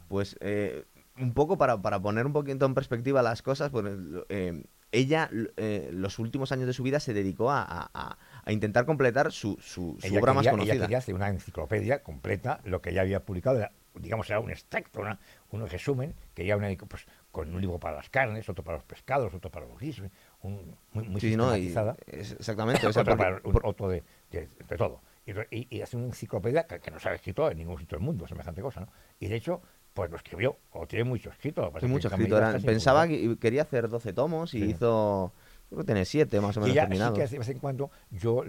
[0.07, 0.85] Pues eh,
[1.17, 3.85] un poco para, para poner un poquito en perspectiva las cosas, pues,
[4.29, 8.17] eh, ella eh, los últimos años de su vida se dedicó a, a-
[8.51, 10.73] intentar completar su, su, su obra más conocida.
[10.75, 13.67] Ella quería hacer una enciclopedia completa, lo que ella había publicado,
[13.99, 15.19] digamos, era un extracto, una-
[15.51, 18.85] un resumen, que ella una, pues, con un libro para las carnes, otro para los
[18.85, 20.07] pescados, otro para los guisos,
[20.41, 21.55] un, muy, muy Sí, ¿no?
[21.55, 21.97] Y- sistematizada.
[22.07, 22.85] es- exactamente.
[22.87, 25.01] o sea, otro, porque- para un- por- otro de, de- de todo.
[25.25, 27.97] Y, y, y hace una enciclopedia que, que no se ha escrito en ningún sitio
[27.97, 28.87] del mundo, semejante cosa, ¿no?
[29.19, 29.61] Y de hecho,
[29.93, 31.71] pues lo escribió, o tiene mucho escrito.
[31.73, 32.37] que mucho escrito.
[32.37, 34.65] era- pensaba que quería hacer 12 tomos y Sí.
[34.71, 35.31] hizo.
[35.67, 37.89] Creo que tiene 7 más o Y menos ella sí que de vez en cuando,
[38.11, 38.43] yo,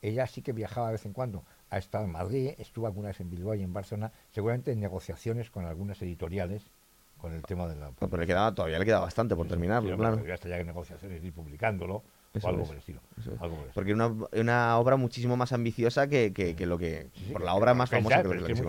[0.00, 3.20] ella sí que viajaba de vez en cuando a estar en Madrid, estuvo alguna vez
[3.20, 6.70] en Bilbao y en Barcelona, seguramente en negociaciones con algunas editoriales
[7.16, 7.90] con el tema de la...
[7.92, 10.16] Pero le quedaba, todavía le queda bastante por terminarlo, claro.
[10.16, 12.02] Podría estar ya en negociaciones y publicándolo
[12.32, 13.00] Eso o algo es, por el estilo.
[13.18, 13.72] eso algo por el estilo.
[13.74, 14.06] Porque una,
[14.40, 17.08] una obra muchísimo más ambiciosa que, que- que lo que.
[17.14, 18.62] Sí, por la obra más famosa que, lo que se.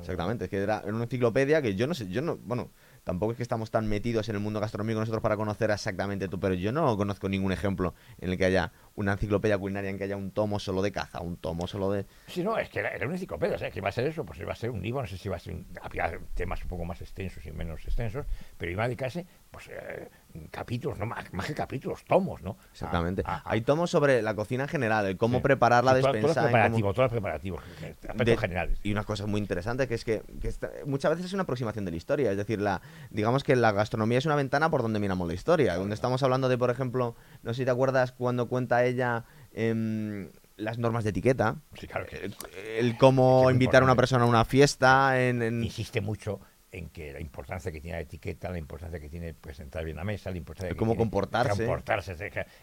[0.00, 2.36] Exactamente, es que era, era una enciclopedia que yo no sé, yo no.
[2.38, 2.70] Bueno,
[3.04, 6.40] tampoco es que estamos tan metidos en el mundo gastronómico nosotros para conocer exactamente tú,
[6.40, 10.04] pero yo no conozco ningún ejemplo en el que haya una enciclopedia culinaria en que
[10.04, 12.06] haya un tomo solo de caza, un tomo solo de.
[12.26, 14.52] Sí, no, es que era, una enciclopedia, sea, que iba a ser eso, pues iba
[14.52, 17.00] a ser un libro, no sé si iba a ser, había temas un poco más
[17.00, 18.26] extensos y menos extensos,
[18.56, 20.08] pero iba a dedicarse, pues, eh,
[20.50, 22.56] capítulos, no más, más que capítulos, tomos, ¿no?
[22.72, 23.22] Exactamente.
[23.24, 25.42] A- a- Hay tomos sobre la cocina en general, el cómo Sí.
[25.42, 26.20] preparar la despensa.
[26.20, 28.78] Todos los preparativos, todos los preparativos, aspectos de- generales.
[28.82, 31.84] Y una cosa muy interesante que es que, que esta- muchas veces es una aproximación
[31.84, 32.30] de la historia.
[32.30, 32.80] Es decir, la,
[33.10, 35.76] digamos que la gastronomía es una ventana por donde miramos la historia.
[35.76, 40.30] Donde estamos hablando de, por ejemplo, no sé si te acuerdas cuando cuenta ella em,
[40.56, 41.56] las normas de etiqueta.
[41.78, 42.34] Sí, claro que El,
[42.78, 45.20] el cómo invitar a una persona a una fiesta.
[45.22, 46.40] En, en- insiste mucho
[46.74, 50.02] en que la importancia que tiene la etiqueta, la importancia que tiene presentar bien la
[50.02, 51.64] mesa, la importancia que cómo comportarse.
[51.64, 52.14] comportarse.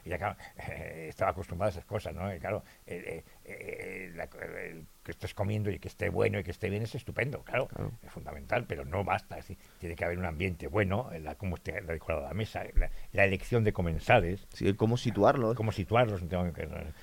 [0.03, 0.36] Ella claro,
[0.68, 2.34] eh, estaba acostumbrada a esas cosas, ¿no?
[2.34, 4.30] Y claro, eh, eh, eh, la-
[4.62, 7.68] el que estés comiendo y que esté bueno y que esté bien es estupendo, claro,
[7.68, 7.92] Claro.
[8.04, 11.34] es fundamental, pero no basta, es decir, tiene que haber un ambiente bueno, en la,
[11.36, 15.56] cómo esté decorada la mesa, la, la elección de comensales, sí, cómo situarlo.
[15.56, 16.22] cómo situarlos.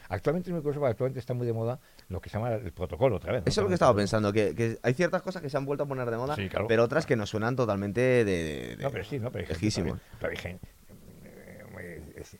[0.09, 3.17] Actualmente es muy curioso, actualmente está muy de moda lo que se llama el protocolo
[3.17, 3.43] otra vez.
[3.45, 3.49] ¿no?
[3.49, 5.83] Eso es lo que estaba pensando, que, que hay ciertas cosas que se han vuelto
[5.85, 6.69] a poner de moda, Sí, claro.
[6.69, 8.25] pero otras que nos suenan totalmente de...
[8.25, 10.59] de- de- No, pero sí, no, pero hay gente también- hay
[11.25, 12.39] eh, eh, es-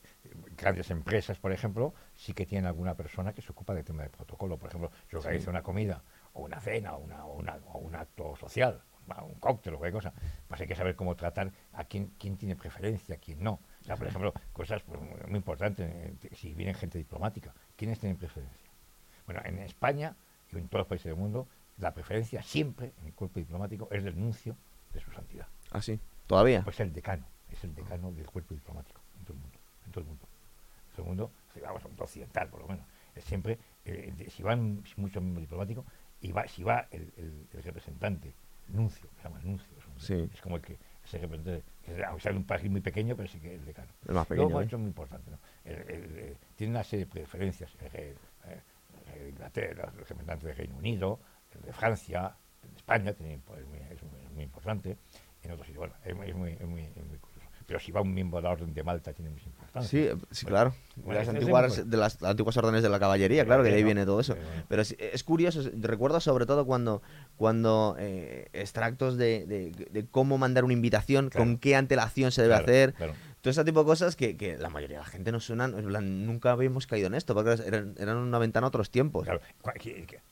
[0.57, 4.09] grandes empresas, por ejemplo, sí que tienen alguna persona que se ocupa del tema de
[4.09, 4.57] protocolo.
[4.57, 6.01] Por ejemplo, si organiza una comida
[6.33, 8.81] o una cena o, una, o, una- o un acto social,
[9.23, 10.13] un cóctel o cualquier cosa,
[10.47, 13.53] pues hay que saber cómo tratar a quién, quién tiene preferencia, quién no.
[13.81, 18.17] O sea, por ejemplo, cosas pues, muy- importantes, eh, si viene gente diplomática, ¿quiénes tienen
[18.17, 18.69] preferencia?
[19.25, 20.15] Bueno, en España
[20.51, 21.47] y en todos los países del mundo,
[21.77, 24.55] la preferencia siempre en el cuerpo diplomático es del nuncio
[24.93, 25.47] de su santidad.
[25.71, 26.61] Ah, sí, todavía.
[26.63, 29.57] Pues el decano, es el decano del cuerpo diplomático en todo el mundo.
[29.85, 30.25] En todo el mundo.
[30.89, 31.31] En todo el mundo,
[31.61, 32.85] vamos a un occidental por lo menos.
[33.15, 35.85] Es siempre, eh, de- si van muchos miembros diplomáticos,
[36.21, 38.33] y va, si va el, el- el representante,
[38.67, 40.29] nuncio, se llama nuncio, es, un- Sí.
[40.33, 43.15] es como el que ese representante, que es, aunque sea de un país muy pequeño,
[43.15, 43.91] pero sí que es el decano.
[44.07, 44.63] El más pequeño, Luego, ¿eh?
[44.65, 45.39] esto es muy importante, ¿no?
[45.65, 47.71] El- el- eh, tiene una serie de preferencias.
[47.81, 48.13] El, rey-
[49.15, 51.19] el de Inglaterra, el representante del Reino Unido,
[51.55, 53.65] el de Francia, el de España, tiene muy- es,
[54.03, 54.97] muy, es muy importante.
[55.41, 55.87] en otros sitios.
[55.87, 57.38] Bueno, es, muy, es muy, es muy, es muy curioso.
[57.69, 59.87] Pero si va un miembro de la Orden de Malta, tiene mucha importancia.
[59.87, 60.73] Sí, sí, claro.
[60.95, 64.05] bueno, las antiguas, de las antiguas órdenes de la caballería, claro, que de ahí viene
[64.05, 64.35] todo eso.
[64.67, 67.03] Pero es, es curioso, recuerdo sobre todo cuando,
[67.37, 71.45] cuando eh, extractos de, de- de cómo mandar una invitación, Claro.
[71.45, 73.13] con qué antelación se debe Claro, hacer, claro.
[73.41, 75.39] Todo ese tipo de cosas que, que la mayoría de la gente no
[75.83, 79.23] plan, nunca habíamos caído en esto, porque eran, eran una ventana a otros tiempos.
[79.23, 79.41] Claro,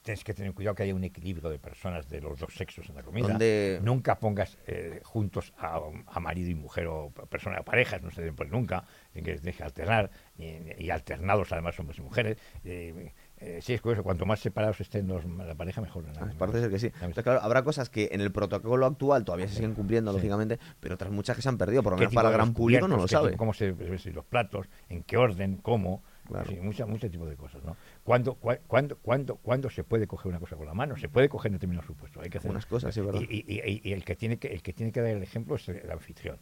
[0.02, 2.96] tienes que tener cuidado que haya un equilibrio de personas de los dos sexos en
[2.96, 3.28] la comida.
[3.28, 8.22] Donde- Nunca pongas eh, juntos a, a marido y mujer o persona, parejas, no se
[8.22, 12.38] deben poner nunca, que, tienes que alternar, y, y alternados además hombres y mujeres.
[12.64, 16.04] Eh, eh, sí, es curioso, cuanto más separados estén los, la pareja, mejor.
[16.04, 16.12] ¿no?
[16.20, 16.88] Ah, Parece ser que sí.
[16.88, 20.18] Entonces, claro, habrá cosas que en el protocolo actual todavía se siguen cumpliendo, Sí.
[20.18, 22.54] lógicamente, pero otras muchas que se han perdido, por lo ¿Qué menos para el gran
[22.54, 23.30] público no lo sabe.
[23.32, 23.74] tipo- cómo se
[24.12, 26.04] los platos, en qué orden, cómo.
[26.28, 26.50] Claro.
[26.50, 27.78] Sí, mucha, mucho tipo de cosas, ¿no?
[28.04, 30.98] ¿Cuándo, cua- cuándo, cuándo, cuándo se puede coger una cosa con la mano?
[30.98, 32.22] Se puede coger en determinados supuestos.
[32.22, 33.22] Hay que hacer Unas cosas, sí, ¿verdad?
[33.22, 35.56] Y, y- y- y el que tiene que el que tiene que dar el ejemplo
[35.56, 36.38] es el anfitrión.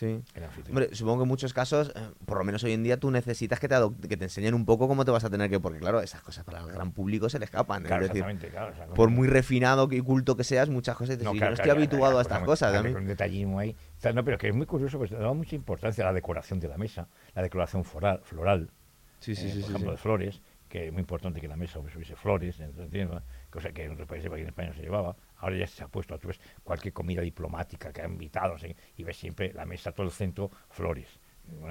[0.00, 0.22] Sí.
[0.34, 0.78] El anfitrión.
[0.78, 3.60] Hombre, supongo que en muchos casos, eh, por lo menos hoy en día, tú necesitas
[3.60, 3.76] que te,
[4.08, 5.60] que te enseñen un poco cómo te vas a tener que...
[5.60, 7.82] Porque claro, esas cosas para el gran público se le escapan.
[7.82, 11.26] Claro, es decir, exactamente, claro, por muy refinado y culto que seas, muchas cosas dices,
[11.26, 12.70] No, "Sí, yo claro, no estoy claro, habituado claro, a estas claro, cosas.
[12.70, 12.92] claro, mí".
[12.94, 13.76] con un detallismo ahí.
[14.14, 16.68] No, pero que es muy curioso, pues le da mucha importancia a la decoración de
[16.68, 18.70] la mesa, la decoración floral, floral
[19.18, 19.60] Sí, sí, eh, sí.
[19.60, 20.40] por ejemplo, de flores,
[20.70, 23.22] que es muy importante que la mesa hubiese flores, ¿entiendes?
[23.50, 25.16] cosa que en otros países, aquí en España no se llevaba.
[25.38, 28.56] Ahora ya se ha puesto, tú ves cualquier comida diplomática que ha invitado,
[28.96, 31.20] y ves siempre la mesa, todo el centro, flores.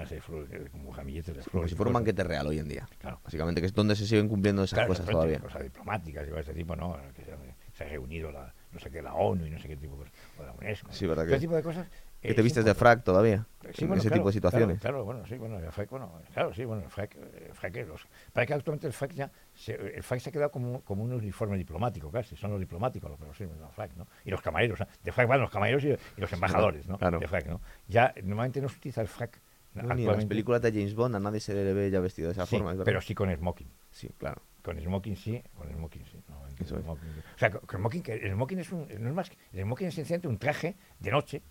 [0.08, 1.52] Ser flores, eh, como jamilletes de flores.
[1.52, 2.89] Como si fuera un banquete real hoy en día.
[2.97, 3.22] Claro.
[3.24, 5.39] Básicamente, que es donde se siguen cumpliendo esas Claro, cosas todavía.
[5.39, 6.97] Cosas diplomáticas y de este tipo, ¿no?
[7.16, 7.32] Que se,
[7.74, 10.00] se ha reunido la, no sé qué, la ONU y no sé qué tipo de
[10.00, 10.91] cosas, o la UNESCO.
[10.91, 11.88] Sí, ¿verdad ese tipo de cosas.
[12.22, 13.45] Que te es vistes de frac todavía.
[13.74, 14.80] Sí, en bueno, ese claro, tipo de situaciones.
[14.82, 17.88] Claro, claro, bueno, sí, bueno, el FRAC, bueno, claro, sí, bueno, el FRAC, el FRAC,
[17.88, 21.03] los, para que actualmente el FRAC ya, se, el FRAC se ha quedado como, como
[21.03, 24.07] un uniforme diplomático, casi, son los diplomáticos, pero sí, el FRAC, ¿no?
[24.26, 26.97] Y los camareros, de FRAC van los camareros y, y los embajadores, ¿no?
[26.97, 27.20] claro.
[27.20, 27.61] De FRAC, ¿no?
[27.88, 29.39] Ya, normalmente no se utiliza el FRAC.
[29.76, 32.28] No, ni en las películas de James Bond a nadie se le ve ya vestido
[32.30, 33.70] de esa Sí, forma, es pero sí con smoking.
[33.91, 34.41] Sí, claro.
[34.63, 36.20] Con smoking sí, con smoking sí.
[36.28, 36.84] No, Eso es.
[36.84, 37.20] smoking, sí.
[37.36, 39.88] O sea, con smoking, que el smoking es un, no es más, que- el smoking
[39.88, 41.43] es sencillamente un traje de noche,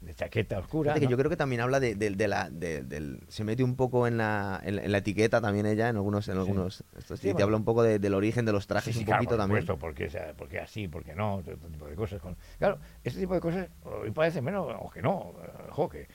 [0.00, 0.94] de chaqueta oscura.
[0.94, 1.10] Que ¿no?
[1.10, 4.06] yo creo que también habla de, de- de la de- del se mete un poco
[4.06, 6.40] en la, en, la- en la etiqueta también ella en algunos en Sí.
[6.40, 7.44] algunos estos, Sí, y te bueno.
[7.46, 9.80] habla un poco de- del origen de los trajes un claro, poquito por también supuesto,
[9.80, 12.20] porque, porque así, porque no, este tipo de cosas.
[12.20, 15.32] con- Claro, este tipo de cosas hoy parece menos, o que no,
[15.70, 16.02] ojo, que...
[16.02, 16.08] eh,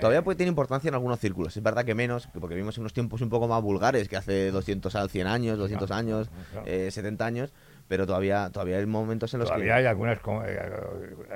[0.00, 2.94] todavía puede tener importancia en algunos círculos es verdad que menos porque vivimos en unos
[2.94, 6.66] tiempos un poco más vulgares que hace 200 al 100 años 200 Claro, años claro.
[6.66, 7.52] eh, 70 años
[7.86, 10.16] pero todavía todavía hay momentos en los Todavía que hay algunas
[10.46, 10.70] eh,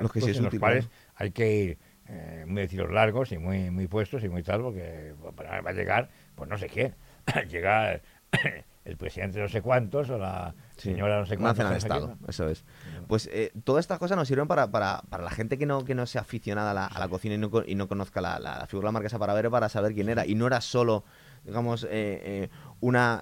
[0.01, 1.03] Los que sí es en los útil, cuales claro.
[1.17, 1.79] hay que ir
[2.09, 5.71] eh, muy de tiros largos y muy muy puestos y muy tal, porque para- va
[5.71, 6.95] a llegar, pues no sé quién,
[7.51, 8.01] llega
[8.85, 11.57] el presidente no sé cuántos o la Sí, señora no sé una cuántos.
[11.59, 12.65] cena de no sé estado eso es.
[13.09, 15.95] Pues eh, todas estas cosas nos sirven para, para, para la gente que no que
[15.95, 18.59] no sea aficionada a la, a la cocina y no, y no conozca la, la-
[18.59, 20.25] la figura de la marquesa Paravere para saber quién era.
[20.27, 21.05] Y no era solo
[21.45, 22.49] digamos eh,
[22.81, 23.21] una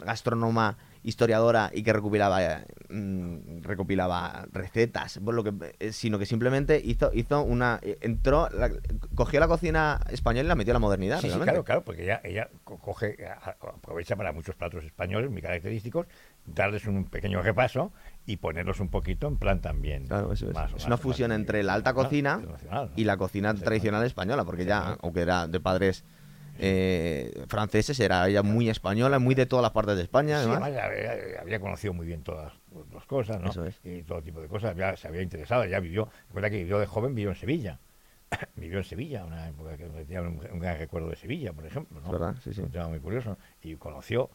[0.00, 0.76] gastrónoma
[1.08, 7.10] historiadora y que recopilaba mm, recopilaba recetas por lo que eh, sino que simplemente hizo
[7.14, 8.70] hizo una eh, entró la-
[9.14, 12.20] cogió la cocina española y la metió a la modernidad Sí, claro, claro, porque ella,
[12.24, 13.16] ella co- coge,
[13.72, 16.06] aprovecha para muchos platos españoles muy característicos,
[16.46, 17.90] darles un pequeño repaso
[18.26, 20.06] y ponerlos un poquito en plan también.
[20.06, 20.54] Claro, eso es.
[20.54, 22.40] más- es más- una más fusión entre la alta cocina
[22.96, 26.04] y la cocina tradicional española, porque ya, aunque era de padres
[26.58, 30.62] eh, franceses, era ella muy española, muy de todas las partes de España, Sí, además.
[30.82, 32.52] había, había conocido muy bien todas
[32.92, 33.50] las cosas, ¿no?
[33.50, 33.80] Eso es.
[33.84, 36.86] Y todo tipo de cosas, había- se había interesado, ya vivió, recuerda que vivió de
[36.86, 37.78] joven, vivió en Sevilla.
[38.56, 42.00] vivió en Sevilla, una época que tenía un, un gran recuerdo de Sevilla, por ejemplo,
[42.00, 42.10] ¿no?
[42.12, 42.60] Verdad, sí, sí.
[42.60, 43.38] Un tema muy curioso.
[43.62, 44.28] Y conoció,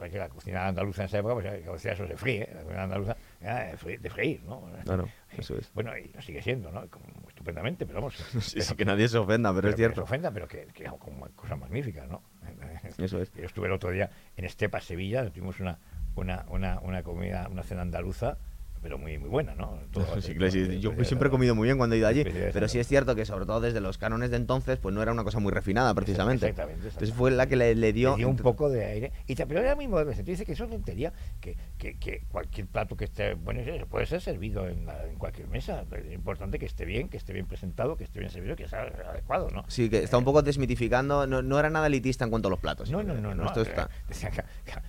[0.00, 2.50] la que la cocina andaluza en esa época, pues ya conocía eso se fríe, ¿eh?
[2.54, 4.62] la cocina andaluza era de freír, de freír, ¿no?
[4.84, 5.70] Claro, eso es.
[5.74, 6.86] Bueno, y lo sigue siendo, ¿no?
[6.88, 7.04] Como
[7.46, 8.14] estupendamente, pero vamos.
[8.40, 10.02] Sí, sí, que nadie se ofenda, pero, es que no se cierto.
[10.02, 12.22] ofenda, pero que, que como cosa magnífica, ¿no?
[12.98, 13.32] Eso es.
[13.34, 15.78] Yo estuve el otro día en Estepa, Sevilla, tuvimos una,
[16.16, 18.38] una, una, una comida, una cena andaluza,
[18.82, 19.78] pero muy, muy buena, ¿no?
[19.92, 20.34] Todo- Sí,
[20.80, 23.24] yo siempre he comido muy bien cuando he ido allí, pero sí es cierto que
[23.24, 26.46] sobre todo desde los cánones de entonces, pues no era una cosa muy refinada precisamente.
[26.48, 28.12] Exactamente, Entonces fue la que le, le dio...
[28.12, 29.12] Le dio un poco de aire.
[29.26, 30.12] Y pero era muy moderno.
[30.12, 34.06] Tú dices que eso es tontería, que, que, que cualquier plato que esté bueno puede
[34.06, 35.84] ser servido en, la- en cualquier mesa.
[35.92, 38.82] Es importante que esté bien, que esté bien presentado, que esté bien servido, que sea
[39.10, 39.64] adecuado, ¿no?
[39.68, 42.60] Sí, que está un poco desmitificando, no, no era nada elitista en cuanto a los
[42.60, 42.90] platos.
[42.90, 43.46] No, no, no, no.
[43.46, 43.88] Esto eh, está...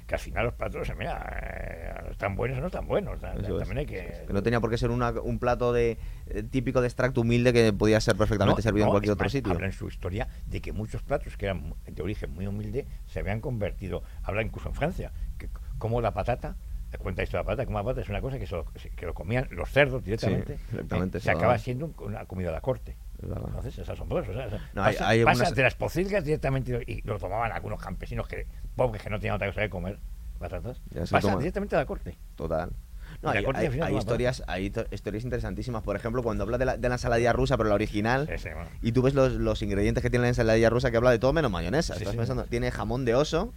[0.08, 3.20] que, al final los platos, mira, eh, están buenos o no están buenos.
[3.20, 4.24] También que.
[4.28, 5.98] Que no tenía por qué ser una- un plato de
[6.28, 9.54] eh, típico de extracto humilde que podía ser perfectamente No, servido en cualquier otro sitio.
[9.54, 13.20] Habla en su historia de que muchos platos que eran de origen muy humilde se
[13.20, 16.56] habían convertido, habla incluso en Francia, que como la patata
[17.00, 18.48] cuenta esto de la patata, como la patata es una cosa que,
[18.96, 21.60] que lo comían los cerdos directamente, Sí, eh, se eso, acaba ¿no?
[21.60, 22.96] siendo una comida de la corte.
[23.22, 24.32] Entonces es asombroso.
[24.32, 27.52] o sea, No, hay- pasa, hay pasa algunas- de las pocilgas directamente y lo tomaban
[27.52, 30.00] algunos campesinos que pobres que no tenían otra cosa que comer
[30.40, 30.82] patatas.
[30.94, 32.16] Se Pasa directamente a la corte.
[32.36, 32.72] Total.
[33.22, 35.82] No, hay, hay- final hay historias, hay to- historias interesantísimas.
[35.84, 38.50] Por ejemplo, cuando habla de la, de la ensaladilla rusa, pero la original, Sí, sí,
[38.54, 38.70] bueno.
[38.82, 41.34] y tú ves los, los ingredientes que tiene la ensaladilla rusa, que habla de todo
[41.34, 41.96] menos mayonesa.
[41.96, 43.54] Sí, Estás pensando, tiene jamón de oso,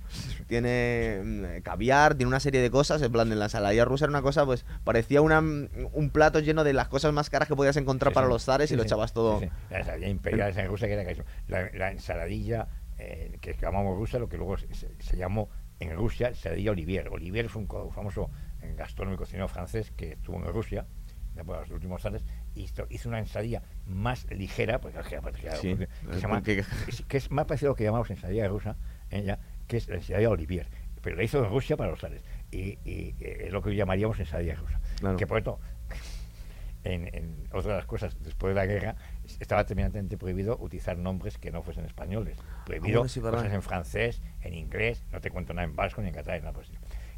[0.49, 3.03] tiene mm, caviar, tiene una serie de cosas.
[3.03, 6.65] En plan, de la ensaladilla rusa era una cosa, pues parecía una, un plato lleno
[6.65, 9.41] de las cosas más caras que podías encontrar para los zares y lo echabas todo.
[9.41, 9.53] Sí, sí.
[9.71, 11.23] La ensaladilla imperial esa rusa que era eso.
[11.49, 12.67] La, la ensaladilla
[12.99, 15.49] eh, que llamamos rusa, lo que luego se, se- llamó
[15.81, 17.09] en Rusia ensaladilla Olivier.
[17.09, 18.31] Olivier fue un famoso
[18.77, 20.87] gastrónomo y cocinero francés que estuvo en Rusia
[21.35, 25.77] de los últimos años y hizo, hizo una ensaladilla más ligera, porque, que, que- Sí.
[25.77, 28.77] que se llama- Que- es- que es más parecido a lo que llamamos ensaladilla rusa,
[29.11, 30.67] eh, ya, que es la ensaladilla Olivier.
[31.03, 32.23] Pero la hizo en Rusia para los zares.
[32.51, 34.81] Y, y, eh, es lo que llamaríamos ensaladilla rusa.
[34.99, 35.17] Claro.
[35.17, 35.61] Que por cierto,
[36.85, 38.97] en, en otra de las cosas, después de la guerra,
[39.39, 42.39] estaba terminantemente prohibido utilizar nombres que no fuesen españoles.
[42.67, 43.39] Prohibido bueno, sí, verdad.
[43.39, 46.53] cosas en francés, en inglés, no te cuento nada en vasco ni en catalán, nada
[46.53, 46.65] por.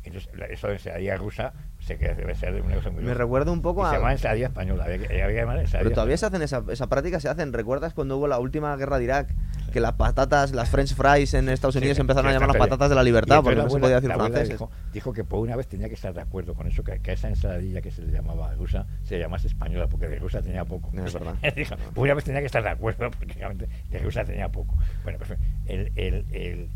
[0.05, 3.59] Entonces, eso de ensaladilla rusa sé que debe ser una cosa muy Me recuerda un
[3.59, 3.99] Y poco se a.
[3.99, 4.85] llama ensaladilla española.
[4.85, 6.45] Había que, había que llamar ensaladilla Pero todavía se española.
[6.47, 7.53] hacen esa, esa práctica, se hacen.
[7.53, 9.35] ¿Recuerdas cuando hubo la última guerra de Irak?
[9.73, 12.91] Que las patatas, las French fries en Estados Unidos Sí, empezaron a llamar las patatas
[12.91, 14.59] de la y libertad porque la no se abuela- podía decir abuela franceses.
[14.61, 17.13] Dijo, dijo que por una vez tenía que estar de acuerdo con eso, que, que
[17.13, 20.91] esa ensaladilla que se le llamaba rusa se llamase española, porque de rusa tenía poco.
[21.03, 21.37] Es verdad.
[21.57, 24.77] Dijo, una vez tenía que estar de acuerdo, porque realmente de rusa tenía poco.
[25.05, 26.69] Bueno, pues el, el, el-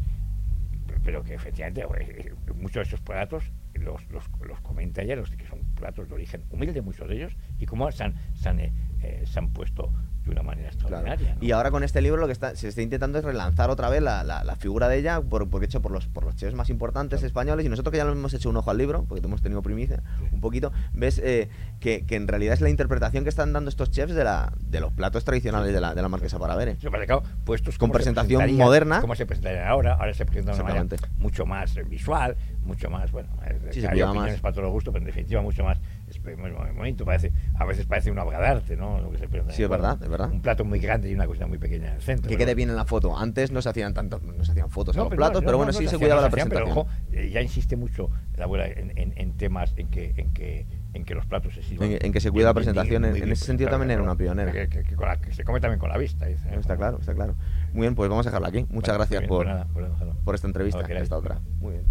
[1.04, 5.30] pero que efectivamente eh, eh, muchos de esos platos los, los, los comenta ella, los
[5.30, 8.60] que son platos de origen humilde, muchos de ellos, y cómo se han, se han,
[8.60, 8.72] eh,
[9.02, 9.92] eh, se han puesto
[10.26, 10.82] de una manera Claro.
[11.06, 11.34] extraordinaria.
[11.36, 11.44] ¿no?
[11.46, 14.02] Y ahora con este libro lo que está, se está intentando es relanzar otra vez
[14.02, 16.68] la, la- la figura de ella, por, porque hecho por los, por los chefs más
[16.70, 19.40] importantes españoles, y nosotros que ya le hemos hecho un ojo al libro, porque hemos
[19.42, 20.02] tenido primicia,
[20.32, 21.48] un poquito, ves eh,
[21.80, 24.80] que, que en realidad es la interpretación que están dando estos chefs de, la, de
[24.80, 26.76] los platos tradicionales de la, de la marquesa Paravere.
[26.80, 29.00] Sí, pero claro, puestos Con presentación moderna.
[29.00, 33.12] Cómo se presentarían ahora, ahora se presentan de una manera mucho más visual, mucho más,
[33.12, 35.78] bueno, eh, Sí, hay opiniones para todos los gustos, pero en definitiva mucho más,
[36.24, 39.00] es muy muy bonito, parece, a veces parece una obra de arte, ¿no?
[39.00, 39.26] Lo que se.
[39.26, 40.30] Sí, es Bueno, verdad, es verdad.
[40.32, 42.28] Un plato muy grande y una cosita muy pequeña en el centro.
[42.28, 43.16] Que pero- quede bien en la foto.
[43.16, 45.52] Antes no se hacían tanto, no se hacían fotos a los no, platos, no, pero
[45.52, 46.86] no, bueno, no, sí no se cuidaba no la hacían, presentación.
[46.86, 50.32] Pero ojo, eh, ya insiste mucho la abuela en, en- en temas en que, en
[50.32, 51.90] que en que los platos se sirvan.
[51.90, 53.44] En- en que se bien, cuida la bien, bien, presentación, muy en- bien en ese
[53.44, 54.04] sentido presentadas, también era ¿no?
[54.04, 54.52] una pionera.
[54.52, 56.24] Que, que- que con la- que se come también con la vista.
[56.24, 56.58] dice, ¿no?
[56.58, 57.34] Está claro, está claro.
[57.74, 58.64] Muy bien, pues vamos a dejarlo aquí.
[58.70, 61.40] Muchas Vale, gracias bien, por, pues nada, pues nada, por esta entrevista, esta otra.
[61.60, 61.84] Muy bien.